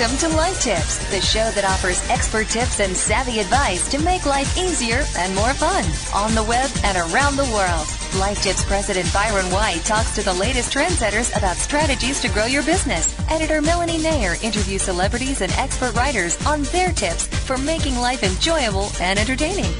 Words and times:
Welcome 0.00 0.30
to 0.30 0.34
Life 0.34 0.62
Tips, 0.62 0.96
the 1.10 1.20
show 1.20 1.50
that 1.50 1.62
offers 1.62 2.02
expert 2.08 2.48
tips 2.48 2.80
and 2.80 2.96
savvy 2.96 3.38
advice 3.38 3.86
to 3.90 3.98
make 3.98 4.24
life 4.24 4.56
easier 4.56 5.04
and 5.18 5.34
more 5.34 5.52
fun 5.52 5.84
on 6.14 6.34
the 6.34 6.42
web 6.42 6.70
and 6.84 6.96
around 6.96 7.36
the 7.36 7.44
world. 7.52 7.86
Life 8.18 8.42
Tips 8.42 8.64
President 8.64 9.12
Byron 9.12 9.44
White 9.52 9.84
talks 9.84 10.14
to 10.14 10.22
the 10.22 10.32
latest 10.32 10.72
trendsetters 10.72 11.36
about 11.36 11.56
strategies 11.56 12.18
to 12.22 12.30
grow 12.30 12.46
your 12.46 12.62
business. 12.62 13.14
Editor 13.28 13.60
Melanie 13.60 13.98
Nair 13.98 14.36
interviews 14.42 14.80
celebrities 14.80 15.42
and 15.42 15.52
expert 15.52 15.94
writers 15.94 16.42
on 16.46 16.62
their 16.72 16.92
tips 16.92 17.26
for 17.26 17.58
making 17.58 17.96
life 17.96 18.22
enjoyable 18.22 18.90
and 19.02 19.18
entertaining. 19.18 19.70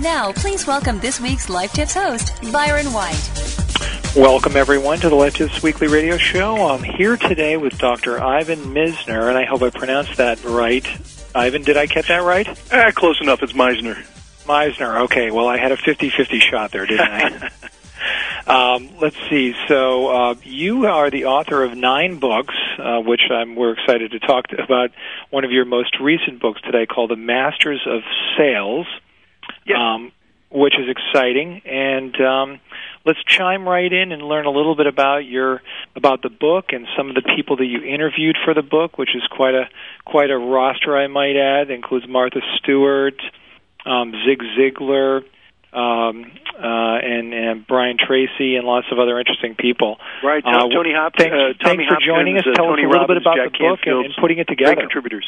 Now, 0.00 0.32
please 0.32 0.66
welcome 0.66 0.98
this 0.98 1.20
week's 1.20 1.50
Life 1.50 1.74
Tips 1.74 1.92
host, 1.92 2.40
Byron 2.50 2.86
White. 2.86 3.65
Welcome, 4.16 4.56
everyone, 4.56 4.98
to 5.00 5.10
the 5.10 5.14
Life 5.14 5.34
Tips 5.34 5.62
Weekly 5.62 5.88
Radio 5.88 6.16
Show. 6.16 6.70
I'm 6.70 6.82
here 6.82 7.18
today 7.18 7.58
with 7.58 7.76
Dr. 7.76 8.18
Ivan 8.18 8.60
Misner, 8.60 9.28
and 9.28 9.36
I 9.36 9.44
hope 9.44 9.60
I 9.60 9.68
pronounced 9.68 10.16
that 10.16 10.42
right. 10.42 10.86
Ivan, 11.34 11.62
did 11.62 11.76
I 11.76 11.86
catch 11.86 12.08
that 12.08 12.22
right? 12.22 12.48
Ah, 12.72 12.92
close 12.94 13.20
enough. 13.20 13.42
It's 13.42 13.52
Meisner. 13.52 14.02
Meisner. 14.46 15.02
Okay, 15.02 15.30
well, 15.30 15.46
I 15.48 15.58
had 15.58 15.70
a 15.70 15.76
50-50 15.76 16.40
shot 16.40 16.72
there, 16.72 16.86
didn't 16.86 17.10
I? 17.10 17.50
um, 18.74 18.88
let's 19.02 19.16
see. 19.28 19.54
So 19.68 20.08
uh, 20.08 20.34
you 20.44 20.86
are 20.86 21.10
the 21.10 21.26
author 21.26 21.62
of 21.62 21.76
nine 21.76 22.18
books, 22.18 22.54
uh, 22.78 23.00
which 23.00 23.20
I'm, 23.30 23.54
we're 23.54 23.72
excited 23.74 24.12
to 24.12 24.18
talk 24.20 24.46
about. 24.58 24.92
One 25.28 25.44
of 25.44 25.50
your 25.50 25.66
most 25.66 26.00
recent 26.00 26.40
books 26.40 26.62
today, 26.62 26.86
called 26.86 27.10
"The 27.10 27.16
Masters 27.16 27.86
of 27.86 28.00
Sales," 28.38 28.86
Yes. 29.66 29.76
um, 29.78 30.10
which 30.50 30.74
is 30.78 30.88
exciting. 30.88 31.60
And 31.66 32.18
um, 32.20 32.60
let's 33.06 33.22
chime 33.24 33.66
right 33.66 33.90
in 33.90 34.12
and 34.12 34.20
learn 34.22 34.44
a 34.44 34.50
little 34.50 34.74
bit 34.76 34.86
about 34.86 35.18
your 35.24 35.62
about 35.94 36.20
the 36.22 36.28
book 36.28 36.66
and 36.72 36.86
some 36.96 37.08
of 37.08 37.14
the 37.14 37.22
people 37.36 37.56
that 37.56 37.64
you 37.66 37.80
interviewed 37.82 38.36
for 38.44 38.52
the 38.52 38.62
book, 38.62 38.98
which 38.98 39.14
is 39.14 39.22
quite 39.30 39.54
a 39.54 39.68
quite 40.04 40.30
a 40.30 40.36
roster, 40.36 40.96
I 40.96 41.06
might 41.06 41.36
add. 41.36 41.70
It 41.70 41.74
includes 41.74 42.06
Martha 42.08 42.40
Stewart, 42.58 43.20
um, 43.86 44.12
Zig 44.26 44.40
Ziglar, 44.58 45.22
um, 45.72 46.24
uh, 46.58 46.98
and, 47.02 47.32
and 47.32 47.66
Brian 47.66 47.96
Tracy, 47.98 48.56
and 48.56 48.66
lots 48.66 48.86
of 48.90 48.98
other 48.98 49.18
interesting 49.18 49.54
people. 49.54 49.98
Right. 50.24 50.42
Uh, 50.44 50.68
Tony 50.68 50.92
Hop- 50.94 51.12
Thanks, 51.16 51.34
uh, 51.34 51.52
thanks 51.62 51.84
for 51.84 51.98
joining 52.04 52.36
us. 52.38 52.44
Hopkins, 52.44 52.56
uh, 52.58 52.62
Tell 52.62 52.70
Tony 52.70 52.82
us 52.84 52.88
a 52.88 52.92
little 52.92 53.06
bit 53.06 53.16
about 53.18 53.36
Jack 53.36 53.52
the 53.52 53.58
book 53.58 53.80
and, 53.84 54.04
and 54.06 54.14
putting 54.20 54.38
it 54.38 54.46
Great 54.46 54.58
together. 54.58 54.80
contributors. 54.80 55.24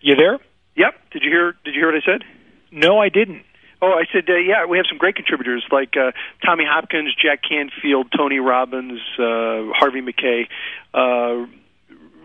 You 0.00 0.16
there? 0.16 0.38
Yep. 0.76 0.94
Did 1.12 1.22
you 1.22 1.30
hear? 1.30 1.52
Did 1.64 1.74
you 1.74 1.80
hear 1.80 1.92
what 1.92 2.02
I 2.02 2.04
said? 2.06 2.24
No, 2.72 2.98
I 2.98 3.08
didn't. 3.10 3.42
Oh, 3.82 3.92
I 3.92 4.04
said, 4.12 4.28
uh, 4.28 4.34
yeah, 4.34 4.66
we 4.66 4.76
have 4.76 4.86
some 4.88 4.98
great 4.98 5.16
contributors 5.16 5.64
like 5.70 5.96
uh, 5.96 6.12
Tommy 6.44 6.64
Hopkins, 6.68 7.14
Jack 7.14 7.40
Canfield, 7.48 8.12
Tony 8.14 8.38
Robbins, 8.38 9.00
uh, 9.18 9.72
Harvey 9.72 10.02
Mackay. 10.02 10.48
Uh, 10.92 11.46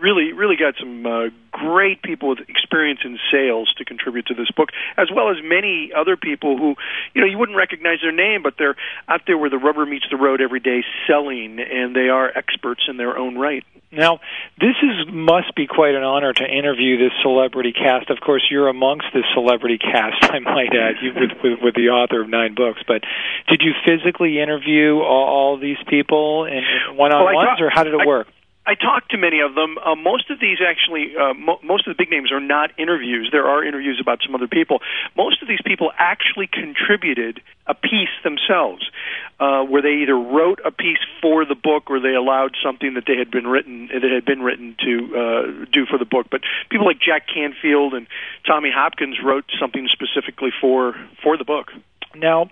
really, 0.06 0.32
really 0.32 0.54
got 0.54 0.74
some 0.78 1.04
uh, 1.04 1.30
great 1.50 2.00
people 2.00 2.28
with 2.28 2.38
experience 2.48 3.00
in 3.04 3.18
sales 3.32 3.72
to 3.76 3.84
contribute 3.84 4.26
to 4.26 4.34
this 4.34 4.48
book, 4.56 4.68
as 4.96 5.08
well 5.12 5.30
as 5.30 5.36
many 5.42 5.90
other 5.92 6.16
people 6.16 6.56
who, 6.56 6.76
you 7.12 7.20
know, 7.20 7.26
you 7.26 7.36
wouldn't 7.36 7.58
recognize 7.58 7.98
their 8.02 8.12
name, 8.12 8.42
but 8.44 8.54
they're 8.56 8.76
out 9.08 9.22
there 9.26 9.36
where 9.36 9.50
the 9.50 9.58
rubber 9.58 9.84
meets 9.84 10.06
the 10.08 10.16
road 10.16 10.40
every 10.40 10.60
day 10.60 10.84
selling, 11.08 11.58
and 11.58 11.96
they 11.96 12.08
are 12.08 12.30
experts 12.38 12.82
in 12.88 12.96
their 12.98 13.18
own 13.18 13.36
right. 13.36 13.64
Now, 13.90 14.20
this 14.60 14.76
is 14.82 15.12
must 15.12 15.54
be 15.54 15.66
quite 15.66 15.94
an 15.94 16.02
honor 16.02 16.32
to 16.32 16.44
interview 16.44 16.98
this 16.98 17.12
celebrity 17.22 17.72
cast. 17.72 18.10
Of 18.10 18.18
course, 18.20 18.46
you're 18.50 18.68
amongst 18.68 19.06
this 19.14 19.24
celebrity 19.34 19.78
cast, 19.78 20.22
I 20.22 20.38
might 20.38 20.74
add, 20.74 20.96
you 21.02 21.12
with, 21.14 21.30
with 21.42 21.58
with 21.62 21.74
the 21.74 21.90
author 21.90 22.22
of 22.22 22.28
nine 22.28 22.54
books. 22.54 22.80
But 22.86 23.02
did 23.48 23.62
you 23.62 23.72
physically 23.86 24.38
interview 24.40 24.98
all, 24.98 25.26
all 25.26 25.58
these 25.58 25.78
people 25.88 26.44
in 26.44 26.62
one 26.96 27.12
on 27.12 27.34
ones, 27.34 27.48
talk- 27.48 27.60
or 27.60 27.70
how 27.70 27.82
did 27.82 27.94
it 27.94 28.06
work? 28.06 28.28
I 28.28 28.35
talked 28.74 29.10
to 29.12 29.18
many 29.18 29.40
of 29.40 29.54
them. 29.54 29.78
Uh, 29.78 29.94
most 29.94 30.30
of 30.30 30.40
these 30.40 30.58
actually, 30.66 31.16
uh, 31.16 31.34
mo- 31.34 31.60
most 31.62 31.86
of 31.86 31.96
the 31.96 32.02
big 32.02 32.10
names 32.10 32.32
are 32.32 32.40
not 32.40 32.70
interviews. 32.78 33.28
There 33.30 33.46
are 33.46 33.64
interviews 33.64 33.98
about 34.00 34.20
some 34.24 34.34
other 34.34 34.48
people. 34.48 34.80
Most 35.16 35.42
of 35.42 35.48
these 35.48 35.60
people 35.64 35.92
actually 35.98 36.48
contributed 36.48 37.40
a 37.66 37.74
piece 37.74 38.10
themselves, 38.24 38.90
uh, 39.38 39.62
where 39.62 39.82
they 39.82 40.02
either 40.02 40.16
wrote 40.16 40.60
a 40.64 40.70
piece 40.70 40.98
for 41.22 41.44
the 41.44 41.54
book 41.54 41.90
or 41.90 42.00
they 42.00 42.14
allowed 42.14 42.56
something 42.62 42.94
that 42.94 43.04
they 43.06 43.16
had 43.16 43.30
been 43.30 43.46
written 43.46 43.88
that 43.92 44.02
had 44.02 44.24
been 44.24 44.42
written 44.42 44.74
to 44.80 45.16
uh, 45.16 45.64
do 45.72 45.86
for 45.86 45.98
the 45.98 46.04
book. 46.04 46.26
But 46.30 46.42
people 46.70 46.86
like 46.86 46.98
Jack 47.00 47.26
Canfield 47.32 47.94
and 47.94 48.06
Tommy 48.46 48.70
Hopkins 48.74 49.18
wrote 49.22 49.44
something 49.60 49.88
specifically 49.92 50.50
for 50.60 50.94
for 51.22 51.36
the 51.36 51.44
book. 51.44 51.72
Now, 52.14 52.50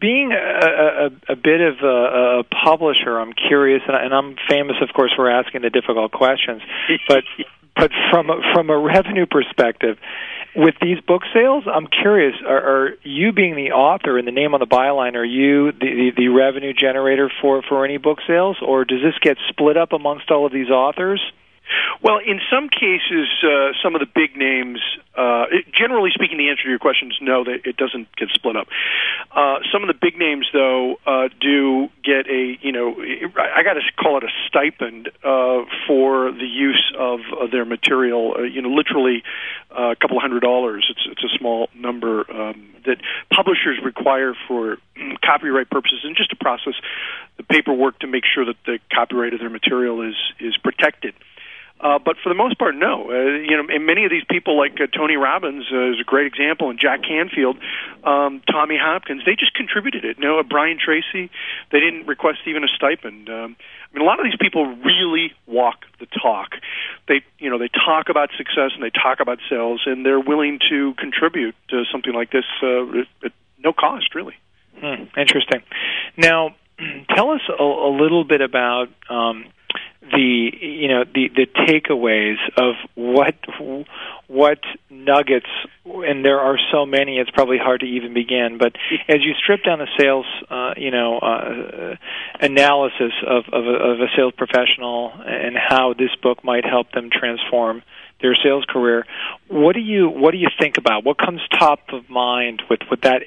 being 0.00 0.32
a, 0.32 0.36
a, 0.36 1.32
a 1.32 1.36
bit 1.36 1.60
of 1.60 1.76
a, 1.82 2.40
a 2.40 2.44
publisher, 2.44 3.18
I'm 3.18 3.32
curious, 3.32 3.82
and, 3.86 3.96
I- 3.96 4.04
and 4.04 4.14
I'm 4.14 4.36
famous, 4.48 4.76
of 4.82 4.88
course, 4.94 5.12
for 5.14 5.30
asking 5.30 5.62
the 5.62 5.70
difficult 5.70 6.12
questions. 6.12 6.62
But 7.08 7.24
but 7.76 7.90
from 8.10 8.30
a, 8.30 8.40
from 8.54 8.70
a 8.70 8.78
revenue 8.78 9.26
perspective, 9.26 9.98
with 10.54 10.76
these 10.80 10.98
book 11.00 11.22
sales, 11.34 11.64
I'm 11.70 11.86
curious: 11.86 12.34
are, 12.46 12.56
are 12.86 12.90
you 13.02 13.32
being 13.32 13.54
the 13.54 13.72
author 13.72 14.16
and 14.18 14.26
the 14.26 14.32
name 14.32 14.54
on 14.54 14.60
the 14.60 14.66
byline? 14.66 15.14
Are 15.14 15.24
you 15.24 15.72
the, 15.72 15.78
the, 15.80 16.10
the 16.16 16.28
revenue 16.28 16.72
generator 16.72 17.30
for 17.42 17.62
for 17.68 17.84
any 17.84 17.98
book 17.98 18.18
sales, 18.26 18.56
or 18.66 18.84
does 18.86 19.02
this 19.02 19.14
get 19.20 19.36
split 19.50 19.76
up 19.76 19.92
amongst 19.92 20.30
all 20.30 20.46
of 20.46 20.52
these 20.52 20.70
authors? 20.70 21.20
Well, 22.02 22.18
in 22.18 22.40
some 22.50 22.68
cases, 22.68 23.28
uh, 23.42 23.72
some 23.82 23.94
of 23.94 24.00
the 24.00 24.06
big 24.06 24.36
names, 24.36 24.80
uh, 25.16 25.46
generally 25.72 26.10
speaking, 26.14 26.38
the 26.38 26.50
answer 26.50 26.64
to 26.64 26.68
your 26.68 26.78
question 26.78 27.08
is 27.10 27.18
no, 27.20 27.44
that 27.44 27.66
it 27.66 27.76
doesn't 27.76 28.14
get 28.16 28.28
split 28.34 28.56
up. 28.56 28.68
Uh, 29.34 29.58
some 29.72 29.82
of 29.82 29.88
the 29.88 29.98
big 30.00 30.18
names, 30.18 30.46
though, 30.52 30.96
uh, 31.06 31.28
do 31.40 31.88
get 32.04 32.28
a, 32.28 32.58
you 32.60 32.72
know, 32.72 32.96
I 32.98 33.62
got 33.62 33.74
to 33.74 33.82
call 33.98 34.18
it 34.18 34.24
a 34.24 34.32
stipend 34.46 35.08
uh, 35.24 35.64
for 35.86 36.32
the 36.32 36.46
use 36.46 36.92
of, 36.98 37.20
of 37.40 37.50
their 37.50 37.64
material. 37.64 38.34
Uh, 38.38 38.42
you 38.42 38.62
know, 38.62 38.70
literally 38.70 39.22
uh, 39.76 39.90
a 39.90 39.96
couple 39.96 40.18
hundred 40.20 40.40
dollars. 40.40 40.86
It's 40.90 41.06
it's 41.10 41.24
a 41.24 41.38
small 41.38 41.68
number 41.74 42.30
um, 42.30 42.74
that 42.84 42.98
publishers 43.34 43.78
require 43.84 44.34
for 44.48 44.78
mm, 44.96 45.20
copyright 45.24 45.70
purposes 45.70 46.00
and 46.04 46.16
just 46.16 46.30
to 46.30 46.36
process 46.36 46.74
the 47.36 47.42
paperwork 47.42 47.98
to 48.00 48.06
make 48.06 48.24
sure 48.32 48.44
that 48.44 48.56
the 48.64 48.78
copyright 48.92 49.34
of 49.34 49.40
their 49.40 49.50
material 49.50 50.02
is 50.02 50.16
is 50.40 50.56
protected. 50.56 51.14
Uh, 51.78 51.98
but 52.02 52.16
for 52.22 52.30
the 52.30 52.34
most 52.34 52.58
part, 52.58 52.74
no. 52.74 53.10
Uh, 53.10 53.36
you 53.44 53.54
know, 53.56 53.64
and 53.68 53.84
many 53.84 54.04
of 54.04 54.10
these 54.10 54.24
people, 54.30 54.56
like 54.56 54.80
uh, 54.80 54.86
Tony 54.96 55.16
Robbins, 55.16 55.66
uh, 55.70 55.92
is 55.92 56.00
a 56.00 56.04
great 56.04 56.26
example, 56.26 56.70
and 56.70 56.78
Jack 56.80 57.02
Canfield, 57.02 57.58
um, 58.02 58.40
Tommy 58.50 58.78
Hopkins, 58.80 59.22
they 59.26 59.36
just 59.36 59.52
contributed 59.52 60.04
it. 60.04 60.18
Know, 60.18 60.38
uh, 60.38 60.42
Brian 60.42 60.78
Tracy, 60.82 61.30
they 61.70 61.80
didn't 61.80 62.06
request 62.06 62.38
even 62.46 62.64
a 62.64 62.68
stipend. 62.68 63.28
Um, 63.28 63.56
I 63.60 63.98
mean, 63.98 64.02
a 64.02 64.08
lot 64.08 64.18
of 64.18 64.24
these 64.24 64.38
people 64.40 64.64
really 64.64 65.32
walk 65.46 65.84
the 66.00 66.06
talk. 66.06 66.52
They, 67.08 67.20
you 67.38 67.50
know, 67.50 67.58
they 67.58 67.68
talk 67.68 68.08
about 68.08 68.30
success 68.38 68.70
and 68.74 68.82
they 68.82 68.90
talk 68.90 69.20
about 69.20 69.38
sales, 69.50 69.82
and 69.84 70.04
they're 70.04 70.20
willing 70.20 70.58
to 70.70 70.94
contribute 70.94 71.54
to 71.68 71.84
something 71.92 72.14
like 72.14 72.30
this 72.30 72.44
uh, 72.62 73.00
at, 73.00 73.06
at 73.26 73.32
no 73.62 73.74
cost, 73.74 74.14
really. 74.14 74.34
Hmm, 74.80 75.04
interesting. 75.18 75.62
Now, 76.16 76.54
tell 77.14 77.32
us 77.32 77.42
a, 77.48 77.62
a 77.62 77.92
little 77.92 78.24
bit 78.24 78.40
about 78.40 78.88
um, 79.10 79.44
the 80.12 80.50
you 80.60 80.88
know 80.88 81.04
the 81.04 81.28
the 81.34 81.46
takeaways 81.66 82.36
of 82.56 82.74
what 82.94 83.34
what 84.28 84.60
nuggets 84.88 85.48
and 85.84 86.24
there 86.24 86.40
are 86.40 86.56
so 86.72 86.86
many 86.86 87.18
it's 87.18 87.30
probably 87.30 87.58
hard 87.58 87.80
to 87.80 87.86
even 87.86 88.14
begin 88.14 88.56
but 88.58 88.72
as 89.08 89.16
you 89.22 89.34
strip 89.34 89.64
down 89.64 89.78
the 89.78 89.88
sales 89.98 90.26
uh, 90.48 90.74
you 90.76 90.90
know 90.90 91.18
uh, 91.18 91.96
analysis 92.40 93.12
of 93.26 93.44
of 93.52 93.66
a, 93.66 93.70
of 93.70 94.00
a 94.00 94.06
sales 94.16 94.32
professional 94.36 95.12
and 95.26 95.56
how 95.56 95.92
this 95.92 96.14
book 96.22 96.44
might 96.44 96.64
help 96.64 96.92
them 96.92 97.10
transform 97.10 97.82
their 98.20 98.36
sales 98.42 98.64
career 98.68 99.04
what 99.48 99.74
do 99.74 99.80
you 99.80 100.08
what 100.08 100.32
do 100.32 100.38
you 100.38 100.48
think 100.58 100.76
about? 100.78 101.04
What 101.04 101.18
comes 101.18 101.40
top 101.50 101.80
of 101.92 102.08
mind 102.10 102.62
with 102.68 102.80
with 102.90 103.02
that 103.02 103.22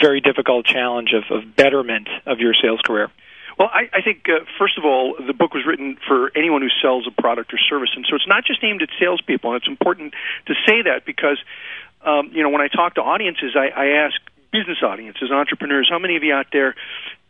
very 0.00 0.20
difficult 0.20 0.66
challenge 0.66 1.12
of, 1.14 1.24
of 1.34 1.56
betterment 1.56 2.08
of 2.26 2.40
your 2.40 2.54
sales 2.60 2.80
career 2.84 3.10
Well, 3.58 3.68
I, 3.72 3.88
I 3.92 4.02
think 4.02 4.26
uh, 4.28 4.44
first 4.58 4.78
of 4.78 4.84
all, 4.84 5.14
the 5.24 5.32
book 5.32 5.54
was 5.54 5.64
written 5.66 5.96
for 6.06 6.32
anyone 6.36 6.62
who 6.62 6.68
sells 6.80 7.06
a 7.06 7.10
product 7.10 7.52
or 7.52 7.58
service, 7.58 7.90
and 7.94 8.06
so 8.08 8.16
it's 8.16 8.28
not 8.28 8.44
just 8.44 8.62
aimed 8.62 8.82
at 8.82 8.88
salespeople. 8.98 9.52
And 9.52 9.60
it's 9.60 9.68
important 9.68 10.14
to 10.46 10.54
say 10.66 10.82
that 10.82 11.04
because, 11.04 11.38
um, 12.04 12.30
you 12.32 12.42
know, 12.42 12.50
when 12.50 12.60
I 12.60 12.68
talk 12.68 12.94
to 12.94 13.02
audiences, 13.02 13.56
I, 13.56 13.68
I 13.68 13.86
ask 14.06 14.16
business 14.52 14.78
audiences, 14.82 15.30
entrepreneurs, 15.30 15.88
how 15.90 15.98
many 15.98 16.16
of 16.16 16.22
you 16.22 16.34
out 16.34 16.46
there 16.52 16.74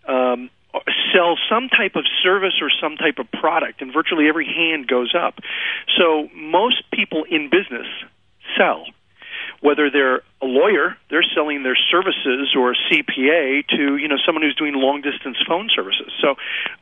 um, 0.07 0.51
sell 1.13 1.37
some 1.49 1.69
type 1.69 1.97
of 1.97 2.05
service 2.23 2.55
or 2.61 2.71
some 2.81 2.97
type 2.97 3.19
of 3.19 3.31
product? 3.31 3.83
And 3.83 3.93
virtually 3.93 4.29
every 4.29 4.47
hand 4.47 4.89
goes 4.89 5.15
up. 5.15 5.39
So 5.99 6.29
most 6.35 6.91
people 6.91 7.25
in 7.25 7.51
business 7.51 7.87
sell 8.57 8.87
whether 9.63 9.91
they're 9.91 10.23
a 10.43 10.47
lawyer, 10.47 10.97
they're 11.09 11.25
selling 11.35 11.63
their 11.63 11.79
services 11.91 12.55
or 12.57 12.73
a 12.73 12.77
CPA 12.91 13.67
to 13.69 13.97
you 13.97 14.09
know 14.09 14.19
someone 14.27 14.43
who's 14.43 14.57
doing 14.57 14.75
long 14.75 15.01
distance 15.01 15.39
phone 15.49 15.71
services. 15.75 16.13
So 16.21 16.35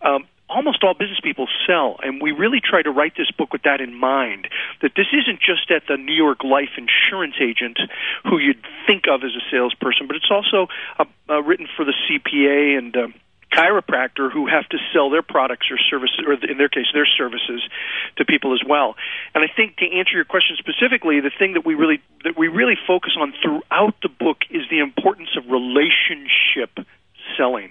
um, 0.02 0.24
almost 0.48 0.82
all 0.82 0.94
business 0.94 1.20
people 1.22 1.46
sell, 1.66 2.00
and 2.02 2.20
we 2.20 2.32
really 2.32 2.60
try 2.60 2.82
to 2.82 2.90
write 2.90 3.12
this 3.16 3.30
book 3.30 3.52
with 3.52 3.62
that 3.62 3.80
in 3.80 3.94
mind. 3.94 4.48
That 4.82 4.92
this 4.96 5.06
isn't 5.12 5.40
just 5.40 5.70
at 5.70 5.84
the 5.88 5.96
New 5.96 6.14
York 6.14 6.42
Life 6.42 6.76
insurance 6.76 7.36
agent 7.40 7.78
who 8.24 8.38
you'd 8.38 8.64
think 8.86 9.04
of 9.08 9.22
as 9.22 9.32
a 9.36 9.44
salesperson, 9.50 10.06
but 10.06 10.16
it's 10.16 10.30
also 10.30 10.68
uh, 10.98 11.04
uh, 11.28 11.42
written 11.42 11.68
for 11.76 11.84
the 11.84 11.94
CPA 12.08 12.78
and. 12.78 12.96
Um, 12.96 13.14
chiropractor 13.52 14.30
who 14.30 14.46
have 14.46 14.68
to 14.68 14.78
sell 14.92 15.10
their 15.10 15.22
products 15.22 15.66
or 15.70 15.78
services, 15.78 16.20
or 16.26 16.34
in 16.34 16.58
their 16.58 16.68
case, 16.68 16.86
their 16.92 17.06
services 17.06 17.62
to 18.16 18.24
people 18.24 18.54
as 18.54 18.60
well. 18.66 18.96
And 19.34 19.44
I 19.44 19.48
think 19.54 19.76
to 19.78 19.86
answer 19.90 20.14
your 20.14 20.24
question 20.24 20.56
specifically, 20.58 21.20
the 21.20 21.32
thing 21.36 21.54
that 21.54 21.64
we 21.64 21.74
really 21.74 22.00
that 22.24 22.38
we 22.38 22.48
really 22.48 22.76
focus 22.86 23.12
on 23.18 23.32
throughout 23.42 23.94
the 24.02 24.08
book 24.08 24.38
is 24.50 24.62
the 24.70 24.78
importance 24.78 25.30
of 25.36 25.50
relationship 25.50 26.86
selling. 27.36 27.70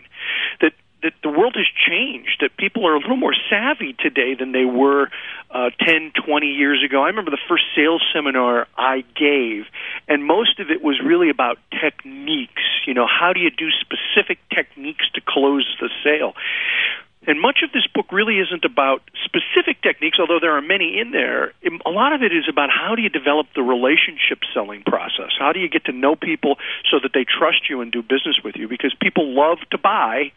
That 0.62 0.74
that 1.04 1.14
the 1.24 1.30
world 1.30 1.56
has 1.56 1.68
changed, 1.88 2.38
that 2.42 2.58
people 2.58 2.86
are 2.86 2.96
a 2.96 3.00
little 3.00 3.18
more 3.18 3.36
savvy 3.50 3.96
today 4.00 4.36
than 4.36 4.52
they 4.52 4.66
were 4.66 5.10
uh, 5.52 5.70
10, 5.86 6.12
20 6.26 6.48
years 6.48 6.84
ago. 6.84 7.04
I 7.04 7.08
remember 7.08 7.32
the 7.32 7.42
first 7.48 7.64
sales 7.76 8.04
seminar 8.14 8.68
I 8.78 9.04
gave, 9.16 9.66
and 10.08 10.26
most 10.26 10.60
of 10.60 10.70
it 10.70 10.84
was 10.84 11.00
really 11.04 11.30
about 11.30 11.58
techniques. 11.82 12.64
You 12.86 12.94
know, 12.94 13.08
how 13.08 13.34
do 13.34 13.40
you 13.40 13.50
do 13.50 13.70
specific 13.72 14.40
techniques 14.54 15.06
to 15.16 15.22
close 15.22 15.66
the 15.80 15.90
sale? 16.04 16.34
And 17.28 17.40
much 17.40 17.60
of 17.64 17.72
this 17.72 17.86
book 17.94 18.12
really 18.12 18.40
isn't 18.40 18.64
about 18.64 19.04
specific 19.26 19.82
techniques, 19.82 20.18
although 20.20 20.40
there 20.40 20.56
are 20.56 20.62
many 20.62 21.00
in 21.00 21.12
there. 21.12 21.54
A 21.86 21.90
lot 21.90 22.14
of 22.14 22.24
it 22.24 22.32
is 22.32 22.46
about 22.50 22.70
how 22.70 22.96
do 22.96 23.02
you 23.02 23.10
develop 23.10 23.48
the 23.56 23.62
relationship 23.62 24.40
selling 24.54 24.84
process? 24.84 25.32
How 25.38 25.52
do 25.52 25.60
you 25.60 25.70
get 25.70 25.86
to 25.86 25.92
know 25.92 26.16
people 26.16 26.56
so 26.90 26.98
that 27.04 27.12
they 27.14 27.26
trust 27.26 27.70
you 27.70 27.82
and 27.82 27.92
do 27.92 28.02
business 28.02 28.40
with 28.44 28.56
you? 28.56 28.68
Because 28.68 28.96
people 29.02 29.36
love 29.36 29.60
to 29.72 29.78
buy 29.78 30.32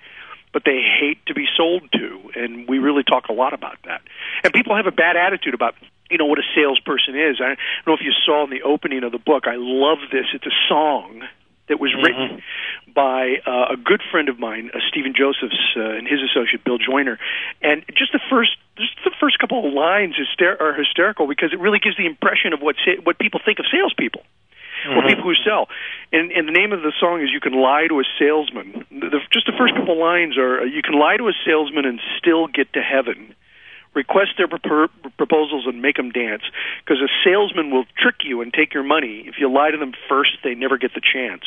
but 0.52 0.62
they 0.64 0.80
hate 0.82 1.24
to 1.26 1.34
be 1.34 1.46
sold 1.56 1.82
to, 1.92 2.30
and 2.34 2.68
we 2.68 2.78
really 2.78 3.02
talk 3.02 3.28
a 3.28 3.32
lot 3.32 3.52
about 3.54 3.78
that. 3.84 4.02
And 4.44 4.52
people 4.52 4.76
have 4.76 4.86
a 4.86 4.92
bad 4.92 5.16
attitude 5.16 5.54
about 5.54 5.74
you 6.10 6.18
know 6.18 6.26
what 6.26 6.38
a 6.38 6.46
salesperson 6.54 7.16
is. 7.16 7.40
I 7.40 7.56
don't 7.56 7.86
know 7.86 7.94
if 7.94 8.02
you 8.02 8.12
saw 8.26 8.44
in 8.44 8.50
the 8.50 8.62
opening 8.62 9.02
of 9.02 9.12
the 9.12 9.18
book. 9.18 9.44
I 9.46 9.56
love 9.56 9.98
this. 10.12 10.26
It's 10.34 10.46
a 10.46 10.56
song 10.68 11.22
that 11.68 11.80
was 11.80 11.90
mm-hmm. 11.92 12.04
written 12.04 12.42
by 12.94 13.40
uh, 13.46 13.72
a 13.72 13.76
good 13.76 14.02
friend 14.10 14.28
of 14.28 14.38
mine, 14.38 14.70
uh, 14.74 14.78
Stephen 14.88 15.14
Josephs, 15.16 15.56
uh, 15.76 15.96
and 15.96 16.06
his 16.06 16.20
associate 16.20 16.64
Bill 16.64 16.76
Joyner. 16.76 17.18
And 17.62 17.82
just 17.96 18.12
the 18.12 18.20
first, 18.28 18.56
just 18.76 18.92
the 19.04 19.14
first 19.18 19.38
couple 19.38 19.66
of 19.66 19.72
lines 19.72 20.14
hyster- 20.20 20.60
are 20.60 20.74
hysterical 20.74 21.26
because 21.26 21.52
it 21.52 21.60
really 21.60 21.78
gives 21.78 21.96
the 21.96 22.04
impression 22.04 22.52
of 22.52 22.60
what 22.60 22.76
sa- 22.84 23.00
what 23.02 23.18
people 23.18 23.40
think 23.42 23.58
of 23.58 23.64
salespeople 23.72 24.22
mm-hmm. 24.84 24.98
or 24.98 25.08
people 25.08 25.24
who 25.24 25.34
sell. 25.44 25.68
And, 26.12 26.30
and 26.32 26.46
the 26.46 26.52
name 26.52 26.72
of 26.72 26.82
the 26.82 26.92
song 26.98 27.22
is 27.22 27.30
"You 27.32 27.40
Can 27.40 27.54
Lie 27.54 27.88
to 27.88 28.00
a 28.00 28.04
Salesman." 28.18 28.84
The, 28.90 29.08
the, 29.10 29.18
just 29.32 29.46
the 29.46 29.56
first 29.56 29.74
couple 29.74 29.98
lines 29.98 30.36
are: 30.38 30.66
"You 30.66 30.82
can 30.82 30.98
lie 30.98 31.16
to 31.16 31.28
a 31.28 31.32
salesman 31.44 31.84
and 31.84 32.00
still 32.18 32.46
get 32.46 32.72
to 32.74 32.82
heaven." 32.82 33.34
Request 33.94 34.38
their 34.38 34.48
pro- 34.48 34.88
proposals 35.18 35.66
and 35.66 35.82
make 35.82 35.96
them 35.96 36.12
dance, 36.12 36.40
because 36.80 37.02
a 37.02 37.12
salesman 37.22 37.70
will 37.70 37.84
trick 37.98 38.24
you 38.24 38.40
and 38.40 38.50
take 38.50 38.72
your 38.72 38.82
money. 38.82 39.24
If 39.26 39.34
you 39.38 39.52
lie 39.52 39.70
to 39.70 39.76
them 39.76 39.92
first, 40.08 40.38
they 40.42 40.54
never 40.54 40.78
get 40.78 40.94
the 40.94 41.02
chance. 41.02 41.44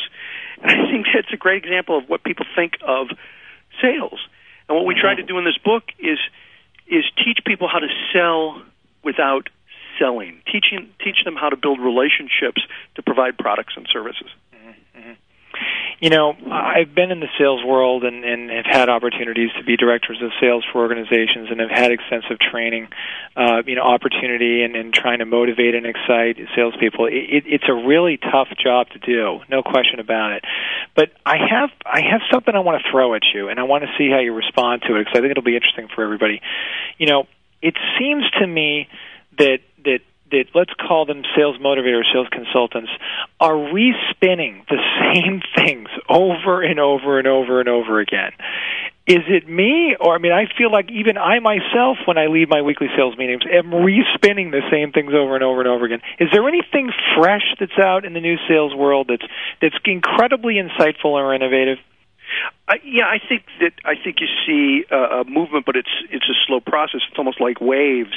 And 0.62 0.70
I 0.70 0.88
think 0.88 1.06
that's 1.12 1.32
a 1.32 1.36
great 1.36 1.64
example 1.64 1.98
of 1.98 2.08
what 2.08 2.22
people 2.22 2.46
think 2.54 2.74
of 2.86 3.08
sales. 3.82 4.20
And 4.68 4.76
what 4.76 4.86
we 4.86 4.94
try 4.94 5.16
to 5.16 5.24
do 5.24 5.38
in 5.38 5.44
this 5.44 5.58
book 5.58 5.84
is 5.98 6.18
is 6.86 7.02
teach 7.24 7.40
people 7.44 7.66
how 7.66 7.80
to 7.80 7.88
sell 8.12 8.62
without 9.02 9.48
selling, 9.98 10.40
teaching 10.46 10.90
teach 11.04 11.24
them 11.24 11.36
how 11.36 11.48
to 11.48 11.56
build 11.56 11.80
relationships 11.80 12.62
to 12.94 13.02
provide 13.02 13.38
products 13.38 13.74
and 13.76 13.86
services. 13.92 14.28
Mm-hmm. 14.54 15.12
You 15.98 16.10
know, 16.10 16.36
I've 16.50 16.94
been 16.94 17.10
in 17.10 17.20
the 17.20 17.28
sales 17.38 17.64
world 17.64 18.04
and, 18.04 18.22
and 18.22 18.50
have 18.50 18.66
had 18.66 18.88
opportunities 18.90 19.48
to 19.56 19.64
be 19.64 19.78
directors 19.78 20.20
of 20.22 20.30
sales 20.38 20.62
for 20.70 20.82
organizations 20.82 21.48
and 21.50 21.58
have 21.60 21.70
had 21.70 21.90
extensive 21.90 22.38
training, 22.38 22.88
uh, 23.34 23.62
you 23.64 23.76
know, 23.76 23.82
opportunity 23.82 24.62
and, 24.62 24.76
and 24.76 24.92
trying 24.92 25.20
to 25.20 25.24
motivate 25.24 25.74
and 25.74 25.86
excite 25.86 26.36
salespeople. 26.54 27.06
It, 27.06 27.14
it, 27.14 27.44
it's 27.46 27.64
a 27.66 27.72
really 27.72 28.18
tough 28.18 28.48
job 28.62 28.88
to 28.90 28.98
do, 28.98 29.40
no 29.48 29.62
question 29.62 29.98
about 29.98 30.32
it. 30.32 30.44
But 30.94 31.12
I 31.24 31.36
have 31.50 31.70
I 31.86 32.02
have 32.10 32.20
something 32.30 32.54
I 32.54 32.60
want 32.60 32.82
to 32.82 32.90
throw 32.90 33.14
at 33.14 33.22
you, 33.34 33.48
and 33.48 33.58
I 33.58 33.62
want 33.62 33.84
to 33.84 33.90
see 33.96 34.10
how 34.10 34.20
you 34.20 34.34
respond 34.34 34.82
to 34.88 34.96
it 34.96 35.04
because 35.04 35.16
I 35.16 35.20
think 35.20 35.30
it'll 35.30 35.42
be 35.42 35.56
interesting 35.56 35.88
for 35.94 36.04
everybody. 36.04 36.42
You 36.98 37.06
know, 37.06 37.24
it 37.62 37.74
seems 37.98 38.24
to 38.38 38.46
me 38.46 38.88
that 39.38 39.60
that 39.86 40.00
that 40.30 40.46
let's 40.54 40.72
call 40.74 41.06
them 41.06 41.22
sales 41.36 41.56
motivators, 41.58 42.02
sales 42.12 42.26
consultants, 42.30 42.90
are 43.40 43.54
respinning 43.54 44.66
the 44.68 44.78
same 45.14 45.40
things 45.56 45.88
over 46.08 46.62
and 46.62 46.80
over 46.80 47.18
and 47.18 47.28
over 47.28 47.60
and 47.60 47.68
over 47.68 48.00
again. 48.00 48.32
Is 49.06 49.22
it 49.28 49.48
me, 49.48 49.94
or 50.00 50.16
I 50.16 50.18
mean, 50.18 50.32
I 50.32 50.46
feel 50.58 50.72
like 50.72 50.90
even 50.90 51.16
I 51.16 51.38
myself, 51.38 51.98
when 52.06 52.18
I 52.18 52.26
leave 52.26 52.48
my 52.48 52.62
weekly 52.62 52.88
sales 52.96 53.16
meetings, 53.16 53.42
am 53.46 53.70
respinning 53.70 54.50
the 54.50 54.62
same 54.68 54.90
things 54.90 55.14
over 55.14 55.36
and 55.36 55.44
over 55.44 55.60
and 55.60 55.68
over 55.68 55.84
again. 55.84 56.00
Is 56.18 56.28
there 56.32 56.46
anything 56.48 56.90
fresh 57.16 57.54
that's 57.60 57.78
out 57.78 58.04
in 58.04 58.14
the 58.14 58.20
new 58.20 58.36
sales 58.48 58.74
world 58.74 59.06
that's 59.08 59.26
that's 59.62 59.76
incredibly 59.84 60.54
insightful 60.54 61.14
or 61.14 61.32
innovative? 61.32 61.78
I, 62.68 62.80
yeah, 62.84 63.04
I 63.04 63.18
think 63.26 63.44
that 63.60 63.72
I 63.84 63.94
think 63.94 64.16
you 64.20 64.26
see 64.44 64.84
uh, 64.90 65.20
a 65.20 65.24
movement, 65.24 65.66
but 65.66 65.76
it's 65.76 65.90
it's 66.10 66.28
a 66.28 66.34
slow 66.46 66.58
process. 66.58 67.00
It's 67.08 67.18
almost 67.18 67.40
like 67.40 67.60
waves. 67.60 68.14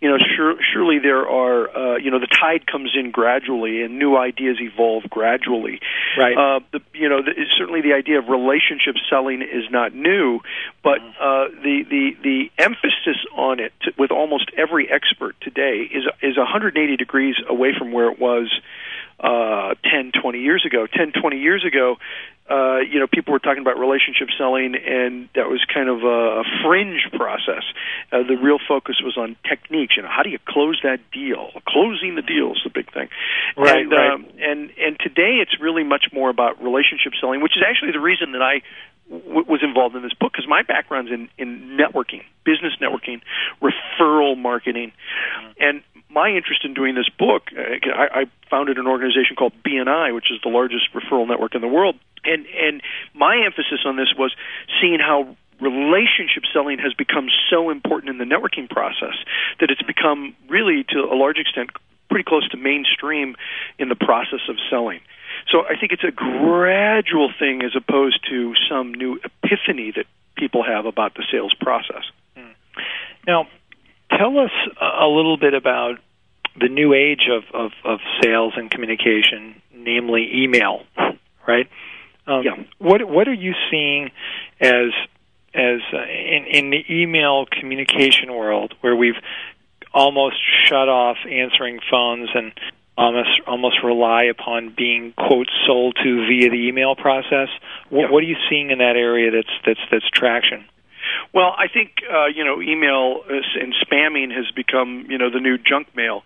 You 0.00 0.10
know, 0.10 0.18
sure, 0.36 0.56
surely 0.72 0.98
there 0.98 1.28
are. 1.28 1.70
Uh, 1.70 1.96
you 1.98 2.10
know, 2.10 2.18
the 2.18 2.26
tide 2.26 2.66
comes 2.66 2.90
in 2.96 3.12
gradually, 3.12 3.82
and 3.82 4.00
new 4.00 4.16
ideas 4.16 4.58
evolve 4.60 5.04
gradually. 5.08 5.80
Right. 6.18 6.36
Uh, 6.36 6.60
the, 6.72 6.80
you 6.94 7.08
know, 7.08 7.22
the, 7.22 7.32
certainly 7.56 7.80
the 7.80 7.92
idea 7.92 8.18
of 8.18 8.28
relationship 8.28 8.96
selling 9.08 9.40
is 9.40 9.70
not 9.70 9.94
new, 9.94 10.40
but 10.82 10.98
mm-hmm. 10.98 11.22
uh, 11.22 11.62
the 11.62 11.84
the 11.88 12.16
the 12.22 12.50
emphasis 12.58 13.22
on 13.36 13.60
it 13.60 13.72
to, 13.82 13.92
with 13.98 14.10
almost 14.10 14.50
every 14.58 14.90
expert 14.90 15.36
today 15.40 15.88
is 15.92 16.02
is 16.22 16.36
180 16.36 16.96
degrees 16.96 17.36
away 17.48 17.70
from 17.78 17.92
where 17.92 18.10
it 18.10 18.18
was 18.18 18.50
uh, 19.22 19.74
10, 19.84 20.12
20 20.20 20.40
years 20.40 20.64
ago. 20.66 20.86
10, 20.86 21.12
20 21.12 21.38
years 21.38 21.64
ago, 21.64 21.96
uh, 22.50 22.78
you 22.80 22.98
know, 22.98 23.06
people 23.06 23.32
were 23.32 23.38
talking 23.38 23.62
about 23.62 23.78
relationship 23.78 24.28
selling, 24.36 24.74
and 24.74 25.28
that 25.34 25.48
was 25.48 25.64
kind 25.72 25.88
of 25.88 26.02
a, 26.02 26.42
fringe 26.62 27.06
process. 27.16 27.62
Uh, 28.10 28.22
the 28.26 28.36
real 28.36 28.58
focus 28.66 28.96
was 29.02 29.16
on 29.16 29.36
techniques. 29.48 29.94
You 29.96 30.02
know, 30.02 30.08
how 30.08 30.22
do 30.22 30.30
you 30.30 30.38
close 30.46 30.80
that 30.82 30.98
deal? 31.12 31.50
Closing 31.66 32.14
the 32.14 32.22
deal 32.22 32.52
is 32.52 32.60
the 32.64 32.70
big 32.70 32.92
thing. 32.92 33.08
Right, 33.56 33.82
and, 33.82 33.92
right. 33.92 34.12
Um, 34.12 34.26
and 34.38 34.70
and 34.78 34.98
today 34.98 35.38
it's 35.40 35.60
really 35.60 35.84
much 35.84 36.06
more 36.12 36.30
about 36.30 36.62
relationship 36.62 37.12
selling, 37.20 37.42
which 37.42 37.56
is 37.56 37.62
actually 37.66 37.92
the 37.92 38.00
reason 38.00 38.32
that 38.32 38.42
I 38.42 38.62
w- 39.10 39.46
was 39.48 39.62
involved 39.62 39.94
in 39.94 40.02
this 40.02 40.14
book 40.14 40.32
because 40.32 40.48
my 40.48 40.62
background's 40.62 41.10
in 41.10 41.28
in 41.38 41.78
networking, 41.78 42.22
business 42.44 42.74
networking, 42.80 43.22
referral 43.62 44.36
marketing, 44.36 44.92
and 45.58 45.82
my 46.12 46.28
interest 46.28 46.64
in 46.64 46.74
doing 46.74 46.94
this 46.94 47.08
book, 47.08 47.48
uh, 47.56 47.90
I, 47.94 48.22
I 48.22 48.24
founded 48.50 48.78
an 48.78 48.86
organization 48.86 49.36
called 49.36 49.52
BNI, 49.64 50.14
which 50.14 50.30
is 50.30 50.40
the 50.42 50.50
largest 50.50 50.92
referral 50.94 51.26
network 51.26 51.54
in 51.54 51.60
the 51.60 51.68
world, 51.68 51.96
and 52.24 52.46
and 52.46 52.82
my 53.14 53.42
emphasis 53.44 53.80
on 53.84 53.96
this 53.96 54.12
was 54.16 54.34
seeing 54.80 55.00
how 55.00 55.36
relationship 55.60 56.42
selling 56.52 56.78
has 56.78 56.92
become 56.94 57.28
so 57.48 57.70
important 57.70 58.10
in 58.10 58.18
the 58.18 58.24
networking 58.24 58.68
process 58.68 59.14
that 59.60 59.70
it's 59.70 59.82
become 59.82 60.34
really 60.48 60.84
to 60.88 60.98
a 60.98 61.14
large 61.14 61.38
extent 61.38 61.70
pretty 62.10 62.24
close 62.24 62.46
to 62.50 62.56
mainstream 62.56 63.36
in 63.78 63.88
the 63.88 63.94
process 63.94 64.40
of 64.48 64.56
selling. 64.68 65.00
So 65.50 65.64
I 65.64 65.76
think 65.78 65.92
it's 65.92 66.04
a 66.04 66.10
gradual 66.10 67.32
thing 67.38 67.62
as 67.62 67.72
opposed 67.76 68.20
to 68.28 68.54
some 68.68 68.92
new 68.92 69.18
epiphany 69.24 69.92
that 69.96 70.06
people 70.36 70.62
have 70.62 70.84
about 70.84 71.14
the 71.14 71.24
sales 71.30 71.54
process. 71.54 72.04
Hmm. 72.36 72.52
Now, 73.26 73.46
tell 74.18 74.38
us 74.38 74.50
a 74.80 75.06
little 75.06 75.36
bit 75.36 75.54
about 75.54 75.98
the 76.60 76.68
new 76.68 76.92
age 76.92 77.28
of, 77.30 77.44
of, 77.54 77.72
of 77.84 78.00
sales 78.22 78.54
and 78.56 78.70
communication, 78.70 79.60
namely 79.74 80.42
email, 80.42 80.82
right? 81.46 81.68
Um, 82.26 82.42
yeah. 82.44 82.62
What 82.78 83.08
what 83.08 83.26
are 83.26 83.34
you 83.34 83.52
seeing 83.70 84.10
as 84.60 84.90
as 85.54 85.80
uh, 85.92 86.02
in 86.02 86.46
in 86.46 86.70
the 86.70 86.84
email 86.88 87.46
communication 87.46 88.32
world 88.32 88.74
where 88.80 88.94
we've 88.94 89.20
almost 89.92 90.36
shut 90.66 90.88
off 90.88 91.16
answering 91.28 91.80
phones 91.90 92.30
and 92.34 92.52
almost 92.96 93.40
almost 93.46 93.76
rely 93.82 94.24
upon 94.24 94.74
being 94.76 95.12
quote 95.16 95.48
sold 95.66 95.96
to 96.02 96.26
via 96.26 96.50
the 96.50 96.68
email 96.68 96.94
process? 96.94 97.48
What, 97.88 98.02
yeah. 98.02 98.10
what 98.10 98.22
are 98.22 98.26
you 98.26 98.36
seeing 98.48 98.70
in 98.70 98.78
that 98.78 98.96
area 98.96 99.30
that's 99.30 99.52
that's 99.66 99.80
that's 99.90 100.10
traction? 100.10 100.64
Well, 101.32 101.54
I 101.56 101.68
think 101.72 102.02
uh, 102.10 102.26
you 102.26 102.44
know 102.44 102.60
email 102.60 103.22
and 103.28 103.74
spamming 103.74 104.34
has 104.34 104.50
become 104.54 105.06
you 105.08 105.18
know 105.18 105.30
the 105.30 105.40
new 105.40 105.58
junk 105.58 105.88
mail. 105.94 106.22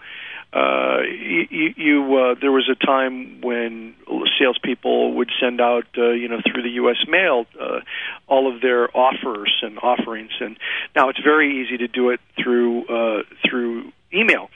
Uh, 0.52 1.02
you, 1.02 1.74
you 1.76 2.16
uh, 2.16 2.34
there 2.40 2.52
was 2.52 2.70
a 2.70 2.86
time 2.86 3.40
when 3.40 3.94
salespeople 4.38 5.14
would 5.14 5.30
send 5.40 5.60
out 5.60 5.84
uh, 5.98 6.10
you 6.10 6.28
know 6.28 6.40
through 6.46 6.62
the 6.62 6.70
U.S. 6.70 6.96
mail 7.08 7.46
uh, 7.60 7.80
all 8.26 8.52
of 8.52 8.60
their 8.62 8.94
offers 8.96 9.52
and 9.62 9.78
offerings, 9.78 10.30
and 10.40 10.56
now 10.94 11.08
it's 11.08 11.20
very 11.22 11.62
easy 11.62 11.76
to 11.78 11.88
do 11.88 12.10
it 12.10 12.20
through 12.42 12.86
uh, 12.86 13.22
through 13.48 13.92
email. 14.14 14.48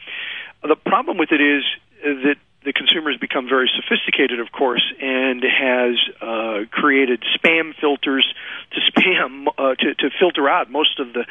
The 0.63 0.77
problem 0.77 1.19
with 1.19 1.33
it 1.33 1.41
is 1.41 1.65
that 2.03 2.37
the 2.65 2.73
consumer 2.73 3.11
has 3.11 3.19
become 3.19 3.49
very 3.49 3.71
sophisticated, 3.75 4.39
of 4.39 4.53
course, 4.53 4.85
and 5.01 5.43
has 5.43 5.97
uh, 6.21 6.69
created 6.71 7.25
spam 7.35 7.73
filters 7.81 8.27
to 8.73 8.81
spam 8.93 9.47
uh, 9.59 9.75
to, 9.77 9.95
to 9.95 10.11
filter 10.19 10.49
out 10.49 10.71
most 10.71 11.01
of 11.01 11.13
the 11.13 11.25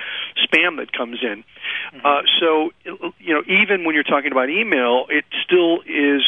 spam 0.43 0.77
that 0.77 0.91
comes 0.91 1.19
in. 1.21 1.43
Mm-hmm. 1.93 2.05
Uh, 2.05 2.21
so, 2.39 2.71
you 3.19 3.33
know, 3.33 3.43
even 3.48 3.86
when 3.86 3.93
you're 3.93 4.03
talking 4.03 4.31
about 4.31 4.50
email, 4.50 5.05
it 5.09 5.25
still 5.45 5.81
is 5.81 6.21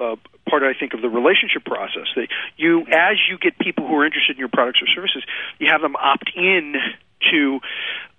uh, 0.00 0.16
part, 0.48 0.62
I 0.64 0.74
think, 0.74 0.94
of 0.94 1.02
the 1.02 1.08
relationship 1.08 1.64
process. 1.64 2.08
That 2.16 2.28
you, 2.56 2.80
as 2.90 3.16
you 3.30 3.38
get 3.38 3.58
people 3.58 3.86
who 3.86 3.94
are 3.96 4.04
interested 4.04 4.36
in 4.36 4.40
your 4.40 4.48
products 4.48 4.80
or 4.82 4.88
services, 4.88 5.22
you 5.58 5.68
have 5.70 5.80
them 5.80 5.94
opt 5.94 6.32
in 6.34 6.74
to 7.30 7.60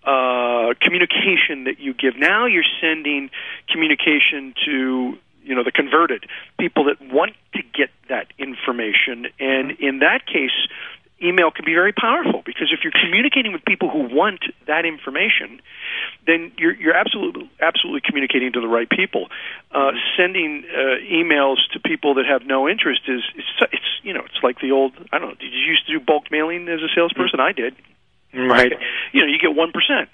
uh, 0.03 0.73
communication 0.79 1.65
that 1.65 1.79
you 1.79 1.93
give. 1.93 2.15
Now 2.17 2.45
you're 2.45 2.63
sending 2.79 3.29
communication 3.69 4.53
to 4.65 5.17
you 5.43 5.55
know 5.55 5.63
the 5.63 5.71
converted 5.71 6.25
people 6.59 6.85
that 6.85 7.01
want 7.01 7.33
to 7.53 7.61
get 7.61 7.89
that 8.09 8.27
information, 8.37 9.27
and 9.39 9.71
in 9.79 9.99
that 9.99 10.25
case, 10.25 10.51
email 11.23 11.51
can 11.51 11.65
be 11.65 11.73
very 11.73 11.93
powerful 11.93 12.41
because 12.45 12.73
if 12.73 12.83
you're 12.83 12.93
communicating 12.93 13.53
with 13.53 13.63
people 13.65 13.89
who 13.89 14.13
want 14.13 14.41
that 14.67 14.85
information, 14.85 15.61
then 16.25 16.51
you're, 16.57 16.73
you're 16.73 16.95
absolutely 16.95 17.49
absolutely 17.61 18.01
communicating 18.05 18.51
to 18.53 18.61
the 18.61 18.67
right 18.67 18.89
people. 18.89 19.27
Uh, 19.71 19.91
sending 20.17 20.63
uh, 20.69 20.97
emails 21.11 21.57
to 21.73 21.79
people 21.79 22.15
that 22.15 22.25
have 22.25 22.45
no 22.45 22.67
interest 22.67 23.01
is 23.07 23.21
it's, 23.35 23.47
it's 23.71 23.91
you 24.03 24.13
know 24.13 24.21
it's 24.25 24.43
like 24.43 24.59
the 24.59 24.71
old 24.71 24.93
I 25.11 25.19
don't 25.19 25.29
know. 25.29 25.35
Did 25.35 25.53
you 25.53 25.59
used 25.59 25.85
to 25.87 25.99
do 25.99 25.99
bulk 25.99 26.31
mailing 26.31 26.67
as 26.67 26.81
a 26.81 26.89
salesperson? 26.93 27.39
Mm-hmm. 27.39 27.49
I 27.49 27.53
did. 27.53 27.75
Right. 28.33 28.71
You 29.11 29.21
know, 29.21 29.27
you 29.27 29.37
get 29.39 29.55
one 29.55 29.71
percent, 29.71 30.09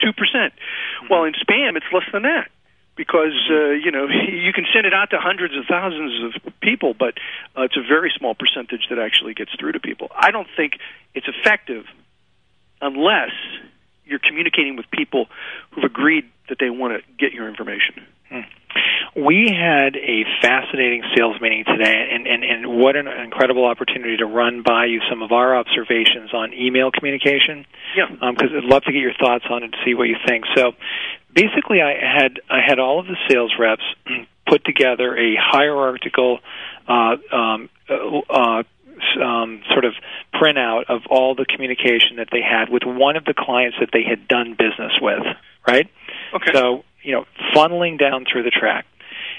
two 0.00 0.12
percent. 0.12 0.52
Mm-hmm. 0.52 1.06
Well, 1.10 1.24
in 1.24 1.32
spam, 1.34 1.76
it's 1.76 1.86
less 1.92 2.04
than 2.12 2.22
that 2.22 2.50
because 2.96 3.34
uh, 3.50 3.70
you 3.70 3.90
know 3.90 4.06
you 4.28 4.52
can 4.52 4.64
send 4.72 4.86
it 4.86 4.94
out 4.94 5.10
to 5.10 5.18
hundreds 5.18 5.56
of 5.56 5.64
thousands 5.68 6.34
of 6.36 6.52
people, 6.60 6.94
but 6.98 7.14
uh, 7.56 7.62
it's 7.62 7.76
a 7.76 7.86
very 7.86 8.12
small 8.16 8.34
percentage 8.34 8.86
that 8.90 8.98
actually 8.98 9.34
gets 9.34 9.52
through 9.58 9.72
to 9.72 9.80
people. 9.80 10.08
I 10.14 10.30
don't 10.30 10.48
think 10.56 10.74
it's 11.14 11.26
effective 11.28 11.84
unless 12.80 13.32
you're 14.04 14.18
communicating 14.18 14.76
with 14.76 14.90
people 14.90 15.26
who've 15.70 15.84
agreed 15.84 16.24
that 16.48 16.58
they 16.58 16.70
want 16.70 16.92
to 16.94 17.12
get 17.16 17.32
your 17.32 17.48
information. 17.48 18.04
Hmm. 18.28 18.40
We 19.14 19.48
had 19.48 19.94
a 19.96 20.24
fascinating 20.40 21.02
sales 21.14 21.38
meeting 21.40 21.64
today, 21.66 22.08
and, 22.10 22.26
and, 22.26 22.42
and 22.42 22.78
what 22.80 22.96
an 22.96 23.06
incredible 23.06 23.66
opportunity 23.66 24.16
to 24.16 24.26
run 24.26 24.62
by 24.62 24.86
you 24.86 25.00
some 25.10 25.22
of 25.22 25.32
our 25.32 25.54
observations 25.54 26.32
on 26.32 26.54
email 26.54 26.90
communication. 26.90 27.66
Yeah. 27.94 28.06
Because 28.08 28.50
um, 28.50 28.56
I'd 28.56 28.64
love 28.64 28.82
to 28.84 28.92
get 28.92 29.00
your 29.00 29.12
thoughts 29.12 29.44
on 29.50 29.62
it 29.62 29.66
and 29.66 29.76
see 29.84 29.94
what 29.94 30.08
you 30.08 30.16
think. 30.26 30.44
So, 30.56 30.72
basically, 31.34 31.80
I 31.80 31.94
had 32.00 32.40
I 32.48 32.60
had 32.66 32.78
all 32.78 33.00
of 33.00 33.06
the 33.06 33.16
sales 33.28 33.52
reps 33.58 33.82
put 34.46 34.64
together 34.64 35.16
a 35.16 35.34
hierarchical 35.38 36.40
uh, 36.88 37.16
um, 37.32 37.70
uh, 37.88 38.18
uh, 38.28 38.62
um, 39.22 39.62
sort 39.70 39.84
of 39.84 39.94
printout 40.34 40.84
of 40.88 41.02
all 41.10 41.34
the 41.34 41.44
communication 41.44 42.16
that 42.16 42.28
they 42.30 42.42
had 42.42 42.68
with 42.68 42.82
one 42.84 43.16
of 43.16 43.24
the 43.24 43.34
clients 43.36 43.76
that 43.80 43.90
they 43.92 44.02
had 44.02 44.28
done 44.28 44.52
business 44.52 44.92
with. 45.00 45.22
Right. 45.66 45.88
Okay. 46.34 46.52
So 46.52 46.84
you 47.02 47.12
know, 47.12 47.24
funneling 47.54 47.98
down 47.98 48.24
through 48.30 48.44
the 48.44 48.50
track. 48.50 48.86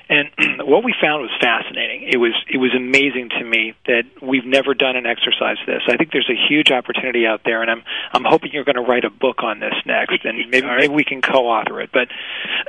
And 0.09 0.29
what 0.67 0.83
we 0.83 0.93
found 0.99 1.21
was 1.21 1.31
fascinating. 1.39 2.09
It 2.11 2.17
was 2.17 2.33
it 2.49 2.57
was 2.57 2.71
amazing 2.75 3.29
to 3.39 3.43
me 3.43 3.73
that 3.85 4.03
we've 4.21 4.45
never 4.45 4.73
done 4.73 4.95
an 4.95 5.05
exercise 5.05 5.57
this. 5.65 5.81
I 5.87 5.97
think 5.97 6.11
there's 6.11 6.29
a 6.29 6.37
huge 6.49 6.71
opportunity 6.71 7.25
out 7.25 7.41
there, 7.45 7.61
and 7.61 7.71
I'm 7.71 7.83
I'm 8.11 8.23
hoping 8.25 8.51
you're 8.51 8.65
going 8.65 8.75
to 8.75 8.81
write 8.81 9.05
a 9.05 9.09
book 9.09 9.43
on 9.43 9.59
this 9.59 9.73
next, 9.85 10.25
and 10.25 10.37
maybe 10.49 10.67
right. 10.67 10.79
maybe 10.81 10.93
we 10.93 11.03
can 11.03 11.21
co-author 11.21 11.81
it. 11.81 11.91
But 11.93 12.09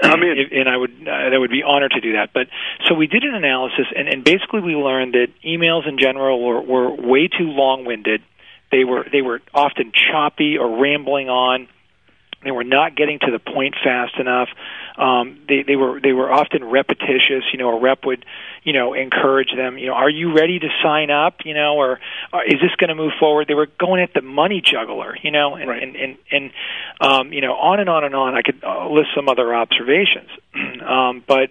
I 0.03 0.17
mean, 0.17 0.37
and 0.53 0.69
I 0.69 0.77
would 0.77 0.93
uh, 0.93 1.31
that 1.31 1.37
would 1.39 1.51
be 1.51 1.63
honored 1.63 1.93
to 1.93 2.01
do 2.01 2.13
that. 2.13 2.31
But 2.33 2.49
so 2.87 2.95
we 2.95 3.07
did 3.07 3.25
an 3.25 3.35
analysis, 3.35 3.87
and, 3.95 4.09
and 4.09 4.25
basically 4.25 4.61
we 4.61 4.75
learned 4.77 5.15
that 5.15 5.29
emails 5.45 5.89
in 5.89 5.99
general 5.99 6.43
were, 6.43 6.61
were 6.61 6.91
way 6.95 7.29
too 7.29 7.51
long-winded. 7.51 8.23
They 8.71 8.85
were 8.85 9.05
they 9.11 9.23
were 9.23 9.41
often 9.53 9.93
choppy 9.93 10.57
or 10.59 10.81
rambling 10.81 11.29
on. 11.29 11.69
They 12.45 12.51
were 12.51 12.65
not 12.65 12.97
getting 12.97 13.19
to 13.21 13.31
the 13.31 13.39
point 13.39 13.75
fast 13.83 14.17
enough. 14.19 14.49
Um, 14.97 15.41
they 15.49 15.63
they 15.63 15.77
were 15.77 16.01
they 16.01 16.13
were 16.13 16.33
often 16.33 16.65
repetitious. 16.65 17.45
You 17.53 17.59
know, 17.59 17.77
a 17.77 17.81
rep 17.81 18.05
would 18.05 18.25
you 18.63 18.73
know 18.73 18.95
encourage 18.95 19.51
them. 19.57 19.79
You 19.79 19.89
know, 19.89 19.95
are 19.95 20.11
you 20.11 20.35
ready 20.35 20.59
to 20.59 20.69
sign 20.83 21.11
up? 21.11 21.39
You 21.45 21.55
know, 21.55 21.77
or, 21.77 22.01
or 22.33 22.45
is 22.45 22.61
this 22.61 22.75
going 22.79 22.89
to 22.89 22.95
move 22.95 23.13
forward? 23.19 23.49
They 23.49 23.55
were 23.55 23.69
going 23.79 24.03
at 24.03 24.15
the 24.15 24.23
money 24.23 24.63
juggler. 24.65 25.17
You 25.23 25.31
know, 25.31 25.55
and 25.57 25.69
right. 25.69 25.83
and 25.83 25.97
and, 25.97 26.19
and 26.31 26.51
um, 27.01 27.33
you 27.33 27.41
know 27.41 27.55
on 27.55 27.81
and 27.81 27.89
on 27.89 28.05
and 28.05 28.15
on. 28.15 28.35
I 28.35 28.43
could 28.43 28.63
uh, 28.63 28.89
list 28.89 29.09
some 29.17 29.29
other 29.29 29.55
observations, 29.55 30.31
um, 30.87 31.25
but 31.27 31.51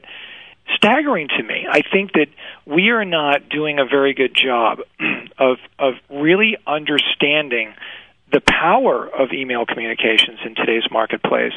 staggering 0.76 1.28
to 1.28 1.44
me. 1.44 1.66
I 1.70 1.82
think 1.82 2.14
that 2.14 2.28
we 2.66 2.90
are 2.90 3.06
not 3.06 3.50
doing 3.50 3.80
a 3.80 3.86
very 3.86 4.14
good 4.14 4.36
job 4.36 4.80
of 5.38 5.58
of 5.78 5.96
really 6.10 6.58
understanding 6.66 7.74
the 8.34 8.42
power 8.42 9.08
of 9.08 9.32
email 9.32 9.64
communications 9.66 10.40
in 10.44 10.56
today's 10.56 10.90
marketplace 10.92 11.54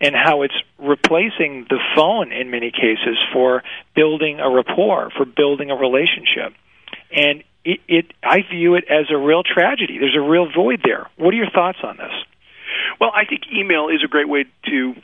and 0.00 0.14
how 0.14 0.42
it's 0.42 0.60
replacing 0.76 1.66
the 1.70 1.78
phone 1.94 2.32
in 2.32 2.50
many 2.50 2.72
cases 2.72 3.16
for 3.32 3.62
building 3.94 4.40
a 4.40 4.50
rapport, 4.50 5.10
for 5.16 5.24
building 5.24 5.70
a 5.70 5.76
relationship. 5.76 6.52
And 7.14 7.44
it, 7.64 7.80
it 7.86 8.12
I 8.24 8.42
view 8.42 8.74
it 8.74 8.84
as 8.90 9.06
a 9.10 9.16
real 9.16 9.44
tragedy. 9.44 9.98
There's 9.98 10.16
a 10.16 10.20
real 10.20 10.48
void 10.52 10.80
there. 10.84 11.06
What 11.16 11.32
are 11.32 11.36
your 11.36 11.50
thoughts 11.50 11.78
on 11.84 11.96
this? 11.96 12.12
Well, 13.00 13.12
I 13.14 13.24
think 13.24 13.42
email 13.54 13.88
is 13.88 14.02
a 14.04 14.08
great 14.08 14.28
way 14.28 14.46
to 14.66 14.94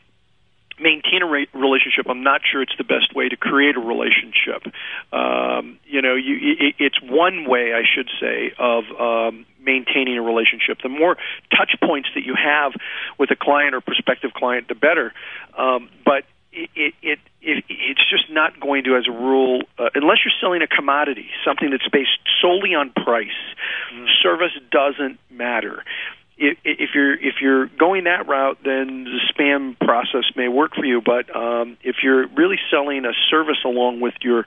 maintain 0.81 1.23
a 1.23 1.27
re- 1.27 1.49
relationship. 1.53 2.07
I'm 2.09 2.23
not 2.23 2.41
sure 2.51 2.63
it's 2.63 2.77
the 2.79 2.85
best 2.85 3.15
way 3.15 3.29
to 3.29 3.37
create 3.37 3.77
a 3.77 3.81
relationship. 3.81 4.67
Um, 5.13 5.79
you 5.85 6.03
know, 6.03 6.15
you, 6.15 6.37
it, 6.59 6.75
it's 6.79 7.01
one 7.03 7.49
way, 7.49 7.73
I 7.75 7.83
should 7.83 8.09
say, 8.21 8.53
of 8.59 8.85
um, 8.99 9.47
maintaining 9.61 10.19
a 10.19 10.23
relationship. 10.23 10.79
The 10.83 10.89
more 10.89 11.17
touch 11.51 11.73
points 11.83 12.09
that 12.15 12.25
you 12.25 12.35
have 12.35 12.73
with 13.19 13.31
a 13.31 13.37
client 13.37 13.75
or 13.75 13.81
prospective 13.81 14.33
client, 14.33 14.69
the 14.69 14.75
better. 14.75 15.13
Um, 15.57 15.89
but 16.05 16.25
it, 16.53 16.71
it, 16.75 16.95
it, 17.03 17.19
it 17.41 17.65
it's 17.69 18.11
just 18.11 18.31
not 18.31 18.61
going 18.61 18.85
to, 18.85 18.97
as 18.97 19.05
a 19.09 19.13
rule, 19.13 19.63
uh, 19.79 19.89
unless 19.95 20.19
you're 20.25 20.35
selling 20.41 20.63
a 20.63 20.67
commodity, 20.67 21.29
something 21.45 21.71
that's 21.71 21.89
based 21.89 22.19
solely 22.41 22.75
on 22.75 22.91
price. 22.91 23.29
Mm. 23.95 24.07
Service 24.23 24.53
doesn't 24.71 25.19
matter 25.31 25.83
if, 26.37 26.59
if 26.65 26.91
you're 26.95 27.15
if 27.15 27.35
you're 27.41 27.67
going 27.67 28.05
that 28.05 28.27
route, 28.27 28.59
then 28.65 29.05
the 29.05 29.21
spam 29.33 29.79
process 29.79 30.25
may 30.37 30.49
work 30.49 30.75
for 30.75 30.85
you. 30.85 31.01
But 31.01 31.35
um, 31.35 31.77
if 31.83 31.97
you're 32.03 32.27
really 32.29 32.59
selling 32.71 33.05
a 33.05 33.13
service 33.31 33.59
along 33.65 34.01
with 34.01 34.15
your 34.23 34.47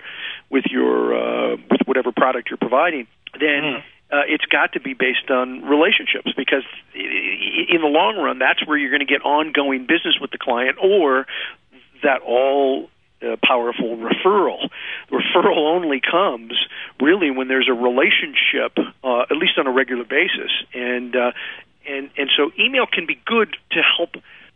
with 0.49 0.65
your 0.69 1.13
uh, 1.15 1.57
with 1.69 1.81
whatever 1.85 2.11
product 2.11 2.49
you're 2.49 2.57
providing, 2.57 3.07
then 3.33 3.63
mm. 3.63 3.77
uh, 4.11 4.23
it's 4.27 4.45
got 4.45 4.73
to 4.73 4.79
be 4.79 4.93
based 4.93 5.29
on 5.29 5.63
relationships 5.63 6.31
because 6.35 6.63
in 6.93 7.81
the 7.81 7.87
long 7.87 8.17
run, 8.17 8.39
that's 8.39 8.65
where 8.65 8.77
you're 8.77 8.91
going 8.91 9.05
to 9.05 9.11
get 9.11 9.21
ongoing 9.21 9.81
business 9.81 10.17
with 10.19 10.31
the 10.31 10.39
client, 10.39 10.77
or 10.81 11.27
that 12.03 12.21
all 12.21 12.89
uh, 13.21 13.35
powerful 13.43 13.97
referral. 13.97 14.69
Referral 15.11 15.57
only 15.57 16.01
comes 16.01 16.53
really 17.01 17.31
when 17.31 17.47
there's 17.47 17.69
a 17.69 17.73
relationship, 17.73 18.77
uh, 19.03 19.21
at 19.21 19.37
least 19.37 19.57
on 19.57 19.67
a 19.67 19.71
regular 19.71 20.03
basis, 20.03 20.51
and 20.73 21.15
uh, 21.15 21.31
and 21.87 22.09
and 22.17 22.29
so 22.35 22.51
email 22.59 22.85
can 22.85 23.05
be 23.05 23.19
good 23.25 23.55
to 23.71 23.81
help 23.81 24.15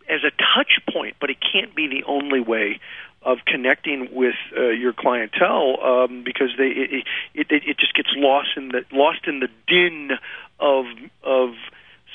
as 0.10 0.22
a 0.24 0.32
touch 0.32 0.80
point, 0.92 1.16
but 1.22 1.30
it 1.30 1.38
can't 1.40 1.76
be 1.76 1.88
the 1.88 2.04
only 2.08 2.42
way 2.42 2.80
of 3.22 3.40
connecting 3.46 4.10
with 4.14 4.36
uh, 4.58 4.70
your 4.70 4.94
clientele 4.94 5.78
um, 5.84 6.24
because 6.24 6.50
they 6.58 6.68
it, 6.68 7.06
it, 7.34 7.48
it 7.50 7.78
just 7.78 7.94
gets 7.94 8.10
lost 8.16 8.50
in 8.56 8.70
the 8.70 8.84
lost 8.92 9.28
in 9.28 9.40
the 9.40 9.50
din 9.68 10.12
of 10.60 10.86
of 11.24 11.50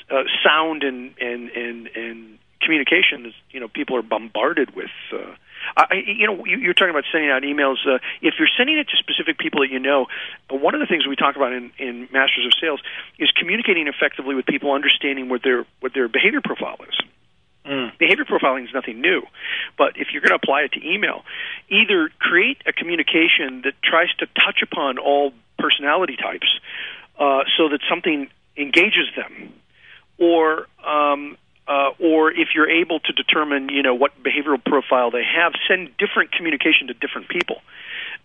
uh, 0.09 0.23
sound 0.43 0.83
and 0.83 1.13
and 1.19 1.49
and 1.49 1.87
and 1.95 2.39
communication. 2.61 3.33
You 3.51 3.59
know, 3.59 3.67
people 3.67 3.95
are 3.95 4.03
bombarded 4.03 4.75
with. 4.75 4.91
Uh, 5.13 5.35
I, 5.75 6.03
you 6.05 6.27
know, 6.27 6.45
you, 6.45 6.57
you're 6.57 6.73
talking 6.73 6.91
about 6.91 7.05
sending 7.11 7.29
out 7.29 7.43
emails. 7.43 7.77
Uh, 7.85 7.99
if 8.21 8.35
you're 8.39 8.49
sending 8.57 8.77
it 8.77 8.87
to 8.89 8.97
specific 8.97 9.37
people 9.37 9.61
that 9.61 9.71
you 9.71 9.79
know, 9.79 10.07
one 10.49 10.73
of 10.73 10.79
the 10.79 10.87
things 10.87 11.07
we 11.07 11.15
talk 11.15 11.35
about 11.35 11.53
in, 11.53 11.71
in 11.77 12.07
Masters 12.11 12.45
of 12.45 12.53
Sales 12.59 12.81
is 13.19 13.31
communicating 13.31 13.87
effectively 13.87 14.35
with 14.35 14.45
people, 14.45 14.71
understanding 14.71 15.29
what 15.29 15.43
their 15.43 15.65
what 15.79 15.93
their 15.93 16.07
behavior 16.07 16.41
profile 16.43 16.77
is. 16.87 16.95
Mm. 17.65 17.97
Behavior 17.97 18.25
profiling 18.25 18.63
is 18.65 18.69
nothing 18.73 19.01
new, 19.01 19.23
but 19.77 19.97
if 19.97 20.09
you're 20.13 20.21
going 20.21 20.29
to 20.29 20.35
apply 20.35 20.61
it 20.61 20.73
to 20.73 20.87
email, 20.87 21.23
either 21.69 22.11
create 22.19 22.57
a 22.67 22.71
communication 22.71 23.63
that 23.63 23.73
tries 23.83 24.13
to 24.19 24.27
touch 24.27 24.61
upon 24.61 24.99
all 24.99 25.33
personality 25.57 26.15
types, 26.15 26.59
uh, 27.17 27.41
so 27.57 27.69
that 27.69 27.79
something 27.89 28.29
engages 28.55 29.09
them, 29.15 29.53
or 30.19 30.67
um, 30.85 31.37
uh, 31.67 31.91
or 31.99 32.31
if 32.31 32.49
you're 32.53 32.69
able 32.69 32.99
to 32.99 33.13
determine, 33.13 33.69
you 33.69 33.81
know, 33.81 33.95
what 33.95 34.11
behavioral 34.23 34.63
profile 34.63 35.11
they 35.11 35.23
have, 35.23 35.53
send 35.67 35.95
different 35.97 36.31
communication 36.31 36.87
to 36.87 36.93
different 36.93 37.27
people. 37.29 37.61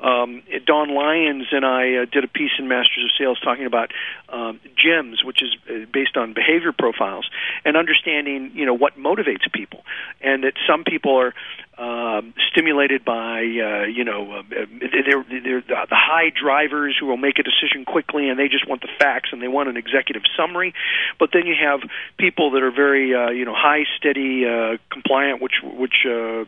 Um, 0.00 0.42
Dawn 0.66 0.95
Lyons 0.95 1.47
and 1.52 1.64
I 1.64 1.97
uh, 1.97 2.04
did 2.11 2.25
a 2.25 2.28
piece 2.28 2.52
in 2.59 2.69
Masters 2.69 3.04
of 3.04 3.11
Sales 3.19 3.38
talking 3.40 3.66
about 3.66 3.92
um, 4.30 4.59
GEMS, 4.76 5.23
which 5.25 5.42
is 5.42 5.54
uh, 5.69 5.87
based 5.92 6.16
on 6.16 6.33
behavior 6.33 6.73
profiles, 6.73 7.28
and 7.64 7.76
understanding 7.76 8.52
you 8.54 8.64
know 8.64 8.75
what 8.75 8.97
motivates 8.99 9.50
people, 9.52 9.85
and 10.21 10.45
that 10.45 10.54
some 10.66 10.85
people 10.85 11.16
are 11.19 11.35
um, 11.80 12.35
stimulated 12.50 13.04
by 13.04 13.40
uh, 13.40 13.85
you 13.85 14.04
know 14.04 14.38
uh, 14.38 14.42
they're, 14.50 15.25
they're 15.28 15.62
the 15.62 15.87
high 15.90 16.30
drivers 16.30 16.97
who 16.99 17.07
will 17.07 17.16
make 17.16 17.38
a 17.38 17.42
decision 17.42 17.85
quickly 17.85 18.28
and 18.28 18.38
they 18.38 18.49
just 18.49 18.69
want 18.69 18.83
the 18.83 18.88
facts 18.99 19.30
and 19.33 19.42
they 19.42 19.49
want 19.49 19.69
an 19.69 19.76
executive 19.76 20.23
summary. 20.37 20.75
But 21.19 21.30
then 21.33 21.47
you 21.47 21.54
have 21.61 21.80
people 22.19 22.52
that 22.52 22.62
are 22.62 22.71
very 22.71 23.14
uh, 23.14 23.30
you 23.30 23.45
know 23.45 23.54
high, 23.54 23.85
steady, 23.97 24.47
uh, 24.47 24.78
compliant, 24.90 25.42
which 25.42 25.54
which 25.62 26.07
uh, 26.07 26.45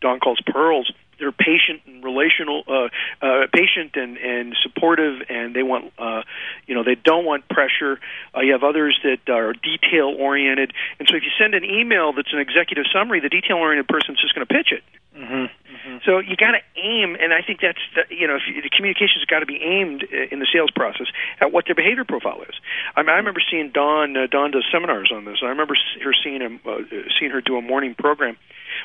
Dawn 0.00 0.20
calls 0.20 0.40
pearls 0.46 0.90
they're 1.18 1.32
patient 1.32 1.82
and 1.86 2.04
relational, 2.04 2.64
uh, 2.68 2.88
uh, 3.22 3.46
patient 3.52 3.96
and 3.96 4.16
and 4.16 4.56
supportive, 4.62 5.22
and 5.28 5.54
they 5.54 5.62
want, 5.62 5.92
uh, 5.98 6.22
you 6.66 6.74
know, 6.74 6.84
they 6.84 6.94
don't 6.94 7.24
want 7.24 7.48
pressure. 7.48 8.00
Uh, 8.36 8.40
you 8.40 8.52
have 8.52 8.64
others 8.64 8.98
that 9.04 9.28
are 9.32 9.52
detail 9.52 10.14
oriented, 10.18 10.72
and 10.98 11.08
so 11.08 11.16
if 11.16 11.22
you 11.22 11.30
send 11.38 11.54
an 11.54 11.64
email 11.64 12.12
that's 12.12 12.32
an 12.32 12.40
executive 12.40 12.84
summary, 12.92 13.20
the 13.20 13.28
detail 13.28 13.56
oriented 13.56 13.88
person's 13.88 14.20
just 14.20 14.34
going 14.34 14.46
to 14.46 14.52
pitch 14.52 14.72
it. 14.72 14.82
Mm-hmm. 15.16 15.46
Mm-hmm. 15.46 15.96
So 16.04 16.18
you 16.18 16.34
got 16.34 16.52
to 16.52 16.62
aim, 16.76 17.16
and 17.20 17.32
I 17.32 17.40
think 17.40 17.60
that's 17.60 17.78
the, 17.94 18.02
you 18.14 18.26
know, 18.26 18.34
if 18.34 18.42
you, 18.48 18.60
the 18.62 18.70
communication's 18.70 19.24
got 19.26 19.40
to 19.40 19.46
be 19.46 19.62
aimed 19.62 20.02
uh, 20.02 20.26
in 20.32 20.40
the 20.40 20.46
sales 20.52 20.70
process 20.74 21.06
at 21.40 21.52
what 21.52 21.66
their 21.66 21.74
behavior 21.74 22.04
profile 22.04 22.42
is. 22.42 22.54
I, 22.96 23.02
mean, 23.02 23.10
I 23.10 23.18
remember 23.22 23.40
seeing 23.48 23.70
Dawn. 23.70 24.16
Uh, 24.16 24.26
Dawn 24.26 24.50
does 24.50 24.64
seminars 24.72 25.12
on 25.14 25.24
this. 25.24 25.38
I 25.42 25.46
remember 25.46 25.76
her 26.02 26.12
seeing 26.24 26.40
him, 26.40 26.60
uh, 26.66 26.78
seeing 27.18 27.30
her 27.30 27.40
do 27.40 27.56
a 27.56 27.62
morning 27.62 27.94
program 27.94 28.36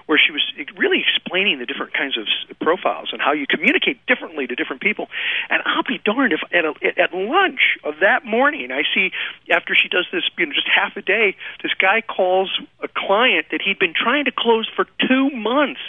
where 0.06 0.20
she 0.20 0.32
was 0.32 0.42
really 0.78 1.02
explaining 1.02 1.60
the 1.60 1.66
different 1.66 1.94
kinds 1.94 2.18
of 2.18 2.26
profiles 2.60 3.10
and 3.12 3.22
how 3.22 3.34
you 3.34 3.46
communicate 3.48 4.06
differently 4.06 4.48
to 4.48 4.56
different 4.56 4.82
people. 4.82 5.08
And 5.50 5.62
I'll 5.66 5.84
be 5.84 6.00
darned 6.04 6.34
if 6.34 6.42
at, 6.52 6.66
a, 6.66 6.74
at 7.02 7.14
lunch 7.14 7.78
of 7.84 7.96
that 8.02 8.26
morning 8.26 8.72
I 8.72 8.84
see 8.94 9.12
after 9.52 9.76
she 9.76 9.88
does 9.90 10.06
this, 10.12 10.24
you 10.38 10.46
know, 10.46 10.54
just 10.54 10.68
half 10.68 10.96
a 10.98 11.02
day, 11.02 11.36
this 11.64 11.74
guy 11.80 12.02
calls 12.02 12.50
a 12.82 12.88
client 12.88 13.48
that 13.52 13.62
he'd 13.62 13.80
been 13.80 13.94
trying 13.96 14.26
to 14.26 14.32
close 14.32 14.70
for 14.76 14.86
two 15.08 15.30
months, 15.32 15.82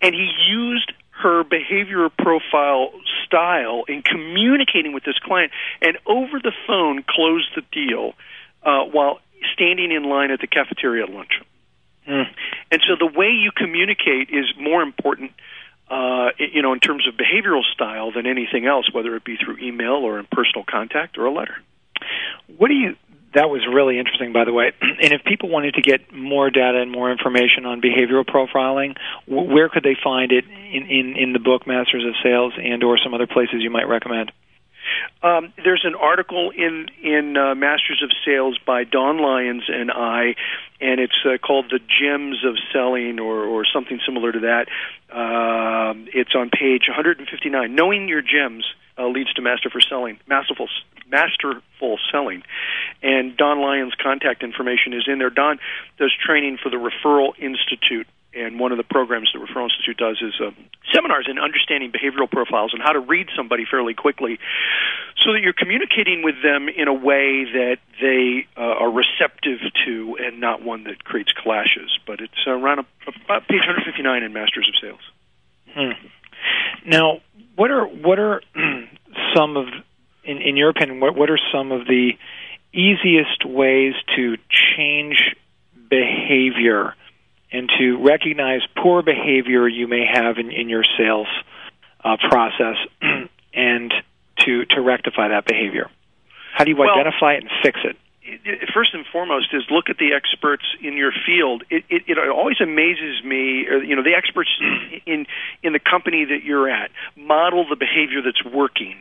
and 0.00 0.14
he 0.14 0.30
used 0.48 0.92
her 1.10 1.42
behavior 1.42 2.08
profile 2.10 2.92
style 3.26 3.84
in 3.88 4.02
communicating 4.02 4.92
with 4.92 5.04
this 5.04 5.18
client 5.18 5.50
and 5.82 5.98
over 6.06 6.38
the 6.38 6.52
phone 6.66 7.02
closed 7.08 7.50
the 7.56 7.62
deal 7.72 8.12
uh, 8.62 8.84
while 8.84 9.18
standing 9.52 9.90
in 9.90 10.04
line 10.04 10.30
at 10.30 10.40
the 10.40 10.46
cafeteria 10.46 11.04
at 11.04 11.10
lunch. 11.10 11.40
Mm. 12.08 12.26
And 12.72 12.80
so 12.88 12.96
the 12.98 13.06
way 13.06 13.28
you 13.28 13.50
communicate 13.54 14.30
is 14.30 14.46
more 14.58 14.82
important, 14.82 15.32
uh, 15.90 16.30
you 16.38 16.62
know, 16.62 16.72
in 16.72 16.80
terms 16.80 17.06
of 17.06 17.14
behavioral 17.14 17.62
style 17.72 18.12
than 18.12 18.26
anything 18.26 18.66
else, 18.66 18.92
whether 18.92 19.14
it 19.16 19.24
be 19.24 19.36
through 19.36 19.58
email 19.58 19.96
or 19.96 20.18
in 20.18 20.26
personal 20.32 20.64
contact 20.68 21.18
or 21.18 21.26
a 21.26 21.32
letter. 21.32 21.56
What 22.56 22.68
do 22.68 22.74
you? 22.74 22.96
That 23.34 23.50
was 23.50 23.60
really 23.70 23.98
interesting, 23.98 24.32
by 24.32 24.44
the 24.44 24.52
way. 24.52 24.72
And 25.00 25.12
if 25.12 25.22
people 25.22 25.48
wanted 25.48 25.74
to 25.74 25.82
get 25.82 26.12
more 26.12 26.50
data 26.50 26.80
and 26.80 26.90
more 26.90 27.12
information 27.12 27.66
on 27.66 27.80
behavioral 27.80 28.24
profiling, 28.24 28.96
where 29.26 29.68
could 29.68 29.84
they 29.84 29.96
find 30.02 30.32
it 30.32 30.44
in, 30.44 30.86
in, 30.86 31.16
in 31.16 31.32
the 31.32 31.38
book 31.38 31.66
Masters 31.66 32.04
of 32.04 32.14
Sales 32.22 32.54
and 32.56 32.82
or 32.82 32.98
some 32.98 33.14
other 33.14 33.26
places 33.26 33.56
you 33.60 33.70
might 33.70 33.86
recommend? 33.86 34.32
Um, 35.22 35.52
there's 35.62 35.84
an 35.84 35.94
article 35.94 36.50
in 36.50 36.86
in 37.02 37.36
uh, 37.36 37.54
Masters 37.54 38.02
of 38.02 38.10
Sales 38.24 38.58
by 38.64 38.84
Dawn 38.84 39.18
Lyons 39.18 39.64
and 39.68 39.90
I, 39.90 40.34
and 40.80 41.00
it's 41.00 41.18
uh, 41.24 41.38
called 41.38 41.66
"The 41.70 41.80
Gems 41.80 42.44
of 42.44 42.56
Selling" 42.72 43.18
or 43.18 43.44
or 43.44 43.64
something 43.72 43.98
similar 44.04 44.32
to 44.32 44.40
that. 44.40 44.68
Um, 45.10 46.06
it's 46.12 46.34
on 46.34 46.50
page 46.50 46.84
159. 46.88 47.74
Knowing 47.74 48.08
your 48.08 48.22
gems 48.22 48.64
uh, 48.98 49.08
leads 49.08 49.32
to 49.34 49.42
masterful 49.42 49.80
selling, 49.88 50.18
masterful 50.26 50.68
masterful 51.10 51.98
selling. 52.12 52.42
And 53.02 53.36
Dawn 53.36 53.60
Lyons' 53.60 53.94
contact 54.02 54.42
information 54.42 54.92
is 54.92 55.04
in 55.06 55.18
there. 55.18 55.30
Dawn 55.30 55.58
does 55.98 56.12
training 56.24 56.58
for 56.62 56.70
the 56.70 56.76
Referral 56.76 57.32
Institute 57.38 58.06
and 58.38 58.58
one 58.58 58.72
of 58.72 58.78
the 58.78 58.84
programs 58.84 59.30
the 59.32 59.40
Referral 59.40 59.64
Institute 59.64 59.96
does 59.96 60.22
is 60.22 60.34
uh, 60.40 60.50
seminars 60.94 61.26
in 61.28 61.38
understanding 61.38 61.90
behavioral 61.90 62.30
profiles 62.30 62.72
and 62.72 62.82
how 62.82 62.92
to 62.92 63.00
read 63.00 63.28
somebody 63.36 63.64
fairly 63.68 63.94
quickly, 63.94 64.38
so 65.24 65.32
that 65.32 65.40
you're 65.42 65.52
communicating 65.56 66.22
with 66.22 66.36
them 66.42 66.68
in 66.68 66.88
a 66.88 66.94
way 66.94 67.44
that 67.44 67.78
they 68.00 68.46
uh, 68.56 68.60
are 68.60 68.90
receptive 68.90 69.60
to, 69.84 70.16
and 70.20 70.40
not 70.40 70.62
one 70.62 70.84
that 70.84 71.04
creates 71.04 71.32
clashes. 71.32 71.98
But 72.06 72.20
it's 72.20 72.46
around 72.46 72.80
a, 72.80 72.86
about 73.24 73.48
page 73.48 73.66
159 73.66 74.22
in 74.22 74.32
Masters 74.32 74.68
of 74.68 74.74
Sales. 74.80 75.04
Hmm. 75.74 76.08
Now, 76.86 77.20
what 77.56 77.70
are 77.70 77.86
what 77.86 78.18
are 78.18 78.40
some 79.34 79.56
of, 79.56 79.66
in, 80.24 80.38
in 80.38 80.56
your 80.56 80.70
opinion, 80.70 81.00
what 81.00 81.16
what 81.16 81.30
are 81.30 81.40
some 81.52 81.72
of 81.72 81.86
the 81.86 82.12
easiest 82.72 83.44
ways 83.44 83.94
to 84.16 84.36
change 84.50 85.34
behavior? 85.90 86.94
And 87.52 87.70
to 87.78 88.02
recognize 88.02 88.60
poor 88.76 89.02
behavior 89.02 89.68
you 89.68 89.86
may 89.86 90.04
have 90.06 90.38
in, 90.38 90.50
in 90.50 90.68
your 90.68 90.84
sales 90.96 91.28
uh, 92.04 92.16
process 92.28 92.76
and 93.54 93.92
to, 94.40 94.64
to 94.66 94.80
rectify 94.80 95.28
that 95.28 95.44
behavior? 95.46 95.90
How 96.54 96.64
do 96.64 96.70
you 96.70 96.76
well, 96.76 96.90
identify 96.90 97.34
it 97.34 97.42
and 97.42 97.50
fix 97.62 97.80
it? 97.84 97.96
First 98.74 98.92
and 98.92 99.06
foremost 99.10 99.54
is 99.54 99.62
look 99.70 99.88
at 99.88 99.96
the 99.96 100.12
experts 100.12 100.64
in 100.82 100.96
your 100.98 101.12
field. 101.24 101.64
It, 101.70 101.84
it, 101.88 102.02
it 102.06 102.18
always 102.28 102.60
amazes 102.60 103.24
me, 103.24 103.66
or, 103.66 103.82
you 103.82 103.96
know, 103.96 104.02
the 104.02 104.14
experts 104.14 104.50
in 105.06 105.26
in 105.62 105.72
the 105.72 105.78
company 105.78 106.26
that 106.26 106.44
you're 106.44 106.68
at 106.68 106.90
model 107.16 107.64
the 107.68 107.76
behavior 107.76 108.20
that's 108.22 108.44
working 108.44 108.98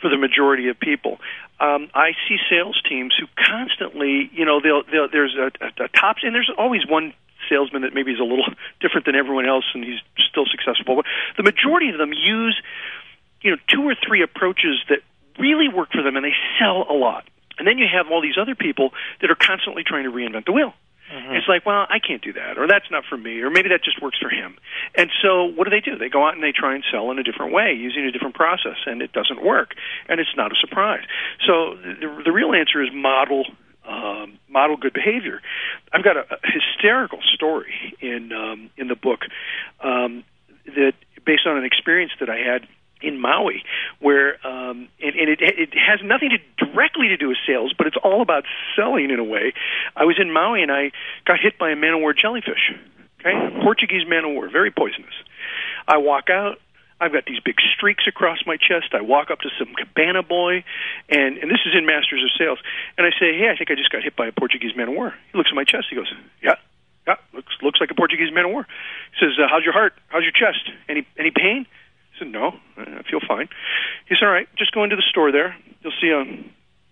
for 0.00 0.08
the 0.08 0.16
majority 0.16 0.68
of 0.68 0.78
people. 0.78 1.18
Um, 1.60 1.88
I 1.94 2.12
see 2.26 2.36
sales 2.48 2.80
teams 2.88 3.14
who 3.18 3.26
constantly, 3.36 4.30
you 4.32 4.44
know, 4.44 4.60
they'll, 4.62 4.82
they'll 4.90 5.08
there's 5.08 5.36
a, 5.36 5.50
a, 5.64 5.84
a 5.84 5.88
tops, 5.88 6.22
and 6.22 6.34
there's 6.34 6.50
always 6.56 6.86
one 6.88 7.12
salesman 7.48 7.82
that 7.82 7.94
maybe 7.94 8.12
is 8.12 8.20
a 8.20 8.24
little 8.24 8.46
different 8.80 9.06
than 9.06 9.14
everyone 9.14 9.46
else 9.46 9.64
and 9.74 9.84
he's 9.84 10.00
still 10.28 10.46
successful. 10.46 10.96
But 10.96 11.06
the 11.36 11.42
majority 11.42 11.90
of 11.90 11.98
them 11.98 12.12
use, 12.12 12.60
you 13.42 13.50
know, 13.50 13.56
two 13.68 13.82
or 13.82 13.94
three 13.94 14.22
approaches 14.22 14.82
that 14.88 15.00
really 15.38 15.68
work 15.68 15.90
for 15.92 16.02
them 16.02 16.16
and 16.16 16.24
they 16.24 16.34
sell 16.58 16.86
a 16.88 16.96
lot. 16.96 17.24
And 17.58 17.66
then 17.68 17.78
you 17.78 17.86
have 17.86 18.10
all 18.10 18.20
these 18.20 18.38
other 18.40 18.54
people 18.54 18.90
that 19.20 19.30
are 19.30 19.38
constantly 19.38 19.84
trying 19.84 20.04
to 20.04 20.10
reinvent 20.10 20.46
the 20.46 20.52
wheel. 20.52 20.74
Mm-hmm. 21.12 21.34
It's 21.34 21.46
like, 21.46 21.66
well, 21.66 21.86
I 21.88 21.98
can't 22.00 22.22
do 22.22 22.32
that, 22.32 22.56
or 22.56 22.66
that's 22.66 22.90
not 22.90 23.04
for 23.04 23.16
me, 23.16 23.40
or 23.40 23.50
maybe 23.50 23.68
that 23.68 23.84
just 23.84 24.00
works 24.00 24.18
for 24.18 24.30
him. 24.30 24.56
And 24.96 25.10
so, 25.22 25.44
what 25.44 25.64
do 25.64 25.70
they 25.70 25.80
do? 25.80 25.98
They 25.98 26.08
go 26.08 26.26
out 26.26 26.34
and 26.34 26.42
they 26.42 26.52
try 26.52 26.74
and 26.74 26.82
sell 26.90 27.10
in 27.10 27.18
a 27.18 27.22
different 27.22 27.52
way, 27.52 27.74
using 27.74 28.04
a 28.04 28.10
different 28.10 28.34
process, 28.34 28.80
and 28.86 29.02
it 29.02 29.12
doesn't 29.12 29.44
work, 29.44 29.74
and 30.08 30.18
it's 30.18 30.34
not 30.34 30.50
a 30.50 30.56
surprise. 30.56 31.04
So, 31.46 31.76
the, 31.76 32.22
the 32.24 32.32
real 32.32 32.54
answer 32.54 32.82
is 32.82 32.88
model 32.92 33.44
um, 33.88 34.38
model 34.48 34.76
good 34.76 34.92
behavior. 34.92 35.40
I've 35.92 36.04
got 36.04 36.16
a, 36.16 36.20
a 36.20 36.38
hysterical 36.42 37.20
story 37.34 37.74
in 38.00 38.32
um, 38.32 38.70
in 38.76 38.88
the 38.88 38.96
book 38.96 39.20
um, 39.82 40.24
that 40.66 40.94
based 41.24 41.46
on 41.46 41.56
an 41.56 41.64
experience 41.64 42.12
that 42.20 42.28
I 42.28 42.36
had 42.36 42.66
in 43.02 43.20
Maui, 43.20 43.62
where 44.00 44.34
um, 44.46 44.88
and, 45.00 45.14
and 45.14 45.28
it, 45.28 45.40
it 45.40 45.70
has 45.74 46.00
nothing 46.02 46.30
to 46.30 46.66
directly 46.66 47.08
to 47.08 47.16
do 47.16 47.28
with 47.28 47.38
sales, 47.46 47.74
but 47.76 47.86
it's 47.86 47.96
all 48.02 48.22
about 48.22 48.44
selling 48.76 49.10
in 49.10 49.18
a 49.18 49.24
way. 49.24 49.52
I 49.96 50.04
was 50.04 50.16
in 50.18 50.32
Maui 50.32 50.62
and 50.62 50.72
I 50.72 50.90
got 51.26 51.38
hit 51.40 51.58
by 51.58 51.70
a 51.70 51.76
man 51.76 51.92
o' 51.92 51.98
war 51.98 52.14
jellyfish. 52.14 52.72
Okay, 53.20 53.32
Portuguese 53.62 54.06
man 54.08 54.24
o' 54.24 54.30
war, 54.30 54.48
very 54.50 54.70
poisonous. 54.70 55.14
I 55.86 55.98
walk 55.98 56.30
out. 56.30 56.58
I've 57.00 57.12
got 57.12 57.24
these 57.26 57.40
big 57.40 57.56
streaks 57.74 58.04
across 58.06 58.38
my 58.46 58.56
chest. 58.56 58.94
I 58.94 59.00
walk 59.02 59.30
up 59.30 59.40
to 59.40 59.50
some 59.58 59.74
cabana 59.74 60.22
boy, 60.22 60.64
and 61.08 61.38
and 61.38 61.50
this 61.50 61.60
is 61.66 61.74
in 61.76 61.86
Masters 61.86 62.22
of 62.22 62.30
Sales, 62.38 62.58
and 62.96 63.06
I 63.06 63.10
say, 63.18 63.36
"Hey, 63.36 63.50
I 63.50 63.56
think 63.56 63.70
I 63.70 63.74
just 63.74 63.90
got 63.90 64.02
hit 64.02 64.16
by 64.16 64.26
a 64.26 64.32
Portuguese 64.32 64.76
man 64.76 64.88
of 64.88 64.94
war." 64.94 65.14
He 65.32 65.38
looks 65.38 65.50
at 65.50 65.56
my 65.56 65.64
chest. 65.64 65.86
He 65.90 65.96
goes, 65.96 66.12
"Yeah, 66.42 66.54
yeah, 67.06 67.16
looks 67.32 67.52
looks 67.62 67.80
like 67.80 67.90
a 67.90 67.94
Portuguese 67.94 68.32
man 68.32 68.46
of 68.46 68.52
war." 68.52 68.66
He 69.12 69.26
says, 69.26 69.38
uh, 69.38 69.48
"How's 69.50 69.64
your 69.64 69.72
heart? 69.72 69.94
How's 70.08 70.22
your 70.22 70.32
chest? 70.32 70.70
Any 70.88 71.06
any 71.18 71.30
pain?" 71.30 71.66
I 72.14 72.18
said, 72.18 72.28
"No, 72.28 72.54
I 72.78 73.02
feel 73.02 73.20
fine." 73.20 73.48
He 74.06 74.14
said, 74.14 74.26
"All 74.26 74.32
right, 74.32 74.48
just 74.56 74.72
go 74.72 74.84
into 74.84 74.96
the 74.96 75.02
store 75.02 75.32
there. 75.32 75.56
You'll 75.82 75.98
see 76.00 76.10
a 76.10 76.24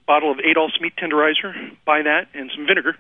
bottle 0.07 0.33
of 0.33 0.41
Adolph's 0.41 0.81
meat 0.81 0.95
tenderizer. 0.97 1.77
Buy 1.85 2.03
that 2.03 2.27
and 2.35 2.51
some 2.55 2.67
vinegar. 2.67 2.97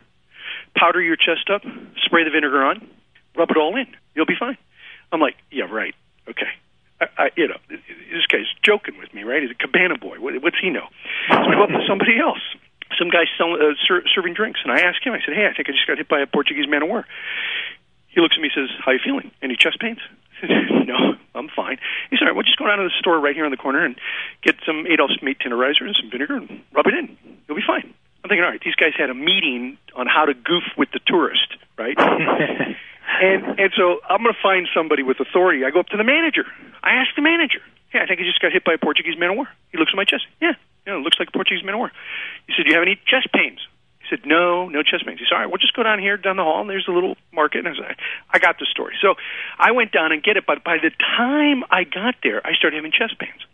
Powder 0.76 1.02
your 1.02 1.16
chest 1.16 1.50
up. 1.50 1.62
Spray 2.04 2.24
the 2.24 2.30
vinegar 2.30 2.62
on. 2.64 2.88
Rub 3.36 3.50
it 3.50 3.56
all 3.56 3.76
in. 3.76 3.88
You'll 4.14 4.26
be 4.26 4.36
fine." 4.38 4.56
I'm 5.10 5.20
like, 5.20 5.36
"Yeah, 5.50 5.64
right. 5.68 5.94
Okay." 6.28 6.48
I, 7.18 7.30
you 7.36 7.48
know, 7.48 7.58
this 7.68 8.26
guy's 8.28 8.50
joking 8.62 8.98
with 8.98 9.12
me, 9.14 9.24
right? 9.24 9.42
He's 9.42 9.50
a 9.50 9.54
cabana 9.54 9.98
boy. 9.98 10.18
What, 10.20 10.40
what's 10.42 10.58
he 10.60 10.70
know? 10.70 10.86
So 11.28 11.36
I 11.36 11.54
go 11.54 11.64
up 11.64 11.70
to 11.70 11.84
somebody 11.86 12.18
else, 12.18 12.42
some 12.98 13.08
guy 13.10 13.24
selling, 13.38 13.60
uh, 13.60 13.74
ser- 13.86 14.04
serving 14.14 14.34
drinks, 14.34 14.60
and 14.62 14.72
I 14.72 14.80
ask 14.80 15.04
him. 15.04 15.12
I 15.12 15.20
said, 15.24 15.34
"Hey, 15.34 15.46
I 15.46 15.54
think 15.54 15.68
I 15.68 15.72
just 15.72 15.86
got 15.86 15.98
hit 15.98 16.08
by 16.08 16.20
a 16.20 16.26
Portuguese 16.26 16.68
man 16.68 16.82
of 16.82 16.88
war." 16.88 17.06
He 18.08 18.20
looks 18.20 18.36
at 18.36 18.42
me 18.42 18.50
and 18.54 18.68
says, 18.68 18.76
"How 18.84 18.92
you 18.92 19.00
feeling? 19.02 19.30
Any 19.42 19.56
chest 19.56 19.80
pains?" 19.80 20.00
"No, 20.42 21.16
I'm 21.34 21.48
fine." 21.48 21.78
He 22.10 22.16
said, 22.16 22.24
"All 22.24 22.28
right, 22.28 22.36
well, 22.36 22.44
just 22.44 22.58
go 22.58 22.66
down 22.66 22.78
to 22.78 22.84
the 22.84 22.98
store 22.98 23.18
right 23.20 23.34
here 23.34 23.44
on 23.44 23.50
the 23.50 23.56
corner 23.56 23.84
and 23.84 23.96
get 24.42 24.56
some 24.66 24.86
Adolph's 24.86 25.22
meat 25.22 25.38
tenderizer 25.38 25.82
and 25.82 25.96
some 25.98 26.10
vinegar 26.10 26.36
and 26.36 26.62
rub 26.72 26.86
it 26.86 26.94
in. 26.94 27.16
You'll 27.48 27.56
be 27.56 27.64
fine." 27.66 27.94
I'm 28.24 28.28
thinking, 28.28 28.44
all 28.44 28.50
right, 28.50 28.62
these 28.64 28.76
guys 28.76 28.92
had 28.96 29.10
a 29.10 29.14
meeting 29.14 29.78
on 29.96 30.06
how 30.06 30.26
to 30.26 30.34
goof 30.34 30.62
with 30.78 30.90
the 30.92 31.00
tourist, 31.04 31.56
right? 31.76 31.96
and 33.20 33.58
and 33.58 33.72
so 33.76 34.00
I'm 34.08 34.22
going 34.22 34.34
to 34.34 34.42
find 34.42 34.68
somebody 34.74 35.02
with 35.02 35.20
authority. 35.20 35.64
I 35.64 35.70
go 35.70 35.80
up 35.80 35.88
to 35.88 35.96
the 35.96 36.04
manager. 36.04 36.44
I 36.82 36.94
ask 36.94 37.14
the 37.14 37.22
manager. 37.22 37.60
Yeah, 37.94 38.02
I 38.02 38.06
think 38.06 38.20
I 38.20 38.24
just 38.24 38.40
got 38.40 38.52
hit 38.52 38.64
by 38.64 38.74
a 38.74 38.78
Portuguese 38.78 39.18
man 39.18 39.30
of 39.30 39.36
war. 39.36 39.48
He 39.70 39.78
looks 39.78 39.92
at 39.92 39.96
my 39.96 40.04
chest. 40.04 40.24
Yeah, 40.40 40.52
yeah, 40.86 40.96
it 40.96 41.02
looks 41.02 41.18
like 41.18 41.28
a 41.28 41.32
Portuguese 41.32 41.64
man 41.64 41.74
of 41.74 41.78
war. 41.78 41.92
He 42.46 42.54
said, 42.56 42.64
"Do 42.64 42.70
you 42.70 42.76
have 42.76 42.86
any 42.86 42.96
chest 43.06 43.28
pains?" 43.32 43.60
He 44.00 44.06
said, 44.08 44.26
"No, 44.26 44.68
no 44.68 44.82
chest 44.82 45.04
pains." 45.04 45.20
He 45.20 45.26
said, 45.28 45.34
"All 45.34 45.40
right, 45.40 45.46
we'll 45.46 45.58
just 45.58 45.74
go 45.74 45.82
down 45.82 45.98
here, 45.98 46.16
down 46.16 46.36
the 46.36 46.42
hall, 46.44 46.62
and 46.62 46.70
there's 46.70 46.88
a 46.88 46.92
little 46.92 47.16
market." 47.32 47.66
And 47.66 47.68
I 47.68 47.76
said, 47.76 47.96
"I 48.30 48.38
got 48.38 48.58
the 48.58 48.66
story." 48.66 48.96
So 49.00 49.14
I 49.58 49.72
went 49.72 49.92
down 49.92 50.12
and 50.12 50.22
get 50.22 50.36
it. 50.36 50.46
But 50.46 50.64
by 50.64 50.78
the 50.78 50.90
time 50.98 51.64
I 51.70 51.84
got 51.84 52.16
there, 52.22 52.40
I 52.46 52.54
started 52.54 52.76
having 52.76 52.92
chest 52.92 53.18
pains. 53.18 53.44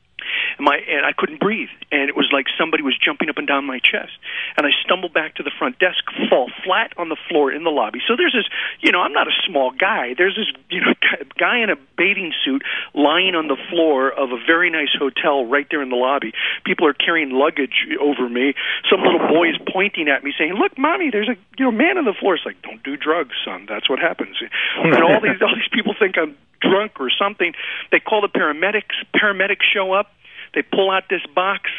And 0.58 0.64
my 0.64 0.76
and 0.88 1.06
I 1.06 1.12
couldn't 1.16 1.40
breathe, 1.40 1.70
and 1.90 2.08
it 2.08 2.16
was 2.16 2.28
like 2.32 2.46
somebody 2.58 2.82
was 2.82 2.96
jumping 2.98 3.30
up 3.30 3.38
and 3.38 3.46
down 3.46 3.64
my 3.64 3.78
chest. 3.78 4.12
And 4.56 4.66
I 4.66 4.70
stumbled 4.84 5.14
back 5.14 5.36
to 5.36 5.42
the 5.42 5.50
front 5.58 5.78
desk, 5.78 6.04
fall 6.28 6.50
flat 6.64 6.92
on 6.96 7.08
the 7.08 7.16
floor 7.28 7.52
in 7.52 7.64
the 7.64 7.70
lobby. 7.70 8.00
So 8.06 8.14
there's 8.16 8.34
this, 8.34 8.46
you 8.80 8.92
know, 8.92 9.00
I'm 9.00 9.12
not 9.12 9.28
a 9.28 9.36
small 9.46 9.70
guy. 9.70 10.14
There's 10.16 10.36
this, 10.36 10.50
you 10.68 10.80
know, 10.80 10.92
guy 11.38 11.62
in 11.62 11.70
a 11.70 11.76
bathing 11.96 12.32
suit 12.44 12.62
lying 12.94 13.34
on 13.34 13.48
the 13.48 13.56
floor 13.70 14.10
of 14.10 14.30
a 14.32 14.38
very 14.44 14.70
nice 14.70 14.92
hotel 14.98 15.46
right 15.46 15.66
there 15.70 15.82
in 15.82 15.88
the 15.88 15.96
lobby. 15.96 16.32
People 16.64 16.86
are 16.86 16.94
carrying 16.94 17.30
luggage 17.30 17.86
over 18.00 18.28
me. 18.28 18.54
Some 18.90 19.00
little 19.00 19.26
boy 19.28 19.50
is 19.50 19.56
pointing 19.72 20.08
at 20.08 20.24
me, 20.24 20.34
saying, 20.36 20.54
"Look, 20.54 20.76
mommy, 20.76 21.10
there's 21.10 21.28
a 21.28 21.36
you 21.58 21.64
know 21.64 21.72
man 21.72 21.98
on 21.98 22.04
the 22.04 22.14
floor." 22.14 22.34
It's 22.34 22.44
like, 22.44 22.60
"Don't 22.62 22.82
do 22.82 22.96
drugs, 22.96 23.34
son. 23.44 23.66
That's 23.68 23.88
what 23.88 23.98
happens." 23.98 24.36
and 24.76 25.02
all 25.02 25.20
these 25.20 25.40
all 25.42 25.54
these 25.54 25.70
people 25.72 25.94
think 25.98 26.18
I'm 26.18 26.36
drunk 26.60 27.00
or 27.00 27.10
something. 27.10 27.54
They 27.90 28.00
call 28.00 28.20
the 28.20 28.28
paramedics. 28.28 28.94
Paramedics 29.14 29.64
show 29.72 29.92
up. 29.92 30.10
They 30.58 30.62
pull 30.62 30.90
out 30.90 31.04
this 31.08 31.20
box. 31.36 31.70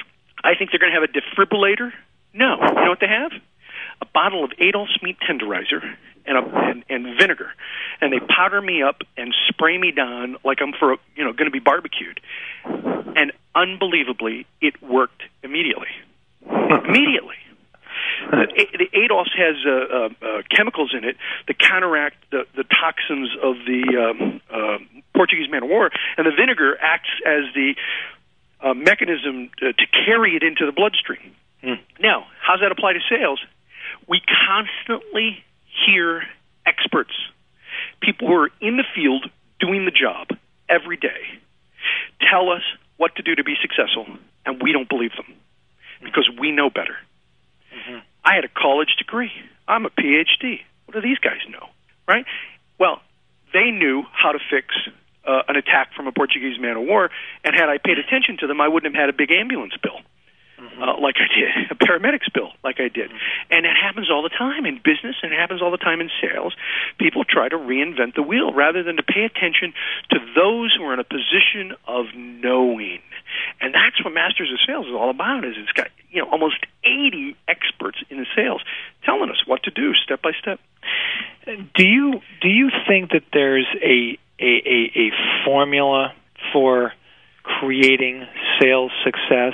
I 0.42 0.56
think 0.56 0.72
they're 0.72 0.80
going 0.80 0.94
to 0.94 1.02
have 1.02 1.04
a 1.04 1.12
defibrillator. 1.12 1.92
No, 2.34 2.56
you 2.56 2.76
know 2.76 2.90
what 2.90 3.02
they 3.02 3.10
have? 3.10 3.34
A 4.02 4.06
bottle 4.06 4.46
of 4.46 4.52
Adolph's 4.58 4.98
meat 5.04 5.18
tenderizer 5.30 5.84
and, 6.26 6.38
a, 6.38 6.58
and 6.58 6.86
and 6.88 7.18
vinegar, 7.20 7.52
and 8.00 8.14
they 8.14 8.20
powder 8.26 8.62
me 8.62 8.82
up 8.82 9.02
and 9.18 9.36
spray 9.50 9.78
me 9.78 9.92
down 9.92 10.38
like 10.46 10.60
I'm 10.62 10.72
for 10.80 10.94
a, 10.94 10.98
you 11.18 11.26
know 11.26 11.34
going 11.34 11.48
to 11.48 11.52
be 11.52 11.60
barbecued. 11.60 12.22
And 12.64 13.34
unbelievably, 13.54 14.46
it 14.62 14.82
worked 14.82 15.24
immediately. 15.44 15.90
immediately. 16.48 17.36
The, 18.32 18.66
the 18.78 18.98
Adolph's 18.98 19.34
has 19.36 19.56
uh, 19.66 19.72
uh, 19.72 20.10
uh, 20.22 20.42
chemicals 20.56 20.94
in 20.98 21.04
it 21.04 21.18
that 21.48 21.60
counteract 21.60 22.16
the, 22.32 22.46
the 22.56 22.64
toxins 22.64 23.30
of 23.44 23.56
the 23.66 23.84
um, 23.98 24.42
uh, 24.50 24.78
Portuguese 25.14 25.50
man 25.52 25.64
of 25.64 25.70
war, 25.70 25.90
and 26.18 26.26
the 26.26 26.32
vinegar 26.32 26.78
acts 26.82 27.10
as 27.26 27.44
the 27.54 27.76
uh, 28.62 28.74
mechanism 28.74 29.50
to, 29.60 29.74
to 29.74 29.86
carry 30.06 30.36
it 30.36 30.44
into 30.44 30.66
the 30.66 30.72
bloodstream. 30.72 31.36
Mm. 31.64 31.80
Now, 32.00 32.28
how 32.42 32.54
does 32.54 32.62
that 32.62 32.72
apply 32.72 32.94
to 32.94 33.00
sales? 33.10 33.40
We 34.08 34.22
constantly 34.48 35.44
hear 35.86 36.24
experts, 36.66 37.14
people 38.02 38.28
who 38.28 38.34
are 38.36 38.50
in 38.62 38.78
the 38.78 38.86
field 38.96 39.30
doing 39.60 39.86
the 39.86 39.92
job 39.92 40.28
every 40.68 40.98
day, 40.98 41.40
tell 42.30 42.50
us 42.50 42.62
what 42.98 43.16
to 43.16 43.24
do 43.24 43.36
to 43.36 43.44
be 43.44 43.56
successful, 43.62 44.06
and 44.46 44.62
we 44.62 44.72
don't 44.72 44.90
believe 44.90 45.12
them 45.12 45.36
because 46.04 46.30
we 46.40 46.52
know 46.52 46.70
better. 46.70 46.96
Mm-hmm. 47.74 48.00
I 48.24 48.36
had 48.36 48.46
a 48.46 48.50
college 48.50 48.96
degree. 48.98 49.32
I'm 49.68 49.86
a 49.86 49.90
PhD. 49.90 50.62
What 50.86 50.94
do 50.96 51.02
these 51.02 51.20
guys 51.20 51.40
know, 51.50 51.68
right? 52.08 52.26
Well, 52.80 53.02
they 53.54 53.72
knew 53.72 54.04
how 54.12 54.32
to 54.32 54.40
fix 54.50 54.68
an 55.50 55.56
attack 55.56 55.94
from 55.96 56.08
a 56.08 56.12
Portuguese 56.12 56.60
man 56.60 56.78
of 56.78 56.84
war, 56.84 57.10
and 57.44 57.56
had 57.56 57.70
I 57.70 57.78
paid 57.78 57.98
attention 57.98 58.38
to 58.40 58.48
them, 58.48 58.62
I 58.62 58.68
wouldn't 58.68 58.96
have 58.96 59.00
had 59.00 59.10
a 59.10 59.18
big 59.18 59.32
ambulance 59.32 59.74
bill. 59.82 60.00
Mm-hmm. 60.60 60.82
Uh, 60.84 61.00
like 61.00 61.16
I 61.18 61.28
did, 61.32 61.72
a 61.72 61.76
paramedics 61.76 62.32
bill, 62.34 62.52
like 62.64 62.80
I 62.80 62.90
did. 62.90 63.10
Mm-hmm. 63.10 63.52
And 63.52 63.66
it 63.66 63.76
happens 63.76 64.12
all 64.12 64.24
the 64.24 64.30
time 64.30 64.66
in 64.66 64.76
business 64.84 65.16
and 65.24 65.32
it 65.32 65.40
happens 65.40 65.62
all 65.62 65.72
the 65.72 65.78
time 65.78 66.02
in 66.02 66.10
sales. 66.22 66.54
People 67.00 67.24
try 67.24 67.48
to 67.48 67.56
reinvent 67.56 68.16
the 68.16 68.24
wheel 68.24 68.52
rather 68.54 68.84
than 68.84 68.98
to 68.98 69.04
pay 69.04 69.24
attention 69.24 69.74
to 70.12 70.20
those 70.36 70.76
who 70.78 70.84
are 70.84 70.94
in 70.94 71.00
a 71.00 71.08
position 71.08 71.76
of 71.88 72.08
knowing. 72.16 73.00
And 73.62 73.74
that's 73.74 74.04
what 74.04 74.14
Masters 74.14 74.52
of 74.52 74.60
Sales 74.68 74.88
is 74.88 74.94
all 74.94 75.10
about, 75.10 75.46
is 75.46 75.56
it's 75.58 75.72
got, 75.72 75.88
you 76.12 76.22
know, 76.22 76.30
almost 76.30 76.58
80 76.84 77.38
experts 77.48 78.00
in 78.10 78.26
sales 78.36 78.62
telling 79.06 79.30
us 79.30 79.42
what 79.46 79.64
to 79.64 79.72
do 79.72 79.94
step 79.94 80.22
by 80.22 80.32
step. 80.42 80.60
Do 81.46 81.88
you 81.88 82.22
do 82.42 82.50
you 82.50 82.70
think 82.88 83.12
that 83.12 83.24
there's 83.34 83.68
a 83.82 84.18
a, 84.40 84.46
a, 84.46 84.92
a 84.96 85.12
formula 85.46 86.14
for 86.54 86.94
creating 87.44 88.26
sales 88.62 88.92
success? 89.04 89.54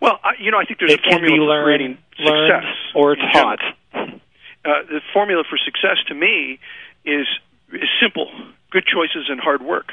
Well, 0.00 0.18
I, 0.22 0.32
you 0.40 0.50
know, 0.50 0.58
I 0.58 0.64
think 0.64 0.80
there's 0.80 0.92
it 0.92 1.00
a 1.00 1.10
formula 1.10 1.36
for 1.36 1.44
learned, 1.44 1.64
creating 1.64 1.98
success 2.16 2.64
or 2.94 3.16
taught. 3.16 3.60
Uh, 4.64 4.86
the 4.88 5.00
formula 5.12 5.42
for 5.50 5.58
success 5.58 5.98
to 6.06 6.14
me 6.14 6.60
is 7.04 7.26
is 7.72 7.88
simple: 8.00 8.30
good 8.70 8.84
choices 8.86 9.26
and 9.28 9.40
hard 9.40 9.60
work. 9.60 9.90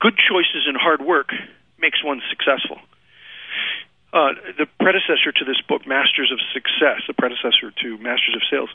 Good 0.00 0.16
choices 0.16 0.64
and 0.66 0.74
hard 0.74 1.02
work 1.02 1.28
makes 1.78 2.02
one 2.02 2.22
successful. 2.30 2.78
Uh, 4.12 4.32
the 4.56 4.66
predecessor 4.80 5.32
to 5.36 5.44
this 5.44 5.60
book, 5.68 5.86
Masters 5.86 6.32
of 6.32 6.40
Success, 6.52 7.00
the 7.06 7.12
predecessor 7.12 7.72
to 7.82 7.98
Masters 7.98 8.36
of 8.36 8.42
Sales, 8.50 8.70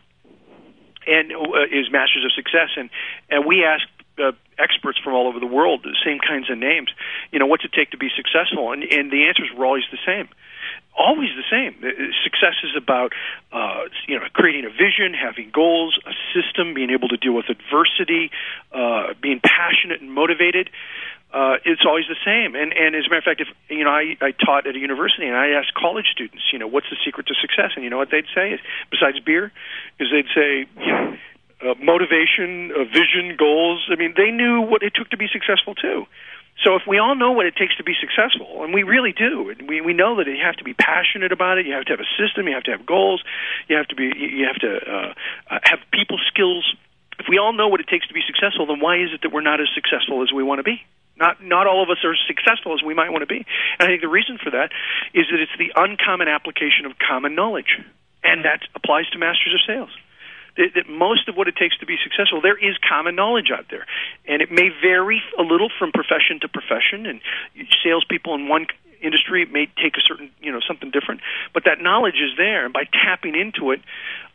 and 1.07 1.31
uh, 1.31 1.63
is 1.71 1.89
Masters 1.91 2.25
of 2.25 2.31
Success, 2.33 2.69
and 2.75 2.89
and 3.29 3.45
we 3.45 3.63
asked 3.63 3.87
uh, 4.19 4.31
experts 4.57 4.99
from 5.03 5.13
all 5.13 5.27
over 5.27 5.39
the 5.39 5.47
world, 5.47 5.83
the 5.83 5.95
same 6.03 6.19
kinds 6.19 6.49
of 6.49 6.57
names, 6.57 6.89
you 7.31 7.39
know, 7.39 7.45
what's 7.45 7.63
it 7.63 7.71
take 7.73 7.91
to 7.91 7.97
be 7.97 8.09
successful, 8.15 8.71
and 8.71 8.83
and 8.83 9.11
the 9.11 9.25
answers 9.27 9.49
were 9.55 9.65
always 9.65 9.83
the 9.91 9.99
same 10.05 10.29
always 10.97 11.29
the 11.37 11.45
same. 11.49 11.77
Success 12.23 12.55
is 12.63 12.71
about 12.75 13.13
uh, 13.51 13.83
you 14.07 14.19
know 14.19 14.25
creating 14.33 14.65
a 14.65 14.69
vision, 14.69 15.13
having 15.13 15.51
goals, 15.53 15.99
a 16.05 16.13
system, 16.33 16.73
being 16.73 16.89
able 16.89 17.07
to 17.09 17.17
deal 17.17 17.33
with 17.33 17.45
adversity, 17.49 18.31
uh, 18.73 19.13
being 19.21 19.39
passionate 19.39 20.01
and 20.01 20.11
motivated. 20.11 20.69
Uh, 21.33 21.57
it's 21.65 21.83
always 21.85 22.05
the 22.07 22.15
same. 22.23 22.55
And 22.55 22.71
and 22.71 22.95
as 22.95 23.05
a 23.05 23.09
matter 23.09 23.19
of 23.19 23.23
fact, 23.25 23.41
if 23.41 23.49
you 23.69 23.83
know, 23.83 23.91
I, 23.91 24.15
I 24.21 24.31
taught 24.31 24.65
at 24.65 24.75
a 24.75 24.79
university, 24.79 25.27
and 25.27 25.35
I 25.35 25.59
asked 25.59 25.73
college 25.73 26.07
students, 26.11 26.43
you 26.53 26.59
know, 26.59 26.67
what's 26.67 26.89
the 26.89 26.97
secret 27.03 27.27
to 27.27 27.35
success? 27.35 27.71
And 27.75 27.83
you 27.83 27.89
know 27.89 27.97
what 27.97 28.09
they'd 28.11 28.31
say 28.33 28.53
is, 28.53 28.59
besides 28.89 29.19
beer, 29.19 29.51
is 29.99 30.07
they'd 30.11 30.31
say, 30.33 30.65
you 30.79 30.91
know. 30.91 31.17
Uh, 31.59 31.73
motivation, 31.81 32.69
uh, 32.69 32.83
vision, 32.83 33.35
goals. 33.35 33.89
I 33.89 33.95
mean, 33.95 34.13
they 34.15 34.29
knew 34.29 34.61
what 34.61 34.83
it 34.83 34.93
took 34.93 35.09
to 35.09 35.17
be 35.17 35.25
successful 35.27 35.73
too. 35.73 36.05
So 36.63 36.75
if 36.75 36.83
we 36.87 36.97
all 36.97 37.15
know 37.15 37.31
what 37.31 37.45
it 37.45 37.55
takes 37.55 37.75
to 37.77 37.83
be 37.83 37.93
successful, 37.99 38.63
and 38.63 38.73
we 38.73 38.83
really 38.83 39.13
do, 39.13 39.49
and 39.49 39.67
we 39.67 39.81
we 39.81 39.93
know 39.93 40.17
that 40.17 40.27
you 40.27 40.37
have 40.43 40.55
to 40.57 40.63
be 40.63 40.73
passionate 40.73 41.31
about 41.31 41.57
it, 41.57 41.65
you 41.65 41.73
have 41.73 41.85
to 41.85 41.93
have 41.93 41.99
a 41.99 42.11
system, 42.17 42.47
you 42.47 42.53
have 42.53 42.63
to 42.63 42.71
have 42.71 42.85
goals, 42.85 43.23
you 43.67 43.75
have 43.75 43.87
to 43.87 43.95
be 43.95 44.05
you 44.05 44.45
have 44.45 44.57
to 44.61 44.69
uh, 44.69 45.13
uh, 45.49 45.59
have 45.63 45.79
people 45.91 46.17
skills. 46.27 46.65
If 47.19 47.25
we 47.29 47.37
all 47.37 47.53
know 47.53 47.67
what 47.67 47.79
it 47.79 47.87
takes 47.87 48.07
to 48.07 48.13
be 48.13 48.21
successful, 48.25 48.65
then 48.67 48.79
why 48.79 48.97
is 48.97 49.09
it 49.13 49.21
that 49.21 49.31
we're 49.33 49.41
not 49.41 49.61
as 49.61 49.67
successful 49.73 50.21
as 50.23 50.31
we 50.31 50.43
want 50.43 50.59
to 50.59 50.63
be? 50.63 50.81
Not 51.19 51.43
not 51.43 51.67
all 51.67 51.84
of 51.84 51.89
us 51.89 51.97
are 52.03 52.13
as 52.13 52.19
successful 52.27 52.73
as 52.73 52.84
we 52.84 52.93
might 52.93 53.10
want 53.10 53.21
to 53.21 53.27
be. 53.27 53.45
And 53.80 53.82
I 53.82 53.88
think 53.88 54.01
the 54.01 54.08
reason 54.08 54.38
for 54.38 54.51
that 54.51 54.71
is 55.13 55.25
that 55.32 55.39
it's 55.39 55.58
the 55.58 55.73
uncommon 55.75 56.27
application 56.27 56.86
of 56.86 56.93
common 56.99 57.36
knowledge, 57.36 57.80
and 58.23 58.45
that 58.45 58.62
applies 58.75 59.10
to 59.12 59.17
masters 59.17 59.53
of 59.53 59.62
sales. 59.65 59.89
That, 60.58 60.73
that 60.73 60.89
most 60.89 61.30
of 61.30 61.36
what 61.36 61.47
it 61.47 61.56
takes 61.56 61.77
to 61.80 61.86
be 61.86 61.97
successful, 62.01 62.41
there 62.41 62.58
is 62.58 62.77
common 62.82 63.15
knowledge 63.15 63.49
out 63.53 63.65
there, 63.69 63.86
and 64.27 64.41
it 64.41 64.51
may 64.51 64.69
vary 64.69 65.21
a 65.38 65.43
little 65.43 65.69
from 65.77 65.91
profession 65.91 66.39
to 66.41 66.47
profession. 66.47 67.06
And 67.06 67.21
salespeople 67.84 68.34
in 68.34 68.47
one 68.47 68.65
industry 69.01 69.45
may 69.45 69.67
take 69.82 69.97
a 69.97 70.01
certain, 70.01 70.32
you 70.41 70.51
know, 70.51 70.60
something 70.67 70.89
different, 70.89 71.21
but 71.53 71.63
that 71.65 71.82
knowledge 71.82 72.17
is 72.17 72.36
there, 72.38 72.65
and 72.65 72.73
by 72.73 72.86
tapping 72.86 73.36
into 73.36 73.71
it, 73.71 73.82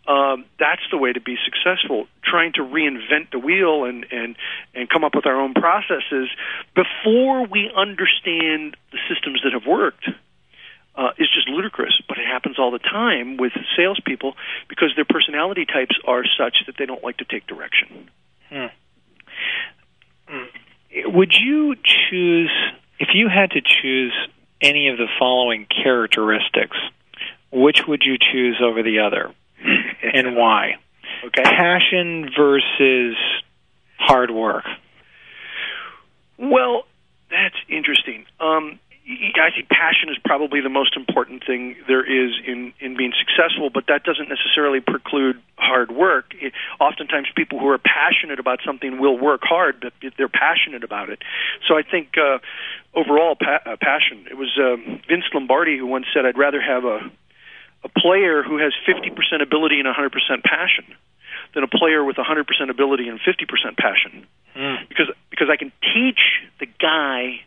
um, 0.07 0.45
that's 0.59 0.83
the 0.91 0.99
way 0.99 1.13
to 1.13 1.21
be 1.21 1.37
successful. 1.45 2.07
Trying 2.25 2.53
to 2.55 2.63
reinvent 2.63 3.31
the 3.31 3.39
wheel 3.39 3.85
and 3.85 4.05
and 4.11 4.37
and 4.75 4.89
come 4.89 5.05
up 5.05 5.15
with 5.15 5.27
our 5.27 5.41
own 5.41 5.55
processes 5.55 6.29
before 6.75 7.47
we 7.47 7.71
understand 7.77 8.77
the 8.91 8.99
systems 9.09 9.43
that 9.45 9.53
have 9.53 9.67
worked 9.67 10.09
uh, 10.95 11.11
is 11.19 11.29
just 11.33 11.49
ludicrous, 11.49 12.01
but 12.09 12.19
it 12.19 12.27
happens 12.27 12.59
all 12.59 12.71
the 12.71 12.79
time 12.79 13.37
with 13.37 13.53
salespeople 13.77 14.35
because 14.69 14.93
their 14.97 15.05
personality 15.05 15.65
types 15.65 15.97
are 16.05 16.25
such 16.25 16.67
that 16.67 16.77
they 16.79 16.87
don't 16.87 17.03
like 17.03 17.19
to 17.19 17.25
take 17.25 17.47
direction. 17.47 18.11
Hmm. 18.51 18.67
hmm. 20.29 21.15
Would 21.15 21.33
you 21.33 21.75
choose, 21.77 22.53
if 22.99 23.09
you 23.15 23.29
had 23.29 23.53
to 23.53 23.63
choose 23.63 24.13
any 24.61 24.89
of 24.89 24.99
the 24.99 25.07
following 25.19 25.67
characteristics, 25.67 26.77
which 27.51 27.87
would 27.89 28.03
you 28.05 28.19
choose 28.19 28.61
over 28.63 28.83
the 28.83 28.99
other, 29.01 29.33
and 30.15 30.37
why? 30.37 30.77
Okay. 31.25 31.43
Passion 31.43 32.31
versus 32.37 33.17
hard 33.99 34.31
work. 34.31 34.65
Well, 36.39 36.85
that's 37.31 37.57
interesting. 37.69 38.25
Um, 38.41 38.81
I 39.05 39.51
think 39.55 39.69
passion 39.69 40.11
is 40.11 40.19
probably 40.25 40.61
the 40.61 40.69
most 40.69 40.97
important 40.97 41.45
thing 41.45 41.77
there 41.89 42.05
is 42.05 42.33
in 42.47 42.73
in 42.79 42.97
being 42.97 43.13
successful, 43.19 43.69
but 43.69 43.87
that 43.89 44.05
doesn't 44.05 44.29
necessarily 44.29 44.81
preclude 44.81 45.41
hard 45.57 45.91
work. 45.91 46.35
It, 46.41 46.53
oftentimes, 46.81 47.27
people 47.35 47.59
who 47.59 47.69
are 47.69 47.79
passionate 47.79 48.39
about 48.39 48.61
something 48.65 49.01
will 49.01 49.19
work 49.19 49.41
hard, 49.43 49.81
but 49.81 49.93
they're 50.17 50.29
passionate 50.29 50.85
about 50.85 51.11
it. 51.11 51.21
So 51.67 51.77
I 51.77 51.83
think 51.83 52.15
uh, 52.17 52.39
overall, 52.95 53.35
pa- 53.35 53.63
uh, 53.67 53.77
passion. 53.81 54.27
It 54.31 54.37
was 54.37 54.57
um, 54.59 55.01
Vince 55.09 55.25
Lombardi 55.35 55.77
who 55.77 55.87
once 55.87 56.07
said, 56.15 56.25
"I'd 56.25 56.39
rather 56.39 56.61
have 56.61 56.85
a 56.85 57.11
a 57.85 57.89
player 57.89 58.43
who 58.43 58.59
has 58.59 58.73
50% 58.87 59.43
ability 59.43 59.81
and 59.81 59.89
100% 59.89 60.43
passion." 60.45 60.85
than 61.55 61.65
a 61.65 61.69
player 61.69 62.05
with 62.05 62.17
100% 62.17 62.71
ability 62.71 63.09
and 63.09 63.21
50% 63.21 63.77
passion. 63.77 64.27
Mm. 64.57 64.89
Because 64.89 65.11
because 65.31 65.49
I 65.51 65.57
can 65.57 65.73
teach 65.95 66.21
the 66.61 66.67
guy 66.67 67.41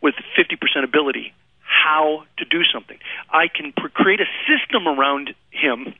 with 0.00 0.14
50% 0.36 0.84
ability 0.84 1.32
how 1.62 2.24
to 2.38 2.44
do 2.44 2.62
something. 2.72 2.98
I 3.30 3.48
can 3.48 3.72
create 3.72 4.20
a 4.20 4.26
system 4.46 4.88
around 4.88 5.34
him 5.50 5.94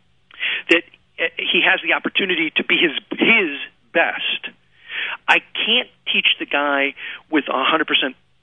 that 0.68 0.82
uh, 1.18 1.24
he 1.38 1.62
has 1.64 1.80
the 1.82 1.94
opportunity 1.94 2.52
to 2.56 2.64
be 2.64 2.76
his 2.76 2.92
his 3.18 3.58
best. 3.92 4.50
I 5.28 5.38
can't 5.54 5.88
teach 6.12 6.26
the 6.38 6.46
guy 6.46 6.94
with 7.30 7.44
100% 7.46 7.86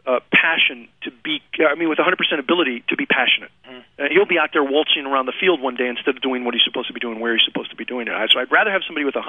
uh, 0.08 0.20
passion 0.32 0.88
to 1.04 1.12
be 1.12 1.44
I 1.60 1.76
mean, 1.76 1.90
with 1.90 2.00
100% 2.00 2.16
ability 2.40 2.84
to 2.88 2.96
be 2.96 3.06
passionate. 3.06 3.52
Mm. 3.68 3.84
Uh, 4.00 4.04
he'll 4.10 4.30
be 4.30 4.40
out 4.40 4.52
there 4.54 4.64
waltzing 4.64 5.06
around 5.06 5.26
the 5.26 5.34
field 5.38 5.60
one 5.60 5.76
day 5.76 5.88
instead 5.88 6.16
of 6.16 6.22
doing 6.22 6.46
what 6.46 6.54
he's 6.54 6.64
supposed 6.64 6.88
to 6.88 6.94
be 6.94 7.00
doing 7.00 7.20
where 7.20 7.34
he's 7.34 7.44
supposed 7.44 7.72
to 7.72 7.76
be 7.76 7.84
doing 7.84 8.08
it. 8.08 8.14
So 8.32 8.40
I'd 8.40 8.52
rather 8.52 8.72
have 8.72 8.82
somebody 8.88 9.06
with 9.06 9.16
100% 9.16 9.20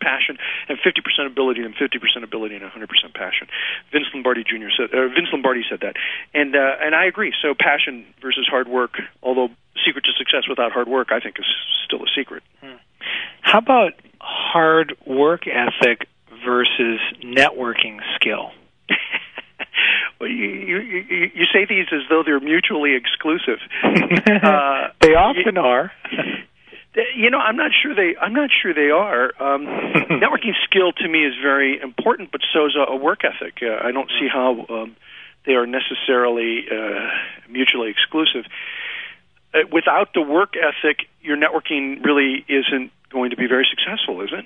passion 0.00 0.38
and 0.68 0.78
50% 0.78 1.26
ability 1.26 1.62
than 1.62 1.74
50% 1.74 2.22
ability 2.22 2.54
and 2.54 2.64
100% 2.64 3.14
passion. 3.14 3.48
Vince 3.90 4.06
Lombardi 4.14 4.44
Jr. 4.44 4.70
said, 4.76 4.94
uh, 4.94 5.08
Vince 5.08 5.28
Lombardi 5.32 5.64
said 5.68 5.80
that, 5.80 5.96
and 6.34 6.54
uh, 6.54 6.76
and 6.80 6.94
I 6.94 7.06
agree. 7.06 7.34
So 7.42 7.54
passion 7.58 8.06
versus 8.22 8.46
hard 8.48 8.68
work, 8.68 9.00
although 9.22 9.48
secret 9.84 10.04
to 10.04 10.12
success 10.16 10.48
without 10.48 10.72
hard 10.72 10.88
work, 10.88 11.08
I 11.10 11.20
think 11.20 11.38
is 11.38 11.46
still 11.84 12.02
a 12.02 12.10
secret. 12.14 12.42
Hmm. 12.62 12.76
How 13.40 13.58
about 13.58 13.92
hard 14.20 14.94
work 15.06 15.48
ethic 15.48 16.06
versus 16.44 17.00
networking 17.24 17.98
skill? 18.16 18.52
you, 20.26 20.78
you, 20.80 21.30
you 21.34 21.44
say 21.52 21.64
these 21.68 21.86
as 21.92 22.02
though 22.10 22.22
they're 22.24 22.40
mutually 22.40 22.94
exclusive. 22.94 23.58
uh, 23.84 24.88
they 25.00 25.14
often 25.14 25.54
you, 25.54 25.60
are. 25.60 25.92
you 27.14 27.30
know, 27.30 27.38
I'm 27.38 27.56
not 27.56 27.70
sure 27.82 27.94
they. 27.94 28.16
I'm 28.20 28.32
not 28.32 28.50
sure 28.50 28.74
they 28.74 28.90
are. 28.90 29.26
Um, 29.40 29.66
networking 30.10 30.54
skill 30.64 30.92
to 30.92 31.08
me 31.08 31.24
is 31.24 31.34
very 31.40 31.80
important, 31.80 32.32
but 32.32 32.40
so 32.52 32.66
is 32.66 32.76
a, 32.76 32.92
a 32.92 32.96
work 32.96 33.20
ethic. 33.24 33.58
Uh, 33.62 33.86
I 33.86 33.92
don't 33.92 34.10
see 34.20 34.28
how 34.32 34.66
um, 34.68 34.96
they 35.46 35.52
are 35.52 35.66
necessarily 35.66 36.66
uh, 36.70 37.08
mutually 37.48 37.90
exclusive. 37.90 38.44
Uh, 39.54 39.60
without 39.72 40.14
the 40.14 40.22
work 40.22 40.54
ethic, 40.56 41.06
your 41.22 41.36
networking 41.36 42.04
really 42.04 42.44
isn't 42.48 42.90
going 43.10 43.30
to 43.30 43.36
be 43.36 43.46
very 43.46 43.66
successful, 43.70 44.20
is 44.22 44.30
it? 44.32 44.44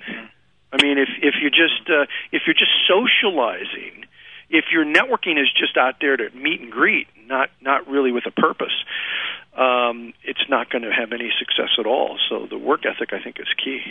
I 0.71 0.81
mean, 0.81 0.97
if 0.97 1.09
if 1.21 1.35
you're 1.41 1.51
just 1.51 1.89
uh, 1.89 2.05
if 2.31 2.43
you're 2.45 2.53
just 2.53 2.71
socializing 2.87 4.05
if 4.53 4.65
your 4.71 4.85
networking 4.85 5.41
is 5.41 5.51
just 5.51 5.75
out 5.75 5.95
there 5.99 6.15
to 6.15 6.29
meet 6.29 6.61
and 6.61 6.71
greet, 6.71 7.07
not 7.25 7.49
not 7.59 7.87
really 7.87 8.11
with 8.11 8.25
a 8.27 8.31
purpose, 8.31 8.85
um, 9.57 10.13
it's 10.23 10.47
not 10.47 10.69
going 10.69 10.83
to 10.83 10.91
have 10.91 11.11
any 11.11 11.31
success 11.39 11.69
at 11.79 11.87
all. 11.87 12.19
So 12.29 12.45
the 12.47 12.57
work 12.57 12.81
ethic, 12.85 13.09
I 13.11 13.21
think, 13.21 13.39
is 13.39 13.47
key. 13.63 13.81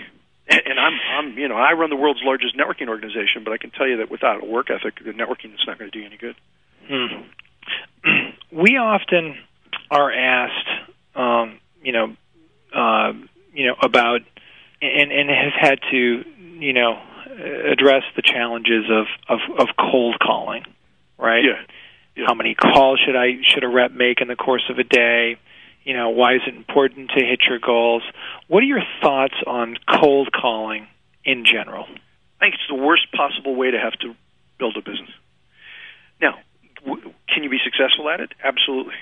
And 0.49 0.79
I'm, 0.79 0.99
I'm, 1.17 1.39
you 1.39 1.49
know, 1.49 1.55
I 1.55 1.73
run 1.73 1.89
the 1.89 1.97
world's 1.97 2.21
largest 2.23 2.57
networking 2.57 2.89
organization, 2.89 3.45
but 3.45 3.53
I 3.53 3.59
can 3.59 3.71
tell 3.71 3.87
you 3.87 3.99
that 3.99 4.11
without 4.11 4.43
a 4.43 4.47
work 4.47 4.71
ethic, 4.71 4.97
the 5.03 5.13
networking 5.13 5.55
is 5.55 5.61
not 5.67 5.79
going 5.79 5.91
to 5.91 5.97
do 5.97 6.01
you 6.01 6.07
any 6.07 6.17
good. 6.17 6.37
Hmm. 6.89 7.29
We 8.53 8.77
often 8.77 9.39
are 9.91 10.13
asked, 10.13 10.69
um, 11.15 11.59
you 11.83 11.93
know, 11.93 12.17
uh, 12.75 13.15
you 13.55 13.67
know, 13.67 13.77
about 13.83 14.21
and 14.83 15.11
and 15.11 15.31
have 15.31 15.55
had 15.59 15.79
to, 15.91 16.25
you 16.59 16.73
know, 16.75 17.01
address 17.33 18.03
the 18.17 18.23
challenges 18.23 18.85
of, 18.91 19.07
of, 19.29 19.41
of 19.59 19.69
cold 19.79 20.19
calling, 20.21 20.65
right? 21.19 21.45
Yeah. 21.45 21.63
yeah. 22.17 22.25
How 22.27 22.35
many 22.35 22.55
calls 22.55 23.01
should 23.05 23.17
I 23.17 23.39
should 23.43 23.65
a 23.65 23.69
rep 23.69 23.93
make 23.93 24.21
in 24.21 24.29
the 24.29 24.37
course 24.37 24.65
of 24.71 24.79
a 24.79 24.85
day? 24.85 25.37
You 25.85 25.95
know, 25.95 26.11
why 26.11 26.35
is 26.37 26.43
it 26.47 26.55
important 26.55 27.11
to 27.11 27.25
hit 27.25 27.41
your 27.49 27.59
goals? 27.59 28.03
What 28.47 28.63
are 28.63 28.67
your 28.67 28.83
thoughts 29.01 29.35
on 29.47 29.77
cold 30.01 30.31
calling 30.33 30.87
in 31.25 31.45
general? 31.45 31.87
I 32.41 32.47
think 32.47 32.55
it's 32.55 32.69
the 32.69 32.75
worst 32.75 33.11
possible 33.13 33.55
way 33.57 33.71
to 33.71 33.79
have 33.79 33.95
to 34.01 34.15
build 34.59 34.77
a 34.77 34.81
business. 34.81 35.11
Now, 36.21 36.39
w- 36.85 37.13
can 37.29 37.43
you 37.43 37.51
be 37.51 37.59
successful 37.65 38.09
at 38.11 38.21
it? 38.21 38.33
Absolutely. 38.43 38.95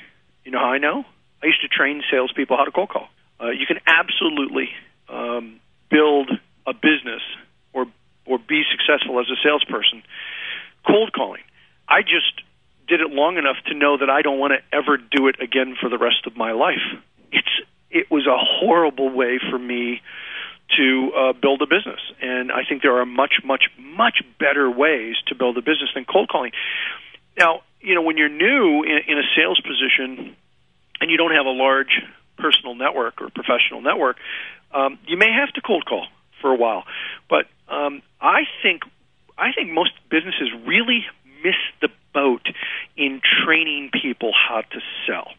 You 0.45 0.53
know 0.53 0.59
how 0.59 0.73
I 0.73 0.79
know? 0.79 1.05
I 1.43 1.47
used 1.47 1.61
to 1.63 1.69
train 1.69 2.03
salespeople 2.11 2.57
how 2.57 2.65
to 2.65 2.71
cold 2.71 2.89
call. 2.89 3.09
Uh, 3.41 3.51
you 3.51 3.67
can 3.67 3.79
absolutely 3.87 4.71
um, 5.09 5.61
build 5.91 6.31
a 6.67 6.73
business 6.73 7.23
or 8.31 8.39
be 8.39 8.63
successful 8.71 9.19
as 9.19 9.27
a 9.29 9.37
salesperson 9.43 10.03
cold 10.87 11.13
calling. 11.13 11.43
I 11.89 12.03
just 12.03 12.43
did 12.89 13.01
it 13.01 13.11
long 13.11 13.37
enough 13.37 13.57
to 13.67 13.75
know 13.75 13.99
that 13.99 14.09
I 14.09 14.23
don't 14.23 14.39
want 14.39 14.53
to 14.53 14.77
ever 14.77 14.97
do 14.97 15.29
it 15.29 15.41
again 15.41 15.77
for 15.81 15.91
the 15.91 15.99
rest 15.99 16.27
of 16.27 16.37
my 16.37 16.53
life. 16.53 16.83
It's 17.33 17.49
it 17.91 18.11
was 18.11 18.27
a 18.27 18.39
horrible 18.39 19.11
way 19.11 19.41
for 19.51 19.59
me 19.59 20.01
to 20.77 21.13
uh, 21.13 21.33
build 21.33 21.61
a 21.63 21.67
business, 21.67 22.01
and 22.23 22.53
I 22.53 22.63
think 22.69 22.83
there 22.83 22.97
are 22.99 23.07
much, 23.07 23.43
much, 23.45 23.65
much 23.77 24.23
better 24.39 24.71
ways 24.71 25.17
to 25.27 25.35
build 25.35 25.59
a 25.59 25.63
business 25.63 25.91
than 25.93 26.05
cold 26.05 26.29
calling. 26.29 26.53
Now, 27.37 27.63
you 27.81 27.97
know, 27.97 28.03
when 28.03 28.17
you're 28.17 28.29
new 28.29 28.85
in, 28.85 29.01
in 29.09 29.19
a 29.19 29.27
sales 29.35 29.61
position 29.61 30.37
and 31.01 31.11
you 31.11 31.17
don't 31.17 31.33
have 31.33 31.47
a 31.47 31.51
large 31.51 32.01
personal 32.39 32.77
network 32.77 33.21
or 33.21 33.31
professional 33.31 33.81
network, 33.81 34.19
um, 34.73 34.99
you 35.09 35.17
may 35.17 35.33
have 35.33 35.53
to 35.55 35.61
cold 35.61 35.85
call 35.85 36.07
for 36.41 36.51
a 36.51 36.57
while. 36.57 36.85
But 37.29 37.47
um, 37.69 38.03
I 38.21 38.43
think 38.63 38.83
I 39.39 39.53
think 39.53 39.71
most 39.71 39.93
businesses 40.11 40.51
really 40.67 41.05
miss 41.43 41.57
the 41.81 41.89
boat 42.13 42.47
in 42.97 43.21
training 43.45 43.91
people 43.93 44.33
how 44.33 44.61
to 44.61 44.81
sell 45.07 45.33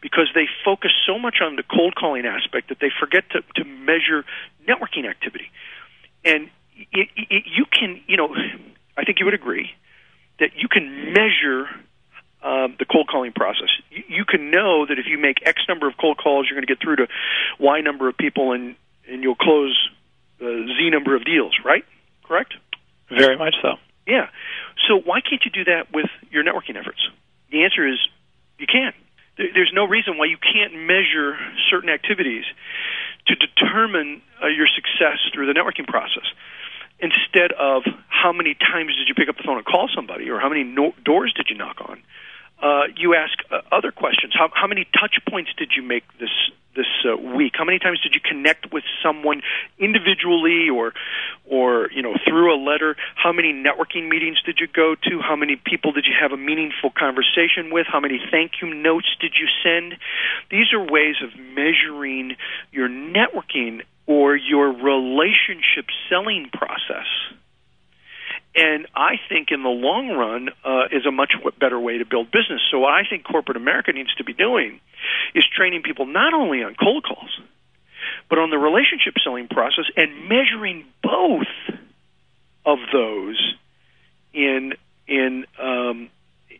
because 0.00 0.28
they 0.34 0.46
focus 0.64 0.92
so 1.06 1.18
much 1.18 1.36
on 1.42 1.56
the 1.56 1.62
cold 1.62 1.94
calling 1.94 2.26
aspect 2.26 2.68
that 2.68 2.78
they 2.80 2.90
forget 3.00 3.24
to, 3.30 3.42
to 3.56 3.64
measure 3.64 4.24
networking 4.68 5.08
activity. 5.08 5.50
And 6.24 6.48
it, 6.92 7.08
it, 7.16 7.44
you 7.46 7.64
can, 7.64 8.00
you 8.06 8.16
know, 8.16 8.34
I 8.96 9.04
think 9.04 9.18
you 9.18 9.24
would 9.24 9.34
agree 9.34 9.70
that 10.40 10.50
you 10.56 10.68
can 10.68 11.12
measure 11.12 11.68
um, 12.42 12.76
the 12.78 12.84
cold 12.84 13.08
calling 13.08 13.32
process. 13.32 13.68
You, 13.90 14.02
you 14.08 14.24
can 14.24 14.50
know 14.50 14.86
that 14.86 14.98
if 14.98 15.06
you 15.06 15.18
make 15.18 15.46
X 15.46 15.62
number 15.68 15.86
of 15.88 15.94
cold 16.00 16.18
calls, 16.18 16.46
you're 16.48 16.56
going 16.56 16.66
to 16.66 16.74
get 16.74 16.82
through 16.82 16.96
to 16.96 17.08
Y 17.58 17.80
number 17.80 18.08
of 18.08 18.16
people, 18.16 18.52
and 18.52 18.74
and 19.08 19.22
you'll 19.22 19.34
close 19.34 19.76
Z 20.42 20.90
number 20.90 21.14
of 21.14 21.24
deals, 21.24 21.54
right? 21.64 21.84
Correct? 22.24 22.54
Very 23.08 23.36
much 23.36 23.54
so. 23.62 23.76
Yeah. 24.06 24.28
So 24.88 24.98
why 24.98 25.20
can't 25.20 25.42
you 25.44 25.50
do 25.50 25.64
that 25.64 25.92
with 25.92 26.10
your 26.30 26.42
networking 26.42 26.76
efforts? 26.76 27.00
The 27.50 27.64
answer 27.64 27.86
is 27.86 27.98
you 28.58 28.66
can. 28.66 28.92
There's 29.36 29.72
no 29.72 29.86
reason 29.86 30.18
why 30.18 30.26
you 30.26 30.36
can't 30.36 30.74
measure 30.74 31.38
certain 31.70 31.88
activities 31.88 32.44
to 33.28 33.34
determine 33.34 34.20
uh, 34.42 34.48
your 34.48 34.66
success 34.68 35.18
through 35.32 35.46
the 35.46 35.54
networking 35.54 35.86
process 35.86 36.26
instead 36.98 37.52
of 37.52 37.82
how 38.08 38.32
many 38.32 38.54
times 38.54 38.94
did 38.96 39.08
you 39.08 39.14
pick 39.14 39.28
up 39.28 39.36
the 39.36 39.42
phone 39.42 39.56
and 39.56 39.66
call 39.66 39.88
somebody 39.94 40.30
or 40.30 40.38
how 40.38 40.48
many 40.48 40.64
no- 40.64 40.94
doors 41.04 41.32
did 41.34 41.46
you 41.48 41.56
knock 41.56 41.76
on 41.80 42.02
uh, 42.62 42.84
you 42.96 43.14
ask 43.14 43.36
uh, 43.50 43.60
other 43.72 43.90
questions. 43.90 44.32
How, 44.38 44.48
how 44.54 44.68
many 44.68 44.86
touch 44.98 45.16
points 45.28 45.50
did 45.58 45.72
you 45.76 45.82
make 45.82 46.04
this 46.18 46.30
this 46.74 46.86
uh, 47.04 47.16
week? 47.16 47.52
How 47.58 47.64
many 47.64 47.78
times 47.78 48.00
did 48.00 48.14
you 48.14 48.20
connect 48.20 48.72
with 48.72 48.84
someone 49.02 49.42
individually 49.78 50.70
or 50.70 50.94
or 51.44 51.90
you 51.92 52.02
know 52.02 52.14
through 52.26 52.54
a 52.54 52.58
letter? 52.58 52.96
How 53.16 53.32
many 53.32 53.52
networking 53.52 54.08
meetings 54.08 54.40
did 54.46 54.58
you 54.60 54.68
go 54.68 54.94
to? 54.94 55.20
How 55.20 55.36
many 55.36 55.56
people 55.56 55.92
did 55.92 56.06
you 56.06 56.14
have 56.18 56.32
a 56.32 56.36
meaningful 56.36 56.90
conversation 56.90 57.72
with? 57.72 57.86
How 57.90 58.00
many 58.00 58.20
thank 58.30 58.62
you 58.62 58.72
notes 58.72 59.08
did 59.20 59.34
you 59.38 59.48
send? 59.62 59.98
These 60.50 60.72
are 60.72 60.80
ways 60.80 61.16
of 61.22 61.38
measuring 61.38 62.36
your 62.70 62.88
networking 62.88 63.82
or 64.06 64.36
your 64.36 64.68
relationship 64.68 65.86
selling 66.08 66.48
process 66.52 67.06
and 68.54 68.86
I 68.94 69.14
think 69.28 69.48
in 69.50 69.62
the 69.62 69.70
long 69.70 70.10
run 70.10 70.50
uh, 70.64 70.84
is 70.90 71.06
a 71.06 71.10
much 71.10 71.32
better 71.58 71.80
way 71.80 71.98
to 71.98 72.04
build 72.04 72.30
business. 72.30 72.60
So 72.70 72.80
what 72.80 72.92
I 72.92 73.02
think 73.08 73.24
corporate 73.24 73.56
America 73.56 73.92
needs 73.92 74.14
to 74.16 74.24
be 74.24 74.34
doing 74.34 74.80
is 75.34 75.44
training 75.56 75.82
people 75.82 76.06
not 76.06 76.34
only 76.34 76.62
on 76.62 76.74
cold 76.74 77.04
calls, 77.04 77.40
but 78.28 78.38
on 78.38 78.50
the 78.50 78.58
relationship 78.58 79.14
selling 79.24 79.48
process 79.48 79.84
and 79.96 80.28
measuring 80.28 80.84
both 81.02 81.48
of 82.66 82.78
those 82.92 83.54
in 84.34 84.74
in 85.06 85.46
um, 85.58 86.10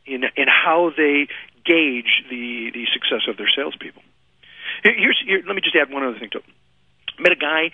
in 0.06 0.24
in 0.36 0.46
how 0.48 0.90
they 0.96 1.28
gauge 1.64 2.24
the 2.30 2.70
the 2.72 2.86
success 2.92 3.28
of 3.28 3.36
their 3.36 3.50
salespeople. 3.54 4.02
Here's 4.82 5.22
here, 5.24 5.42
let 5.46 5.54
me 5.54 5.62
just 5.62 5.76
add 5.76 5.92
one 5.92 6.02
other 6.02 6.18
thing 6.18 6.30
to 6.30 6.38
it 6.38 6.44
met 7.18 7.32
a 7.32 7.36
guy, 7.36 7.70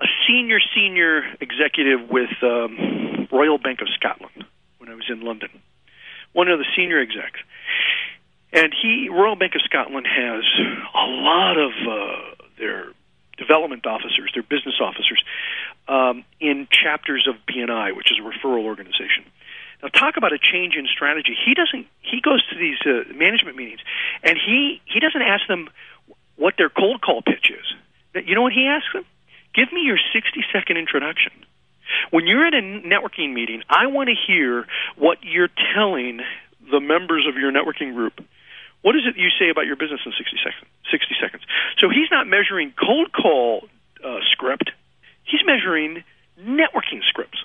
a 0.00 0.06
senior 0.26 0.58
senior 0.74 1.22
executive 1.40 2.08
with 2.10 2.30
um, 2.42 3.17
Royal 3.32 3.58
Bank 3.58 3.80
of 3.80 3.88
Scotland 3.94 4.44
when 4.78 4.88
I 4.90 4.94
was 4.94 5.06
in 5.08 5.20
London. 5.20 5.50
One 6.32 6.48
of 6.48 6.58
the 6.58 6.66
senior 6.76 7.00
execs, 7.00 7.40
and 8.52 8.72
he 8.74 9.08
Royal 9.10 9.36
Bank 9.36 9.54
of 9.54 9.62
Scotland 9.62 10.06
has 10.06 10.44
a 10.94 11.06
lot 11.06 11.56
of 11.56 11.72
uh, 11.88 12.44
their 12.58 12.92
development 13.36 13.86
officers, 13.86 14.30
their 14.34 14.42
business 14.42 14.80
officers, 14.80 15.22
um, 15.86 16.24
in 16.40 16.66
chapters 16.70 17.28
of 17.28 17.36
BNI, 17.46 17.96
which 17.96 18.10
is 18.10 18.18
a 18.18 18.22
referral 18.22 18.64
organization. 18.64 19.24
Now, 19.82 19.88
talk 19.88 20.16
about 20.16 20.32
a 20.32 20.38
change 20.38 20.74
in 20.74 20.86
strategy. 20.86 21.36
He 21.46 21.54
doesn't. 21.54 21.86
He 22.00 22.20
goes 22.20 22.44
to 22.48 22.58
these 22.58 22.78
uh, 22.84 23.12
management 23.14 23.56
meetings, 23.56 23.80
and 24.22 24.36
he 24.36 24.80
he 24.84 25.00
doesn't 25.00 25.22
ask 25.22 25.46
them 25.46 25.68
what 26.36 26.54
their 26.58 26.68
cold 26.68 27.00
call 27.00 27.22
pitch 27.22 27.50
is 27.50 27.74
you 28.26 28.34
know 28.34 28.42
what 28.42 28.52
he 28.52 28.66
asks 28.66 28.92
them? 28.92 29.04
Give 29.54 29.72
me 29.72 29.82
your 29.82 29.98
60 30.12 30.44
second 30.52 30.76
introduction. 30.76 31.32
When 32.10 32.26
you're 32.26 32.46
at 32.46 32.54
a 32.54 32.62
networking 32.62 33.32
meeting, 33.32 33.62
I 33.68 33.86
want 33.86 34.08
to 34.08 34.14
hear 34.14 34.66
what 34.96 35.18
you're 35.22 35.50
telling 35.74 36.20
the 36.70 36.80
members 36.80 37.26
of 37.28 37.36
your 37.36 37.52
networking 37.52 37.94
group. 37.94 38.20
What 38.82 38.94
is 38.94 39.02
it 39.06 39.16
you 39.16 39.28
say 39.38 39.50
about 39.50 39.66
your 39.66 39.76
business 39.76 40.00
in 40.06 40.12
60 40.16 40.36
seconds? 40.44 40.70
60 40.90 41.14
seconds. 41.20 41.42
So 41.78 41.88
he's 41.88 42.10
not 42.10 42.26
measuring 42.26 42.72
cold 42.78 43.12
call 43.12 43.68
uh, 44.04 44.20
script. 44.30 44.70
He's 45.24 45.40
measuring 45.44 46.04
networking 46.40 47.02
scripts. 47.02 47.38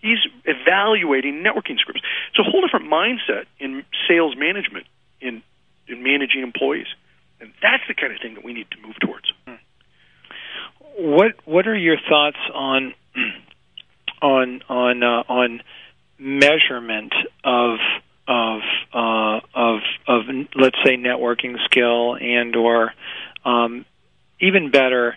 He's 0.00 0.18
evaluating 0.44 1.44
networking 1.44 1.78
scripts. 1.78 2.00
It's 2.30 2.38
a 2.38 2.50
whole 2.50 2.62
different 2.62 2.90
mindset 2.90 3.44
in 3.58 3.84
sales 4.08 4.34
management 4.36 4.86
in 5.20 5.42
in 5.86 6.02
managing 6.02 6.42
employees. 6.42 6.86
And 7.40 7.52
that's 7.62 7.82
the 7.88 7.94
kind 7.94 8.12
of 8.12 8.20
thing 8.20 8.34
that 8.34 8.44
we 8.44 8.52
need 8.52 8.70
to 8.70 8.78
move 8.80 8.96
towards. 9.00 9.32
What 10.96 11.34
What 11.44 11.66
are 11.66 11.76
your 11.76 11.96
thoughts 12.08 12.38
on 12.54 12.94
on 14.22 14.62
on 14.68 15.02
uh, 15.02 15.22
on 15.28 15.62
measurement 16.18 17.12
of 17.44 17.78
of 18.28 18.60
uh, 18.92 19.40
of 19.54 19.80
of 20.06 20.22
let's 20.54 20.76
say 20.84 20.96
networking 20.96 21.56
skill 21.64 22.16
and 22.16 22.54
or 22.56 22.92
um, 23.44 23.84
even 24.40 24.70
better 24.70 25.16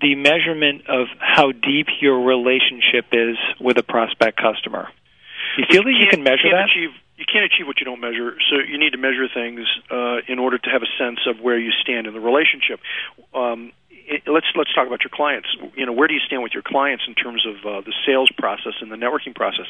the 0.00 0.14
measurement 0.14 0.86
of 0.88 1.08
how 1.18 1.52
deep 1.52 1.86
your 2.00 2.24
relationship 2.24 3.06
is 3.12 3.36
with 3.60 3.76
a 3.76 3.82
prospect 3.82 4.38
customer. 4.40 4.88
You 5.58 5.64
feel 5.70 5.82
that 5.82 5.92
you 5.92 6.06
can 6.08 6.22
measure 6.22 6.46
you 6.46 6.52
that? 6.52 6.70
Achieve, 6.70 6.90
you 7.16 7.24
can't 7.30 7.44
achieve 7.44 7.66
what 7.66 7.78
you 7.80 7.84
don't 7.84 8.00
measure. 8.00 8.34
So 8.48 8.56
you 8.66 8.78
need 8.78 8.92
to 8.92 8.98
measure 8.98 9.28
things 9.32 9.60
uh, 9.90 10.20
in 10.26 10.38
order 10.38 10.58
to 10.58 10.70
have 10.70 10.82
a 10.82 10.90
sense 10.98 11.20
of 11.26 11.40
where 11.40 11.58
you 11.58 11.70
stand 11.82 12.06
in 12.06 12.14
the 12.14 12.20
relationship. 12.20 12.80
Um, 13.34 13.72
it, 14.10 14.22
let's 14.26 14.46
let's 14.56 14.74
talk 14.74 14.86
about 14.86 15.02
your 15.04 15.14
clients. 15.14 15.48
You 15.76 15.86
know, 15.86 15.92
where 15.92 16.08
do 16.08 16.14
you 16.14 16.20
stand 16.20 16.42
with 16.42 16.52
your 16.52 16.64
clients 16.66 17.04
in 17.06 17.14
terms 17.14 17.46
of 17.46 17.54
uh, 17.64 17.80
the 17.80 17.94
sales 18.04 18.30
process 18.36 18.74
and 18.80 18.90
the 18.90 18.96
networking 18.96 19.34
process? 19.34 19.66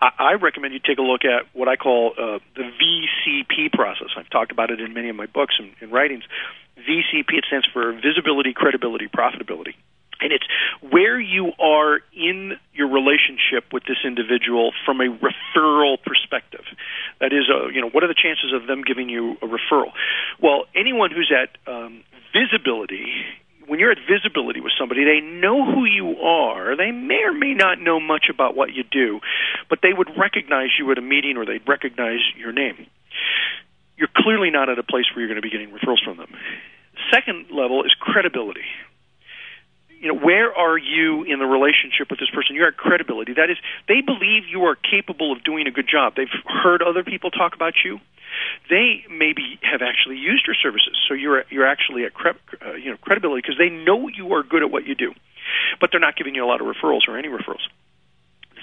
I, 0.00 0.10
I 0.18 0.32
recommend 0.34 0.74
you 0.74 0.80
take 0.80 0.98
a 0.98 1.02
look 1.02 1.24
at 1.24 1.46
what 1.54 1.68
I 1.68 1.76
call 1.76 2.12
uh, 2.12 2.38
the 2.54 2.68
VCP 2.68 3.72
process. 3.72 4.08
I've 4.16 4.30
talked 4.30 4.52
about 4.52 4.70
it 4.70 4.80
in 4.80 4.92
many 4.92 5.08
of 5.08 5.16
my 5.16 5.26
books 5.26 5.56
and, 5.58 5.72
and 5.80 5.90
writings. 5.90 6.24
VCP 6.78 7.32
it 7.32 7.44
stands 7.48 7.66
for 7.72 7.92
visibility, 7.92 8.52
credibility, 8.52 9.08
profitability 9.08 9.74
and 10.20 10.32
it's 10.32 10.44
where 10.80 11.18
you 11.20 11.52
are 11.58 12.00
in 12.12 12.54
your 12.74 12.88
relationship 12.88 13.72
with 13.72 13.84
this 13.84 13.98
individual 14.04 14.72
from 14.84 15.00
a 15.00 15.04
referral 15.06 15.96
perspective. 16.02 16.64
That 17.20 17.32
is, 17.32 17.48
a, 17.48 17.66
uh, 17.66 17.68
you 17.68 17.80
know, 17.80 17.88
what 17.88 18.02
are 18.02 18.08
the 18.08 18.18
chances 18.20 18.52
of 18.52 18.66
them 18.66 18.82
giving 18.82 19.08
you 19.08 19.36
a 19.42 19.46
referral? 19.46 19.92
Well, 20.40 20.64
anyone 20.74 21.10
who's 21.10 21.32
at 21.32 21.56
um, 21.72 22.02
visibility 22.32 23.06
when 23.68 23.78
you're 23.78 23.92
at 23.92 23.98
visibility 24.08 24.60
with 24.60 24.72
somebody, 24.78 25.04
they 25.04 25.20
know 25.20 25.64
who 25.64 25.84
you 25.84 26.18
are. 26.20 26.76
They 26.76 26.90
may 26.90 27.22
or 27.24 27.32
may 27.32 27.54
not 27.54 27.80
know 27.80 28.00
much 28.00 28.26
about 28.32 28.56
what 28.56 28.72
you 28.72 28.82
do, 28.82 29.20
but 29.68 29.80
they 29.82 29.92
would 29.92 30.08
recognize 30.18 30.70
you 30.78 30.90
at 30.90 30.98
a 30.98 31.02
meeting 31.02 31.36
or 31.36 31.46
they'd 31.46 31.66
recognize 31.68 32.20
your 32.36 32.52
name. 32.52 32.86
You're 33.96 34.08
clearly 34.16 34.50
not 34.50 34.68
at 34.68 34.78
a 34.78 34.82
place 34.82 35.04
where 35.12 35.20
you're 35.20 35.28
going 35.28 35.40
to 35.40 35.46
be 35.46 35.50
getting 35.50 35.70
referrals 35.70 36.02
from 36.04 36.16
them. 36.16 36.32
Second 37.12 37.46
level 37.50 37.84
is 37.84 37.94
credibility 38.00 38.64
you 40.00 40.08
know, 40.08 40.18
where 40.18 40.54
are 40.54 40.78
you 40.78 41.24
in 41.24 41.38
the 41.38 41.46
relationship 41.46 42.10
with 42.10 42.18
this 42.20 42.30
person? 42.30 42.54
You're 42.54 42.68
at 42.68 42.76
credibility. 42.76 43.34
That 43.34 43.50
is, 43.50 43.56
they 43.88 44.00
believe 44.00 44.44
you 44.48 44.64
are 44.64 44.76
capable 44.76 45.32
of 45.32 45.42
doing 45.42 45.66
a 45.66 45.70
good 45.70 45.88
job. 45.90 46.14
They've 46.16 46.28
heard 46.46 46.82
other 46.82 47.02
people 47.02 47.30
talk 47.30 47.54
about 47.54 47.74
you. 47.84 47.98
They 48.70 49.04
maybe 49.10 49.58
have 49.62 49.82
actually 49.82 50.16
used 50.16 50.46
your 50.46 50.54
services, 50.54 50.94
so 51.08 51.14
you're 51.14 51.44
you're 51.50 51.66
actually 51.66 52.04
at 52.04 52.14
cre- 52.14 52.38
uh, 52.64 52.74
you 52.74 52.90
know 52.90 52.96
credibility 53.00 53.42
because 53.42 53.58
they 53.58 53.70
know 53.70 54.08
you 54.08 54.34
are 54.34 54.42
good 54.42 54.62
at 54.62 54.70
what 54.70 54.86
you 54.86 54.94
do, 54.94 55.14
but 55.80 55.90
they're 55.90 56.00
not 56.00 56.14
giving 56.14 56.34
you 56.34 56.44
a 56.44 56.46
lot 56.46 56.60
of 56.60 56.66
referrals 56.66 57.08
or 57.08 57.18
any 57.18 57.28
referrals. 57.28 57.64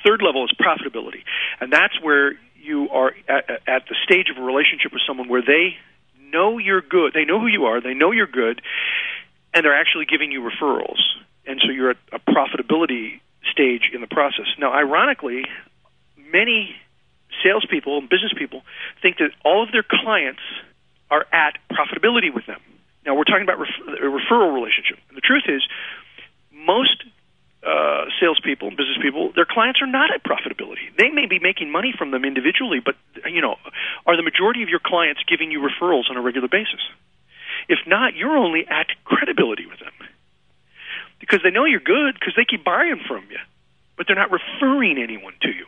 Third 0.06 0.22
level 0.22 0.46
is 0.46 0.52
profitability, 0.54 1.24
and 1.60 1.74
that's 1.74 2.00
where 2.00 2.34
you 2.62 2.90
are 2.90 3.14
at, 3.28 3.50
at 3.68 3.84
the 3.90 3.96
stage 4.04 4.30
of 4.30 4.38
a 4.38 4.46
relationship 4.46 4.94
with 4.94 5.02
someone 5.08 5.28
where 5.28 5.42
they 5.42 5.76
know 6.32 6.60
you're 6.60 6.82
good. 6.82 7.14
They 7.14 7.26
know 7.26 7.40
who 7.40 7.48
you 7.48 7.66
are. 7.66 7.82
They 7.82 7.96
know 7.96 8.12
you're 8.12 8.28
good, 8.28 8.62
and 9.54 9.66
they're 9.66 9.76
actually 9.76 10.06
giving 10.06 10.32
you 10.32 10.42
referrals. 10.42 11.02
And 11.48 11.60
so 11.64 11.72
you're 11.72 11.92
at 11.92 11.98
a 12.12 12.20
profitability 12.20 13.22
stage 13.52 13.92
in 13.94 14.02
the 14.02 14.08
process. 14.08 14.46
Now, 14.58 14.74
ironically, 14.74 15.46
many 16.32 16.76
salespeople 17.44 17.98
and 17.98 18.10
business 18.10 18.34
people 18.38 18.62
think 19.02 19.18
that 19.18 19.30
all 19.44 19.64
of 19.64 19.72
their 19.72 19.86
clients 19.88 20.42
are 21.12 21.26
at 21.32 21.58
profitability 21.72 22.34
with 22.34 22.46
them. 22.46 22.60
Now, 23.06 23.16
we're 23.16 23.26
talking 23.26 23.44
about 23.44 23.60
ref- 23.60 23.88
a 23.88 24.10
referral 24.10 24.54
relationship. 24.54 24.98
And 25.10 25.18
the 25.18 25.22
truth 25.22 25.46
is, 25.48 25.62
most 26.52 27.04
uh, 27.62 28.06
salespeople 28.20 28.68
and 28.68 28.78
business 28.78 28.98
people, 29.02 29.32
their 29.36 29.46
clients 29.46 29.82
are 29.82 29.88
not 29.88 30.10
at 30.14 30.24
profitability. 30.24 30.90
They 30.98 31.10
may 31.10 31.26
be 31.26 31.40
making 31.40 31.72
money 31.72 31.94
from 31.96 32.12
them 32.12 32.26
individually, 32.26 32.80
but 32.84 32.96
you 33.26 33.42
know, 33.42 33.58
are 34.06 34.18
the 34.18 34.24
majority 34.24 34.64
of 34.64 34.70
your 34.70 34.82
clients 34.84 35.22
giving 35.28 35.52
you 35.52 35.60
referrals 35.62 36.10
on 36.10 36.18
a 36.18 36.22
regular 36.22 36.48
basis? 36.48 36.82
If 37.68 37.80
not, 37.88 38.16
you're 38.16 38.38
only 38.38 38.68
at 38.68 38.88
credibility 39.06 39.66
with 39.66 39.80
them 39.80 39.94
because 41.26 41.42
they 41.42 41.50
know 41.50 41.66
you're 41.66 41.82
good 41.82 42.14
because 42.14 42.38
they 42.38 42.46
keep 42.46 42.64
buying 42.64 43.02
from 43.08 43.26
you, 43.34 43.42
but 43.98 44.06
they're 44.06 44.16
not 44.16 44.30
referring 44.30 45.02
anyone 45.02 45.34
to 45.42 45.50
you. 45.50 45.66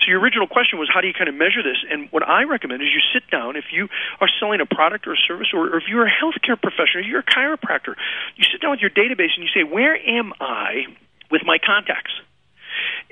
So 0.00 0.08
your 0.08 0.20
original 0.20 0.48
question 0.48 0.78
was 0.78 0.88
how 0.92 1.00
do 1.00 1.08
you 1.08 1.14
kind 1.14 1.28
of 1.28 1.34
measure 1.34 1.62
this? 1.62 1.76
And 1.90 2.08
what 2.10 2.26
I 2.26 2.44
recommend 2.44 2.80
is 2.82 2.88
you 2.88 3.04
sit 3.12 3.28
down 3.30 3.56
if 3.56 3.66
you 3.70 3.88
are 4.20 4.28
selling 4.40 4.60
a 4.60 4.66
product 4.66 5.06
or 5.06 5.12
a 5.12 5.20
service, 5.28 5.48
or, 5.52 5.76
if 5.76 5.84
you're 5.88 6.06
a 6.06 6.10
healthcare 6.10 6.60
professional, 6.60 7.04
you're 7.04 7.20
a 7.20 7.30
chiropractor, 7.30 7.94
you 8.36 8.44
sit 8.50 8.60
down 8.60 8.72
with 8.72 8.80
your 8.80 8.90
database 8.90 9.36
and 9.36 9.44
you 9.44 9.52
say, 9.54 9.62
where 9.62 9.94
am 9.94 10.32
I 10.40 10.86
with 11.30 11.42
my 11.44 11.58
contacts? 11.58 12.12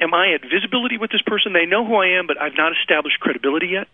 Am 0.01 0.15
I 0.15 0.33
at 0.35 0.43
visibility 0.43 0.97
with 0.99 1.11
this 1.11 1.23
person? 1.23 1.53
They 1.53 1.67
know 1.67 1.85
who 1.87 1.95
I 1.97 2.19
am, 2.19 2.27
but 2.27 2.41
I've 2.41 2.57
not 2.57 2.73
established 2.73 3.21
credibility 3.21 3.69
yet. 3.69 3.87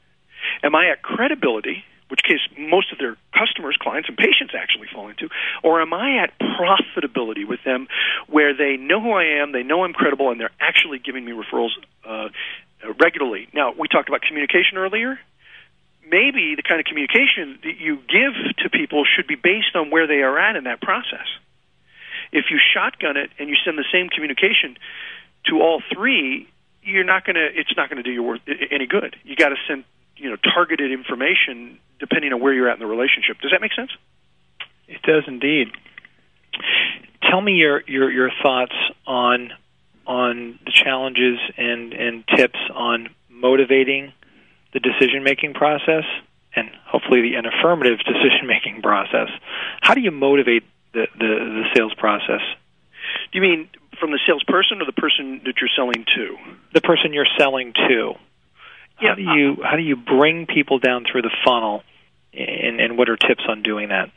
Am 0.62 0.74
I 0.74 0.90
at 0.90 1.02
credibility? 1.02 1.84
Which 2.09 2.23
case 2.23 2.40
most 2.59 2.92
of 2.92 2.99
their 2.99 3.16
customers, 3.37 3.77
clients, 3.81 4.09
and 4.09 4.16
patients 4.16 4.55
actually 4.57 4.88
fall 4.92 5.09
into? 5.09 5.29
Or 5.62 5.81
am 5.81 5.92
I 5.92 6.23
at 6.23 6.33
profitability 6.38 7.47
with 7.47 7.61
them 7.64 7.88
where 8.29 8.57
they 8.57 8.77
know 8.77 9.01
who 9.01 9.12
I 9.12 9.42
am, 9.42 9.53
they 9.53 9.62
know 9.62 9.85
I'm 9.85 9.92
credible, 9.92 10.31
and 10.31 10.40
they're 10.40 10.51
actually 10.61 10.99
giving 10.99 11.25
me 11.25 11.33
referrals 11.33 11.71
uh, 12.05 12.29
regularly? 12.99 13.49
Now, 13.53 13.73
we 13.79 13.88
talked 13.88 14.09
about 14.09 14.23
communication 14.23 14.79
earlier. 14.79 15.18
Maybe 16.11 16.55
the 16.57 16.62
kind 16.62 16.81
of 16.81 16.87
communication 16.87 17.59
that 17.62 17.77
you 17.79 17.97
give 17.97 18.33
to 18.64 18.71
people 18.71 19.05
should 19.05 19.27
be 19.27 19.37
based 19.37 19.77
on 19.77 19.90
where 19.90 20.07
they 20.07 20.23
are 20.23 20.38
at 20.38 20.57
in 20.57 20.64
that 20.64 20.81
process. 20.81 21.29
If 22.33 22.47
you 22.51 22.59
shotgun 22.75 23.16
it 23.18 23.31
and 23.38 23.49
you 23.49 23.57
send 23.64 23.77
the 23.77 23.85
same 23.92 24.09
communication 24.09 24.79
to 25.47 25.61
all 25.61 25.83
three, 25.92 26.49
you're 26.83 27.05
not 27.05 27.25
going 27.25 27.37
to. 27.37 27.47
It's 27.53 27.75
not 27.77 27.90
going 27.90 27.99
to 27.99 28.03
do 28.03 28.11
you 28.11 28.23
worth 28.23 28.40
any 28.71 28.87
good. 28.87 29.16
You 29.25 29.37
got 29.37 29.51
to 29.51 29.57
send 29.66 29.85
you 30.18 30.31
know 30.31 30.37
targeted 30.54 30.92
information 30.92 31.78
depending 31.98 32.33
on 32.33 32.40
where 32.40 32.52
you're 32.52 32.68
at 32.68 32.74
in 32.74 32.81
the 32.81 32.87
relationship. 32.87 33.40
Does 33.40 33.50
that 33.52 33.61
make 33.61 33.72
sense? 33.74 33.90
It 34.87 35.02
does 35.02 35.24
indeed. 35.26 35.68
Tell 37.31 37.40
me 37.40 37.52
your 37.52 37.83
your, 37.87 38.11
your 38.11 38.31
thoughts 38.42 38.74
on 39.07 39.50
on 40.07 40.59
the 40.64 40.72
challenges 40.72 41.38
and, 41.59 41.92
and 41.92 42.24
tips 42.35 42.59
on 42.74 43.11
motivating 43.28 44.12
the 44.72 44.81
decision 44.81 45.22
making 45.22 45.52
process 45.52 46.04
and 46.57 46.70
hopefully 46.87 47.20
the, 47.20 47.35
an 47.35 47.44
affirmative 47.44 47.98
decision 47.98 48.46
making 48.46 48.81
process. 48.83 49.28
How 49.83 49.94
do 49.94 50.00
you 50.00 50.11
motivate 50.11 50.64
the, 50.94 51.07
the, 51.18 51.28
the 51.28 51.64
sales 51.76 51.92
process? 51.94 52.40
Do 53.31 53.38
you 53.38 53.42
mean 53.42 53.68
from 54.00 54.12
the 54.12 54.18
salesperson 54.26 54.81
or 54.81 54.87
the 54.87 54.92
person 54.92 55.42
that 55.44 55.54
you're 55.61 55.70
selling 55.76 56.04
to? 56.16 56.37
The 56.72 56.81
person 56.81 57.12
you're 57.12 57.28
selling 57.38 57.74
to. 57.88 58.14
Yeah, 59.00 59.11
how 59.11 59.14
do 59.14 59.22
you 59.22 59.56
how 59.62 59.76
do 59.76 59.82
you 59.82 59.96
bring 59.96 60.46
people 60.46 60.78
down 60.78 61.04
through 61.11 61.22
the 61.22 61.34
funnel, 61.44 61.82
and, 62.32 62.80
and 62.80 62.98
what 62.98 63.08
are 63.08 63.16
tips 63.16 63.44
on 63.48 63.62
doing 63.62 63.88
that? 63.88 64.11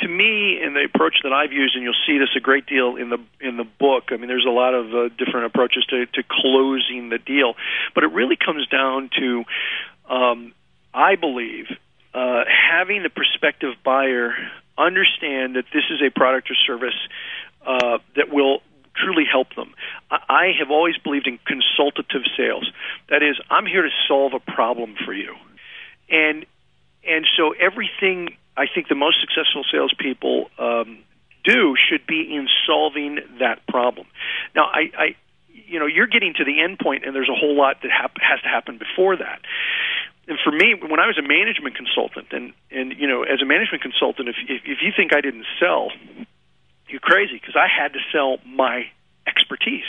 to 0.00 0.08
me, 0.08 0.60
in 0.62 0.74
the 0.74 0.84
approach 0.84 1.16
that 1.22 1.32
I've 1.32 1.52
used, 1.52 1.74
and 1.74 1.84
you'll 1.84 2.02
see 2.06 2.18
this 2.18 2.30
a 2.36 2.40
great 2.40 2.66
deal 2.66 2.96
in 2.96 3.10
the 3.10 3.18
in 3.40 3.56
the 3.56 3.64
book. 3.64 4.04
I 4.10 4.16
mean, 4.16 4.28
there's 4.28 4.46
a 4.46 4.50
lot 4.50 4.74
of 4.74 4.94
uh, 4.94 5.08
different 5.16 5.46
approaches 5.46 5.84
to, 5.90 6.06
to 6.06 6.22
closing 6.28 7.08
the 7.10 7.18
deal, 7.18 7.54
but 7.94 8.04
it 8.04 8.12
really 8.12 8.36
comes 8.36 8.66
down 8.68 9.10
to, 9.18 9.44
um, 10.08 10.52
I 10.94 11.16
believe, 11.16 11.66
uh, 12.14 12.44
having 12.46 13.02
the 13.02 13.10
prospective 13.10 13.74
buyer 13.84 14.34
understand 14.78 15.56
that 15.56 15.64
this 15.72 15.84
is 15.90 16.00
a 16.06 16.10
product 16.10 16.50
or 16.50 16.54
service 16.66 16.96
uh, 17.66 17.98
that 18.16 18.32
will 18.32 18.62
truly 18.96 19.24
help 19.30 19.54
them. 19.54 19.74
I 20.10 20.52
have 20.58 20.70
always 20.70 20.96
believed 20.98 21.26
in 21.26 21.38
consultative 21.46 22.22
sales. 22.36 22.70
That 23.08 23.22
is, 23.22 23.36
I'm 23.50 23.66
here 23.66 23.82
to 23.82 23.90
solve 24.08 24.32
a 24.34 24.40
problem 24.40 24.94
for 25.04 25.12
you, 25.12 25.34
and 26.08 26.46
and 27.06 27.26
so 27.36 27.52
everything 27.52 28.36
I 28.56 28.66
think 28.72 28.88
the 28.88 28.94
most 28.94 29.20
successful 29.20 29.64
salespeople 29.70 30.50
um, 30.58 30.98
do 31.44 31.74
should 31.88 32.06
be 32.06 32.20
in 32.34 32.46
solving 32.66 33.18
that 33.38 33.66
problem. 33.66 34.06
Now, 34.54 34.64
I, 34.64 34.90
I 34.96 35.16
you 35.48 35.78
know, 35.78 35.86
you're 35.86 36.06
getting 36.06 36.34
to 36.34 36.44
the 36.44 36.60
end 36.60 36.78
point, 36.78 37.04
and 37.06 37.14
there's 37.14 37.30
a 37.30 37.38
whole 37.38 37.56
lot 37.56 37.76
that 37.82 37.90
hap- 37.90 38.20
has 38.20 38.40
to 38.42 38.48
happen 38.48 38.78
before 38.78 39.16
that. 39.16 39.40
And 40.28 40.38
for 40.44 40.50
me, 40.52 40.74
when 40.74 41.00
I 41.00 41.06
was 41.06 41.18
a 41.18 41.26
management 41.26 41.76
consultant, 41.76 42.28
and 42.32 42.52
and 42.70 42.92
you 42.98 43.06
know, 43.06 43.22
as 43.22 43.40
a 43.42 43.46
management 43.46 43.82
consultant, 43.82 44.28
if 44.28 44.36
if, 44.48 44.62
if 44.64 44.78
you 44.82 44.92
think 44.94 45.14
I 45.14 45.20
didn't 45.20 45.46
sell, 45.58 45.90
you're 46.90 47.00
crazy 47.00 47.34
because 47.34 47.56
I 47.56 47.66
had 47.66 47.92
to 47.92 48.00
sell 48.12 48.38
my 48.46 48.86
expertise. 49.26 49.88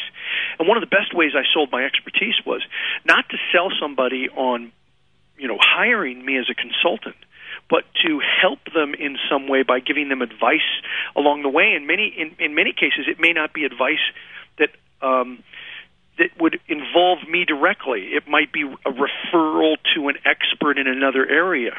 And 0.60 0.68
one 0.68 0.78
of 0.78 0.82
the 0.82 0.93
best 0.95 1.14
ways 1.14 1.32
I 1.36 1.43
sold 1.54 1.72
my 1.72 1.84
expertise 1.84 2.36
was 2.45 2.62
not 3.06 3.30
to 3.30 3.38
sell 3.52 3.70
somebody 3.80 4.30
on, 4.30 4.72
you 5.38 5.47
know, 5.47 5.58
hiring 5.60 6.24
me 6.24 6.38
as 6.38 6.45
a 6.49 6.54
consultant, 6.54 7.16
but 7.70 7.84
to 8.06 8.20
help 8.41 8.60
them 8.74 8.93
in 8.93 9.18
some 9.30 9.47
way 9.47 9.64
by 9.64 9.80
giving 9.80 10.10
them 10.10 10.22
advice 10.22 10.70
along 11.16 11.41
the 11.43 11.49
way. 11.49 11.74
In 11.76 11.88
many 11.88 12.08
in, 12.08 12.36
in 12.39 12.56
many 12.56 12.74
cases, 12.74 13.08
it 13.08 13.20
may 13.20 13.34
not 13.34 13.54
be 13.54 13.64
advice 13.66 14.04
that 14.58 14.70
um, 15.02 15.43
that 16.18 16.30
would 16.39 16.59
involve 16.68 17.20
me 17.30 17.45
directly. 17.45 18.12
It 18.14 18.28
might 18.28 18.51
be 18.51 18.64
a 18.64 18.91
referral 18.91 19.78
to 19.95 20.09
an 20.09 20.16
expert 20.26 20.78
in 20.78 20.88
another 20.88 21.26
area 21.28 21.72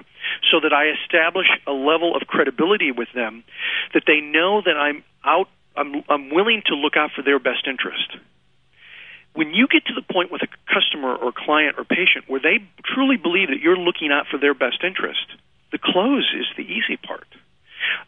so 0.51 0.61
that 0.61 0.73
I 0.73 0.91
establish 1.03 1.47
a 1.67 1.73
level 1.73 2.17
of 2.17 2.27
credibility 2.27 2.91
with 2.91 3.09
them 3.15 3.45
that 3.95 4.05
they 4.07 4.21
know 4.21 4.63
that 4.65 4.77
I'm 4.77 5.05
out 5.25 5.49
I'm 5.77 6.03
I'm 6.09 6.31
willing 6.31 6.63
to 6.67 6.75
look 6.75 6.97
out 6.97 7.11
for 7.17 7.23
their 7.23 7.39
best 7.39 7.67
interest. 7.67 8.17
When 9.35 9.55
you 9.55 9.67
get 9.67 9.87
to 9.87 9.95
the 9.95 10.03
point 10.03 10.31
with 10.31 10.43
a 10.43 10.49
customer 10.69 11.15
or 11.15 11.33
client 11.33 11.77
or 11.79 11.85
patient 11.85 12.29
where 12.29 12.41
they 12.41 12.59
truly 12.85 13.17
believe 13.17 13.49
that 13.49 13.61
you're 13.61 13.79
looking 13.79 14.13
out 14.13 14.27
for 14.31 14.37
their 14.37 14.53
best 14.53 14.85
interest, 14.85 15.25
the 15.71 15.79
close 15.79 16.29
is 16.37 16.45
the 16.57 16.65
easy 16.65 16.99
part. 16.99 17.27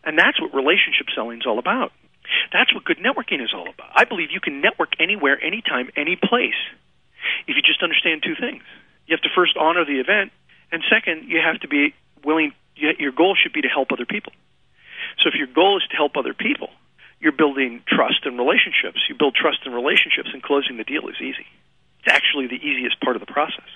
And 0.05 0.19
that's 0.19 0.41
what 0.41 0.55
relationship 0.55 1.09
selling 1.15 1.41
is 1.41 1.47
all 1.47 1.59
about. 1.59 1.93
That's 2.55 2.73
what 2.73 2.85
good 2.85 2.99
networking 2.99 3.43
is 3.43 3.51
all 3.53 3.69
about. 3.69 3.91
I 3.93 4.05
believe 4.05 4.31
you 4.31 4.41
can 4.41 4.61
network 4.63 4.95
anywhere, 5.01 5.37
anytime, 5.43 5.91
any 5.97 6.15
place 6.15 6.55
if 7.49 7.57
you 7.57 7.63
just 7.63 7.83
understand 7.83 8.23
two 8.23 8.37
things. 8.39 8.63
You 9.07 9.17
have 9.19 9.23
to 9.23 9.29
first 9.35 9.57
honor 9.59 9.85
the 9.85 9.99
event, 9.99 10.31
and 10.71 10.81
second, 10.89 11.29
you 11.29 11.41
have 11.45 11.61
to 11.61 11.69
be 11.69 11.95
willing, 12.25 12.53
your 12.77 13.11
goal 13.11 13.35
should 13.35 13.53
be 13.53 13.63
to 13.63 13.69
help 13.69 13.91
other 13.91 14.07
people. 14.07 14.33
So 15.19 15.29
if 15.29 15.35
your 15.35 15.49
goal 15.49 15.79
is 15.79 15.83
to 15.91 15.97
help 15.97 16.17
other 16.17 16.33
people, 16.33 16.71
you're 17.19 17.33
building 17.33 17.83
trust 17.89 18.25
and 18.25 18.39
relationships. 18.39 19.03
You 19.09 19.17
build 19.17 19.35
trust 19.35 19.59
and 19.67 19.75
relationships, 19.75 20.31
and 20.33 20.43
closing 20.43 20.77
the 20.77 20.85
deal 20.85 21.09
is 21.09 21.17
easy. 21.21 21.47
It's 22.01 22.15
actually 22.15 22.47
the 22.47 22.63
easiest 22.63 23.01
part 23.01 23.17
of 23.17 23.21
the 23.21 23.31
process. 23.31 23.67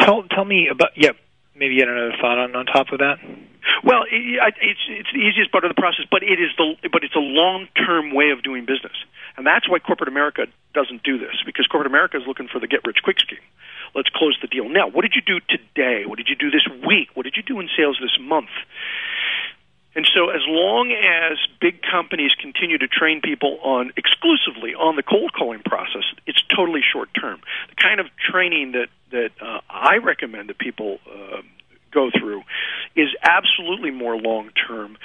Tell, 0.00 0.22
tell 0.24 0.44
me 0.44 0.68
about, 0.68 0.96
yeah, 0.96 1.12
maybe 1.60 1.78
had 1.78 1.88
another 1.92 2.16
thought 2.16 2.40
on, 2.40 2.56
on 2.56 2.64
top 2.64 2.88
of 2.90 2.98
that? 3.04 3.20
Well, 3.84 4.08
it's 4.08 4.84
it's 4.88 5.12
the 5.12 5.20
easiest 5.20 5.52
part 5.52 5.64
of 5.64 5.70
the 5.70 5.76
process, 5.76 6.08
but 6.10 6.24
it 6.24 6.40
is 6.40 6.48
the 6.56 6.88
but 6.88 7.04
it's 7.04 7.14
a 7.14 7.22
long 7.22 7.68
term 7.76 8.16
way 8.16 8.32
of 8.32 8.42
doing 8.42 8.64
business, 8.64 8.96
and 9.36 9.46
that's 9.46 9.68
why 9.68 9.78
corporate 9.78 10.08
America 10.08 10.48
doesn't 10.72 11.04
do 11.04 11.18
this 11.18 11.36
because 11.44 11.68
corporate 11.68 11.92
America 11.92 12.16
is 12.16 12.24
looking 12.26 12.48
for 12.48 12.58
the 12.58 12.66
get 12.66 12.80
rich 12.88 13.04
quick 13.04 13.20
scheme. 13.20 13.44
Let's 13.94 14.08
close 14.08 14.38
the 14.40 14.48
deal 14.48 14.68
now. 14.68 14.88
What 14.88 15.02
did 15.02 15.12
you 15.14 15.20
do 15.20 15.44
today? 15.44 16.06
What 16.06 16.16
did 16.16 16.28
you 16.28 16.36
do 16.36 16.50
this 16.50 16.64
week? 16.86 17.12
What 17.14 17.24
did 17.24 17.36
you 17.36 17.42
do 17.42 17.60
in 17.60 17.68
sales 17.76 17.98
this 18.00 18.16
month? 18.20 18.50
And 19.94 20.06
so, 20.14 20.30
as 20.30 20.42
long 20.46 20.92
as 20.92 21.38
big 21.60 21.82
companies 21.82 22.30
continue 22.40 22.78
to 22.78 22.86
train 22.86 23.20
people 23.20 23.58
on 23.62 23.92
exclusively 23.96 24.74
on 24.74 24.94
the 24.94 25.02
cold 25.02 25.32
calling 25.32 25.62
process, 25.64 26.04
it's 26.26 26.42
totally 26.54 26.80
short 26.80 27.08
term. 27.20 27.40
The 27.70 27.74
kind 27.74 27.98
of 27.98 28.06
training 28.16 28.72
that 28.72 28.88
that 29.10 29.30
uh, 29.40 29.60
I 29.68 29.96
recommend 29.96 30.48
that 30.48 30.58
people 30.58 30.98
uh, 31.10 31.42
go 31.92 32.10
through 32.16 32.42
is 32.94 33.08
absolutely 33.22 33.90
more 33.90 34.16
long 34.16 34.50
term. 34.68 34.96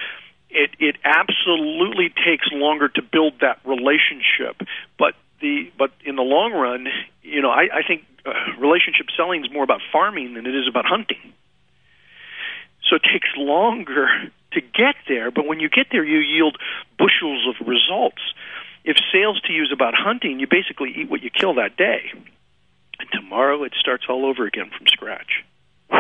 It 0.52 0.70
it 0.80 0.98
absolutely 1.04 2.10
takes 2.10 2.48
longer 2.52 2.88
to 2.90 3.02
build 3.02 3.40
that 3.42 3.60
relationship, 3.66 4.62
but 5.00 5.16
the 5.42 5.72
but 5.80 5.92
in 6.06 6.16
the 6.16 6.22
long 6.22 6.54
run, 6.54 6.88
you 7.24 7.42
know, 7.42 7.50
I, 7.50 7.80
I 7.80 7.84
think 7.88 8.06
uh, 8.26 8.34
relationship 8.60 9.08
selling 9.18 9.44
is 9.44 9.52
more 9.52 9.64
about 9.64 9.82
farming 9.92 10.36
than 10.36 10.46
it 10.46 10.56
is 10.56 10.68
about 10.68 10.86
hunting. 10.86 11.34
So 12.88 12.98
it 12.98 13.02
takes 13.12 13.30
longer 13.36 14.08
to 14.56 14.62
get 14.62 14.96
there, 15.08 15.32
but 15.32 15.46
when 15.46 15.60
you 15.60 15.70
get 15.70 15.88
there, 15.92 16.04
you 16.04 16.20
yield 16.20 16.58
bushels 16.98 17.48
of 17.48 17.68
results. 17.68 18.22
If 18.84 18.98
sales 19.12 19.40
to 19.42 19.54
you 19.54 19.64
is 19.64 19.72
about 19.72 19.94
hunting, 19.96 20.40
you 20.40 20.48
basically 20.48 20.94
eat 20.96 21.10
what 21.10 21.22
you 21.24 21.30
kill 21.30 21.56
that 21.56 21.78
day. 21.78 22.12
And 23.00 23.10
tomorrow 23.12 23.64
it 23.64 23.74
starts 23.80 24.06
all 24.10 24.26
over 24.26 24.46
again 24.46 24.70
from 24.76 24.88
scratch. 24.88 25.44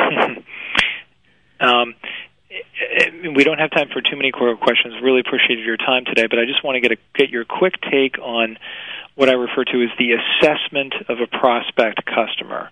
um, 1.59 1.95
we 3.35 3.43
don't 3.43 3.59
have 3.59 3.71
time 3.71 3.89
for 3.91 4.01
too 4.01 4.15
many 4.15 4.31
questions. 4.31 4.95
Really 5.01 5.19
appreciated 5.19 5.65
your 5.65 5.77
time 5.77 6.05
today, 6.05 6.27
but 6.27 6.39
I 6.39 6.45
just 6.45 6.63
want 6.63 6.75
to 6.75 6.81
get 6.81 6.91
a, 6.91 6.97
get 7.15 7.29
your 7.29 7.45
quick 7.45 7.73
take 7.91 8.17
on 8.19 8.57
what 9.15 9.29
I 9.29 9.33
refer 9.33 9.63
to 9.63 9.83
as 9.83 9.89
the 9.97 10.13
assessment 10.13 10.93
of 11.09 11.19
a 11.19 11.27
prospect 11.27 12.05
customer. 12.05 12.69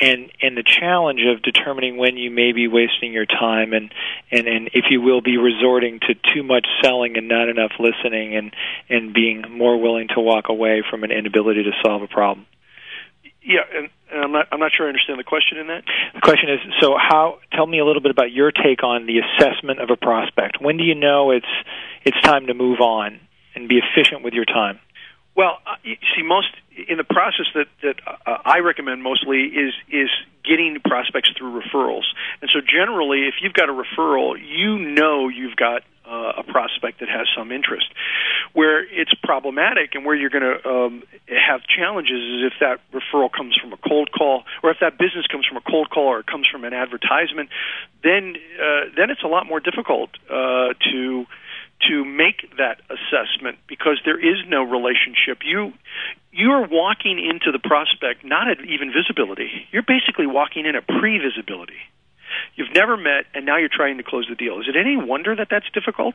And 0.00 0.30
and 0.40 0.56
the 0.56 0.62
challenge 0.62 1.20
of 1.26 1.42
determining 1.42 1.96
when 1.96 2.16
you 2.16 2.30
may 2.30 2.52
be 2.52 2.68
wasting 2.68 3.12
your 3.12 3.26
time 3.26 3.72
and, 3.72 3.92
and, 4.30 4.46
and 4.46 4.70
if 4.72 4.86
you 4.90 5.00
will 5.00 5.20
be 5.20 5.36
resorting 5.38 5.98
to 6.00 6.14
too 6.34 6.44
much 6.44 6.66
selling 6.82 7.16
and 7.16 7.26
not 7.26 7.48
enough 7.48 7.72
listening 7.80 8.36
and, 8.36 8.54
and 8.88 9.12
being 9.12 9.44
more 9.50 9.80
willing 9.80 10.06
to 10.14 10.20
walk 10.20 10.48
away 10.48 10.84
from 10.88 11.02
an 11.02 11.10
inability 11.10 11.64
to 11.64 11.72
solve 11.84 12.02
a 12.02 12.06
problem. 12.06 12.46
Yeah, 13.42 13.60
and, 13.74 13.88
and 14.12 14.24
I'm 14.24 14.32
not 14.32 14.48
I'm 14.52 14.60
not 14.60 14.72
sure 14.76 14.86
I 14.86 14.88
understand 14.88 15.18
the 15.18 15.24
question 15.24 15.58
in 15.58 15.68
that. 15.68 15.82
The 16.14 16.20
question 16.20 16.50
is 16.50 16.60
so 16.80 16.96
how 16.98 17.38
tell 17.52 17.66
me 17.66 17.78
a 17.78 17.84
little 17.84 18.02
bit 18.02 18.10
about 18.10 18.30
your 18.30 18.52
take 18.52 18.84
on 18.84 19.06
the 19.06 19.18
assessment 19.18 19.80
of 19.80 19.90
a 19.90 19.96
prospect. 19.96 20.60
When 20.60 20.76
do 20.76 20.84
you 20.84 20.94
know 20.94 21.30
it's 21.30 21.46
it's 22.04 22.20
time 22.22 22.46
to 22.46 22.54
move 22.54 22.80
on 22.80 23.20
and 23.54 23.68
be 23.68 23.78
efficient 23.78 24.22
with 24.22 24.34
your 24.34 24.44
time? 24.44 24.78
Well, 25.38 25.60
uh, 25.64 25.76
see, 25.84 26.24
most 26.24 26.48
in 26.88 26.96
the 26.96 27.04
process 27.04 27.46
that 27.54 27.68
that 27.84 28.00
uh, 28.26 28.38
I 28.44 28.58
recommend 28.58 29.04
mostly 29.04 29.44
is 29.44 29.72
is 29.88 30.10
getting 30.42 30.76
prospects 30.84 31.30
through 31.38 31.62
referrals. 31.62 32.10
And 32.42 32.50
so, 32.52 32.58
generally, 32.60 33.28
if 33.28 33.34
you've 33.40 33.52
got 33.52 33.68
a 33.68 33.72
referral, 33.72 34.34
you 34.36 34.78
know 34.80 35.28
you've 35.28 35.54
got 35.54 35.84
uh, 36.04 36.42
a 36.42 36.42
prospect 36.42 36.98
that 36.98 37.08
has 37.08 37.28
some 37.36 37.52
interest. 37.52 37.86
Where 38.52 38.82
it's 38.82 39.14
problematic 39.22 39.94
and 39.94 40.04
where 40.04 40.16
you're 40.16 40.30
going 40.30 40.58
to 40.58 40.68
um, 40.68 41.02
have 41.28 41.60
challenges 41.70 42.18
is 42.18 42.50
if 42.50 42.54
that 42.58 42.80
referral 42.90 43.30
comes 43.30 43.54
from 43.54 43.72
a 43.72 43.76
cold 43.76 44.10
call, 44.10 44.42
or 44.64 44.72
if 44.72 44.78
that 44.80 44.98
business 44.98 45.28
comes 45.30 45.46
from 45.46 45.58
a 45.58 45.60
cold 45.60 45.88
call, 45.88 46.08
or 46.08 46.18
it 46.18 46.26
comes 46.26 46.48
from 46.50 46.64
an 46.64 46.72
advertisement. 46.72 47.50
Then, 48.02 48.34
uh, 48.58 48.90
then 48.96 49.10
it's 49.10 49.22
a 49.22 49.28
lot 49.28 49.46
more 49.46 49.60
difficult 49.60 50.10
uh, 50.28 50.74
to 50.90 51.26
to 51.86 52.04
make 52.04 52.56
that 52.58 52.80
assessment 52.90 53.58
because 53.68 54.00
there 54.04 54.18
is 54.18 54.38
no 54.48 54.62
relationship. 54.62 55.44
You 55.44 55.72
you're 56.32 56.66
walking 56.66 57.18
into 57.18 57.52
the 57.52 57.58
prospect 57.58 58.24
not 58.24 58.48
at 58.50 58.60
even 58.60 58.92
visibility. 58.92 59.50
You're 59.70 59.86
basically 59.86 60.26
walking 60.26 60.66
in 60.66 60.76
at 60.76 60.86
pre-visibility. 60.86 61.80
You've 62.54 62.72
never 62.74 62.96
met, 62.96 63.24
and 63.34 63.46
now 63.46 63.56
you're 63.56 63.72
trying 63.72 63.96
to 63.98 64.02
close 64.02 64.26
the 64.28 64.34
deal. 64.34 64.60
Is 64.60 64.66
it 64.68 64.76
any 64.76 64.96
wonder 64.96 65.34
that 65.34 65.48
that's 65.50 65.68
difficult? 65.72 66.14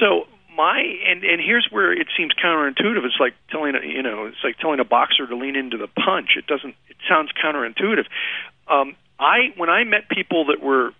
So 0.00 0.26
my 0.56 0.80
and 0.80 1.22
and 1.22 1.40
here's 1.40 1.68
where 1.70 1.92
it 1.92 2.08
seems 2.16 2.32
counterintuitive. 2.32 3.04
It's 3.04 3.20
like 3.20 3.34
telling 3.50 3.74
a 3.76 3.86
you 3.86 4.02
know 4.02 4.26
it's 4.26 4.42
like 4.42 4.58
telling 4.58 4.80
a 4.80 4.84
boxer 4.84 5.26
to 5.26 5.36
lean 5.36 5.56
into 5.56 5.76
the 5.76 5.88
punch. 5.88 6.30
It 6.36 6.46
doesn't. 6.46 6.74
It 6.88 6.96
sounds 7.08 7.30
counterintuitive. 7.32 8.06
Um, 8.66 8.96
I 9.18 9.52
when 9.56 9.68
I 9.68 9.84
met 9.84 10.08
people 10.08 10.46
that 10.46 10.60
were 10.60 10.92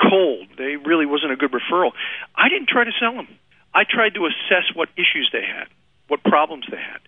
cold, 0.00 0.48
they 0.56 0.76
really 0.76 1.06
wasn't 1.06 1.32
a 1.32 1.36
good 1.36 1.52
referral. 1.52 1.92
I 2.38 2.48
didn't 2.48 2.68
try 2.68 2.84
to 2.84 2.92
sell 2.98 3.12
them. 3.12 3.28
I 3.74 3.84
tried 3.84 4.14
to 4.14 4.26
assess 4.26 4.72
what 4.74 4.88
issues 4.96 5.28
they 5.32 5.42
had, 5.42 5.66
what 6.06 6.22
problems 6.22 6.64
they 6.70 6.78
had, 6.78 7.00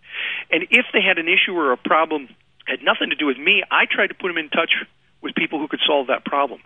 and 0.51 0.64
if 0.70 0.87
they 0.93 1.01
had 1.01 1.18
an 1.18 1.28
issue 1.28 1.55
or 1.55 1.72
a 1.72 1.76
problem 1.76 2.28
had 2.66 2.83
nothing 2.83 3.11
to 3.11 3.16
do 3.16 3.26
with 3.26 3.39
me, 3.39 3.62
I 3.70 3.87
tried 3.91 4.09
to 4.09 4.14
put 4.14 4.28
them 4.28 4.39
in 4.39 4.51
touch 4.51 4.70
with 5.22 5.35
people 5.35 5.59
who 5.59 5.68
could 5.68 5.81
solve 5.87 6.09
that 6.09 6.24
problem. 6.24 6.61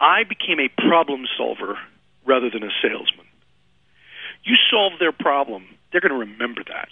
I 0.00 0.24
became 0.24 0.60
a 0.60 0.68
problem 0.68 1.24
solver 1.36 1.78
rather 2.26 2.50
than 2.50 2.62
a 2.62 2.70
salesman. 2.82 3.26
You 4.44 4.56
solve 4.70 4.98
their 4.98 5.12
problem, 5.12 5.64
they're 5.90 6.00
going 6.00 6.12
to 6.12 6.30
remember 6.30 6.62
that. 6.68 6.88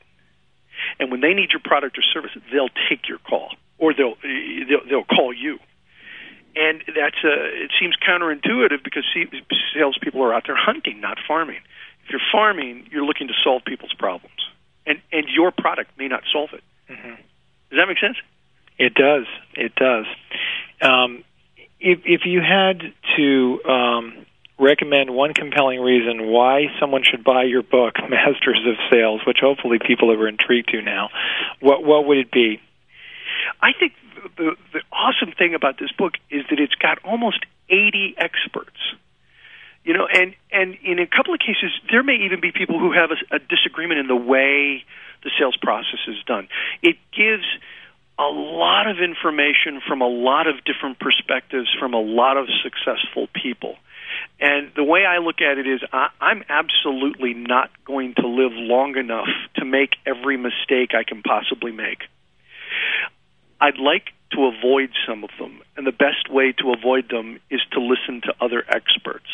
And 0.98 1.10
when 1.10 1.20
they 1.20 1.34
need 1.34 1.50
your 1.50 1.60
product 1.64 1.98
or 1.98 2.02
service, 2.02 2.32
they'll 2.52 2.72
take 2.88 3.08
your 3.08 3.18
call 3.18 3.50
or 3.78 3.94
they'll 3.94 4.16
they'll, 4.22 4.86
they'll 4.88 5.04
call 5.04 5.32
you. 5.32 5.58
And 6.56 6.82
that's 6.86 7.16
a, 7.24 7.64
it 7.64 7.72
seems 7.80 7.96
counterintuitive 7.96 8.84
because 8.84 9.04
salespeople 9.74 10.22
are 10.22 10.32
out 10.32 10.44
there 10.46 10.56
hunting, 10.56 11.00
not 11.00 11.18
farming. 11.26 11.60
If 12.04 12.10
you're 12.10 12.20
farming, 12.30 12.88
you're 12.90 13.04
looking 13.04 13.28
to 13.28 13.34
solve 13.42 13.64
people's 13.64 13.94
problems, 13.94 14.36
and 14.86 15.00
and 15.10 15.26
your 15.28 15.50
product 15.50 15.90
may 15.98 16.06
not 16.06 16.22
solve 16.32 16.50
it. 16.52 16.62
Mm-hmm. 16.90 17.14
Does 17.70 17.78
that 17.78 17.86
make 17.88 17.98
sense? 17.98 18.16
It 18.78 18.94
does. 18.94 19.26
It 19.54 19.74
does. 19.74 20.04
Um, 20.80 21.24
if 21.80 22.00
if 22.04 22.22
you 22.24 22.40
had 22.40 22.82
to 23.16 23.64
um, 23.64 24.26
recommend 24.58 25.10
one 25.10 25.34
compelling 25.34 25.80
reason 25.80 26.26
why 26.26 26.66
someone 26.78 27.02
should 27.02 27.24
buy 27.24 27.44
your 27.44 27.62
book, 27.62 27.94
Masters 28.08 28.60
of 28.66 28.76
Sales, 28.92 29.22
which 29.26 29.38
hopefully 29.40 29.78
people 29.84 30.12
are 30.12 30.28
intrigued 30.28 30.68
to 30.70 30.82
now, 30.82 31.10
what 31.60 31.84
what 31.84 32.06
would 32.06 32.18
it 32.18 32.30
be? 32.30 32.60
I 33.60 33.72
think 33.78 33.92
the 34.36 34.56
the 34.72 34.80
awesome 34.92 35.32
thing 35.36 35.54
about 35.54 35.78
this 35.78 35.92
book 35.92 36.14
is 36.30 36.44
that 36.50 36.58
it's 36.58 36.74
got 36.74 36.98
almost 37.04 37.44
80 37.68 38.14
experts. 38.18 38.78
You 39.84 39.92
know, 39.92 40.06
and 40.06 40.34
and 40.50 40.76
in 40.82 40.98
a 40.98 41.06
couple 41.06 41.34
of 41.34 41.40
cases, 41.40 41.70
there 41.90 42.02
may 42.02 42.16
even 42.24 42.40
be 42.40 42.52
people 42.52 42.78
who 42.78 42.92
have 42.92 43.10
a, 43.10 43.36
a 43.36 43.38
disagreement 43.38 44.00
in 44.00 44.06
the 44.06 44.16
way 44.16 44.84
the 45.22 45.30
sales 45.38 45.56
process 45.56 46.00
is 46.08 46.22
done. 46.26 46.48
It 46.82 46.96
gives 47.12 47.44
a 48.18 48.30
lot 48.30 48.86
of 48.86 48.98
information 49.00 49.80
from 49.86 50.00
a 50.00 50.06
lot 50.06 50.46
of 50.46 50.64
different 50.64 50.98
perspectives 51.00 51.68
from 51.78 51.94
a 51.94 52.00
lot 52.00 52.36
of 52.36 52.46
successful 52.62 53.28
people. 53.34 53.76
And 54.40 54.70
the 54.76 54.84
way 54.84 55.04
I 55.04 55.18
look 55.18 55.40
at 55.40 55.58
it 55.58 55.66
is, 55.66 55.80
I, 55.92 56.08
I'm 56.20 56.44
absolutely 56.48 57.34
not 57.34 57.70
going 57.84 58.14
to 58.16 58.26
live 58.28 58.52
long 58.52 58.96
enough 58.96 59.28
to 59.56 59.64
make 59.64 59.90
every 60.06 60.36
mistake 60.36 60.94
I 60.94 61.02
can 61.02 61.22
possibly 61.22 61.72
make. 61.72 62.04
I'd 63.60 63.78
like 63.78 64.12
to 64.32 64.46
avoid 64.46 64.90
some 65.06 65.24
of 65.24 65.30
them, 65.38 65.60
and 65.76 65.86
the 65.86 65.92
best 65.92 66.30
way 66.30 66.52
to 66.58 66.72
avoid 66.72 67.08
them 67.08 67.38
is 67.50 67.60
to 67.72 67.80
listen 67.80 68.20
to 68.22 68.34
other 68.40 68.64
experts. 68.68 69.28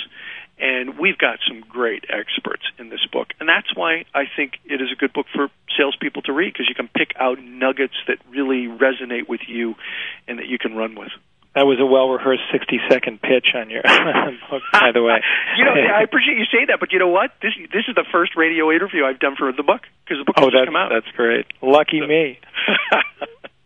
And 0.58 0.98
we've 0.98 1.16
got 1.16 1.38
some 1.48 1.62
great 1.62 2.04
experts 2.10 2.64
in 2.78 2.90
this 2.90 3.00
book. 3.10 3.28
And 3.40 3.48
that's 3.48 3.74
why 3.74 4.04
I 4.14 4.24
think 4.36 4.60
it 4.66 4.82
is 4.82 4.92
a 4.92 4.96
good 4.96 5.14
book 5.14 5.24
for 5.34 5.48
salespeople 5.76 6.20
to 6.22 6.34
read 6.34 6.52
because 6.52 6.68
you 6.68 6.74
can 6.74 6.88
pick 6.88 7.14
out 7.18 7.42
nuggets 7.42 7.94
that 8.08 8.18
really 8.28 8.68
resonate 8.68 9.26
with 9.26 9.40
you 9.48 9.74
and 10.28 10.38
that 10.38 10.48
you 10.48 10.58
can 10.58 10.76
run 10.76 10.96
with. 10.96 11.12
That 11.54 11.66
was 11.66 11.80
a 11.80 11.86
well 11.86 12.10
rehearsed 12.10 12.44
60 12.52 12.78
second 12.88 13.20
pitch 13.22 13.56
on 13.56 13.70
your 13.70 13.82
book, 14.50 14.62
by 14.72 14.92
the 14.92 15.02
way. 15.02 15.18
you 15.58 15.64
know, 15.64 15.72
I 15.72 16.02
appreciate 16.06 16.38
you 16.38 16.44
saying 16.52 16.66
that, 16.68 16.78
but 16.78 16.92
you 16.92 17.00
know 17.00 17.08
what? 17.08 17.32
This 17.42 17.52
this 17.72 17.88
is 17.88 17.96
the 17.96 18.06
first 18.12 18.36
radio 18.36 18.70
interview 18.70 19.04
I've 19.04 19.18
done 19.18 19.34
for 19.36 19.50
the 19.50 19.64
book 19.64 19.82
because 20.04 20.22
the 20.22 20.24
book 20.24 20.36
oh, 20.38 20.46
has 20.46 20.52
that's, 20.54 20.66
come 20.66 20.76
out. 20.76 20.92
That's 20.94 21.10
great. 21.16 21.46
Lucky 21.60 21.98
so. 21.98 22.06
me. 22.06 22.38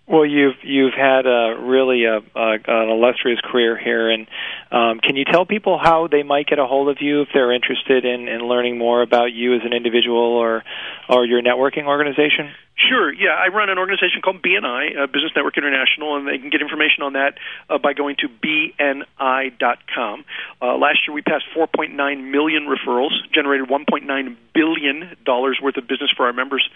Well, 0.06 0.26
you've 0.26 0.56
you've 0.62 0.92
had 0.92 1.26
a 1.26 1.56
really 1.60 2.04
a, 2.04 2.18
a, 2.18 2.58
an 2.66 2.88
illustrious 2.90 3.40
career 3.40 3.78
here, 3.78 4.10
and 4.10 4.26
um, 4.70 5.00
can 5.00 5.16
you 5.16 5.24
tell 5.24 5.46
people 5.46 5.78
how 5.82 6.08
they 6.08 6.22
might 6.22 6.46
get 6.46 6.58
a 6.58 6.66
hold 6.66 6.90
of 6.90 6.98
you 7.00 7.22
if 7.22 7.28
they're 7.32 7.52
interested 7.52 8.04
in, 8.04 8.28
in 8.28 8.42
learning 8.42 8.76
more 8.76 9.00
about 9.00 9.32
you 9.32 9.54
as 9.54 9.62
an 9.64 9.72
individual 9.72 10.18
or 10.18 10.62
or 11.08 11.24
your 11.24 11.42
networking 11.42 11.86
organization? 11.86 12.50
Sure. 12.76 13.12
Yeah, 13.14 13.30
I 13.30 13.48
run 13.48 13.70
an 13.70 13.78
organization 13.78 14.20
called 14.20 14.42
BNI, 14.42 14.98
uh, 14.98 15.06
Business 15.06 15.30
Network 15.34 15.56
International, 15.56 16.16
and 16.16 16.26
they 16.26 16.38
can 16.38 16.50
get 16.50 16.60
information 16.60 17.04
on 17.04 17.12
that 17.12 17.38
uh, 17.70 17.78
by 17.78 17.92
going 17.94 18.16
to 18.18 18.28
bni.com. 18.28 20.24
Uh, 20.60 20.76
last 20.76 20.98
year, 21.06 21.14
we 21.14 21.22
passed 21.22 21.44
4.9 21.56 21.94
million 22.30 22.66
referrals, 22.66 23.12
generated 23.32 23.68
1.9 23.68 24.36
billion 24.52 25.16
dollars 25.24 25.60
worth 25.62 25.76
of 25.76 25.86
business 25.86 26.10
for 26.16 26.26
our 26.26 26.32
members 26.32 26.68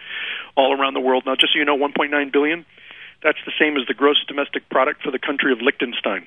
all 0.56 0.72
around 0.72 0.94
the 0.94 1.00
world. 1.00 1.24
Now, 1.26 1.34
just 1.34 1.52
so 1.52 1.58
you 1.58 1.64
know, 1.64 1.76
1.9 1.76 2.32
billion 2.32 2.64
that's 3.22 3.38
the 3.44 3.52
same 3.58 3.76
as 3.76 3.86
the 3.86 3.94
gross 3.94 4.22
domestic 4.26 4.68
product 4.68 5.02
for 5.02 5.10
the 5.10 5.18
country 5.18 5.52
of 5.52 5.60
Liechtenstein. 5.60 6.26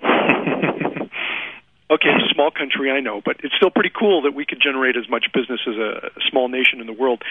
okay, 1.90 2.08
it's 2.10 2.30
a 2.30 2.34
small 2.34 2.50
country, 2.50 2.90
I 2.90 3.00
know, 3.00 3.20
but 3.24 3.36
it's 3.42 3.54
still 3.56 3.70
pretty 3.70 3.90
cool 3.90 4.22
that 4.22 4.34
we 4.34 4.44
could 4.44 4.60
generate 4.60 4.96
as 4.96 5.08
much 5.08 5.26
business 5.32 5.60
as 5.66 5.76
a, 5.76 6.10
small 6.30 6.48
nation 6.48 6.80
in 6.80 6.86
the 6.86 6.92
world. 6.92 7.22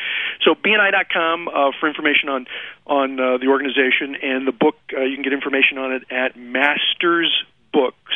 So 0.41 0.55
BNI.com 0.55 1.47
uh, 1.47 1.71
for 1.79 1.87
information 1.87 2.29
on 2.29 2.47
on 2.85 3.19
uh, 3.19 3.37
the 3.37 3.47
organization 3.47 4.15
and 4.21 4.47
the 4.47 4.51
book. 4.51 4.75
Uh, 4.91 5.01
you 5.01 5.15
can 5.15 5.23
get 5.23 5.33
information 5.33 5.77
on 5.77 5.91
it 5.93 6.03
at 6.11 6.37
Masters 6.37 7.31
Books. 7.71 8.13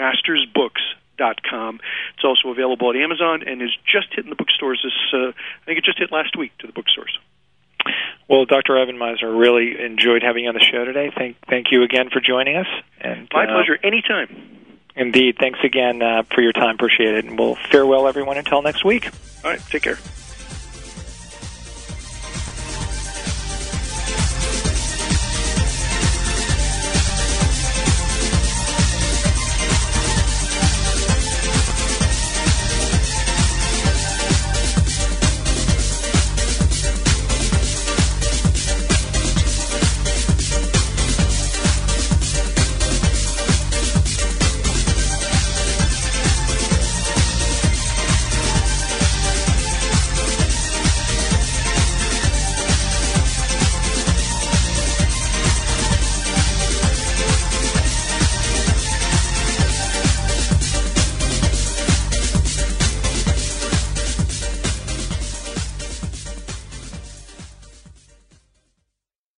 MastersBooks.com. 0.00 1.80
It's 2.14 2.24
also 2.24 2.48
available 2.48 2.90
at 2.90 2.96
Amazon 2.96 3.42
and 3.46 3.60
is 3.60 3.76
just 3.84 4.08
hitting 4.14 4.30
the 4.30 4.36
bookstores. 4.36 4.80
This 4.82 4.92
uh, 5.12 5.28
I 5.28 5.64
think 5.66 5.78
it 5.78 5.84
just 5.84 5.98
hit 5.98 6.10
last 6.10 6.36
week 6.36 6.56
to 6.58 6.66
the 6.66 6.72
bookstores. 6.72 7.18
Well, 8.28 8.44
Dr. 8.44 8.78
Ivan 8.78 8.96
Misner, 8.96 9.36
really 9.36 9.74
enjoyed 9.80 10.22
having 10.22 10.44
you 10.44 10.50
on 10.50 10.54
the 10.54 10.60
show 10.60 10.84
today. 10.84 11.10
Thank 11.16 11.36
thank 11.48 11.72
you 11.72 11.82
again 11.82 12.10
for 12.12 12.20
joining 12.20 12.56
us. 12.56 12.66
And 13.00 13.28
my 13.32 13.44
uh, 13.44 13.54
pleasure. 13.54 13.78
Anytime. 13.82 14.58
Indeed. 14.94 15.36
Thanks 15.38 15.58
again 15.64 16.02
uh, 16.02 16.22
for 16.34 16.40
your 16.40 16.52
time. 16.52 16.74
Appreciate 16.74 17.14
it. 17.14 17.24
And 17.24 17.38
we'll 17.38 17.56
farewell 17.70 18.06
everyone 18.06 18.38
until 18.38 18.62
next 18.62 18.84
week. 18.84 19.10
All 19.44 19.50
right. 19.50 19.60
Take 19.70 19.82
care. 19.82 19.98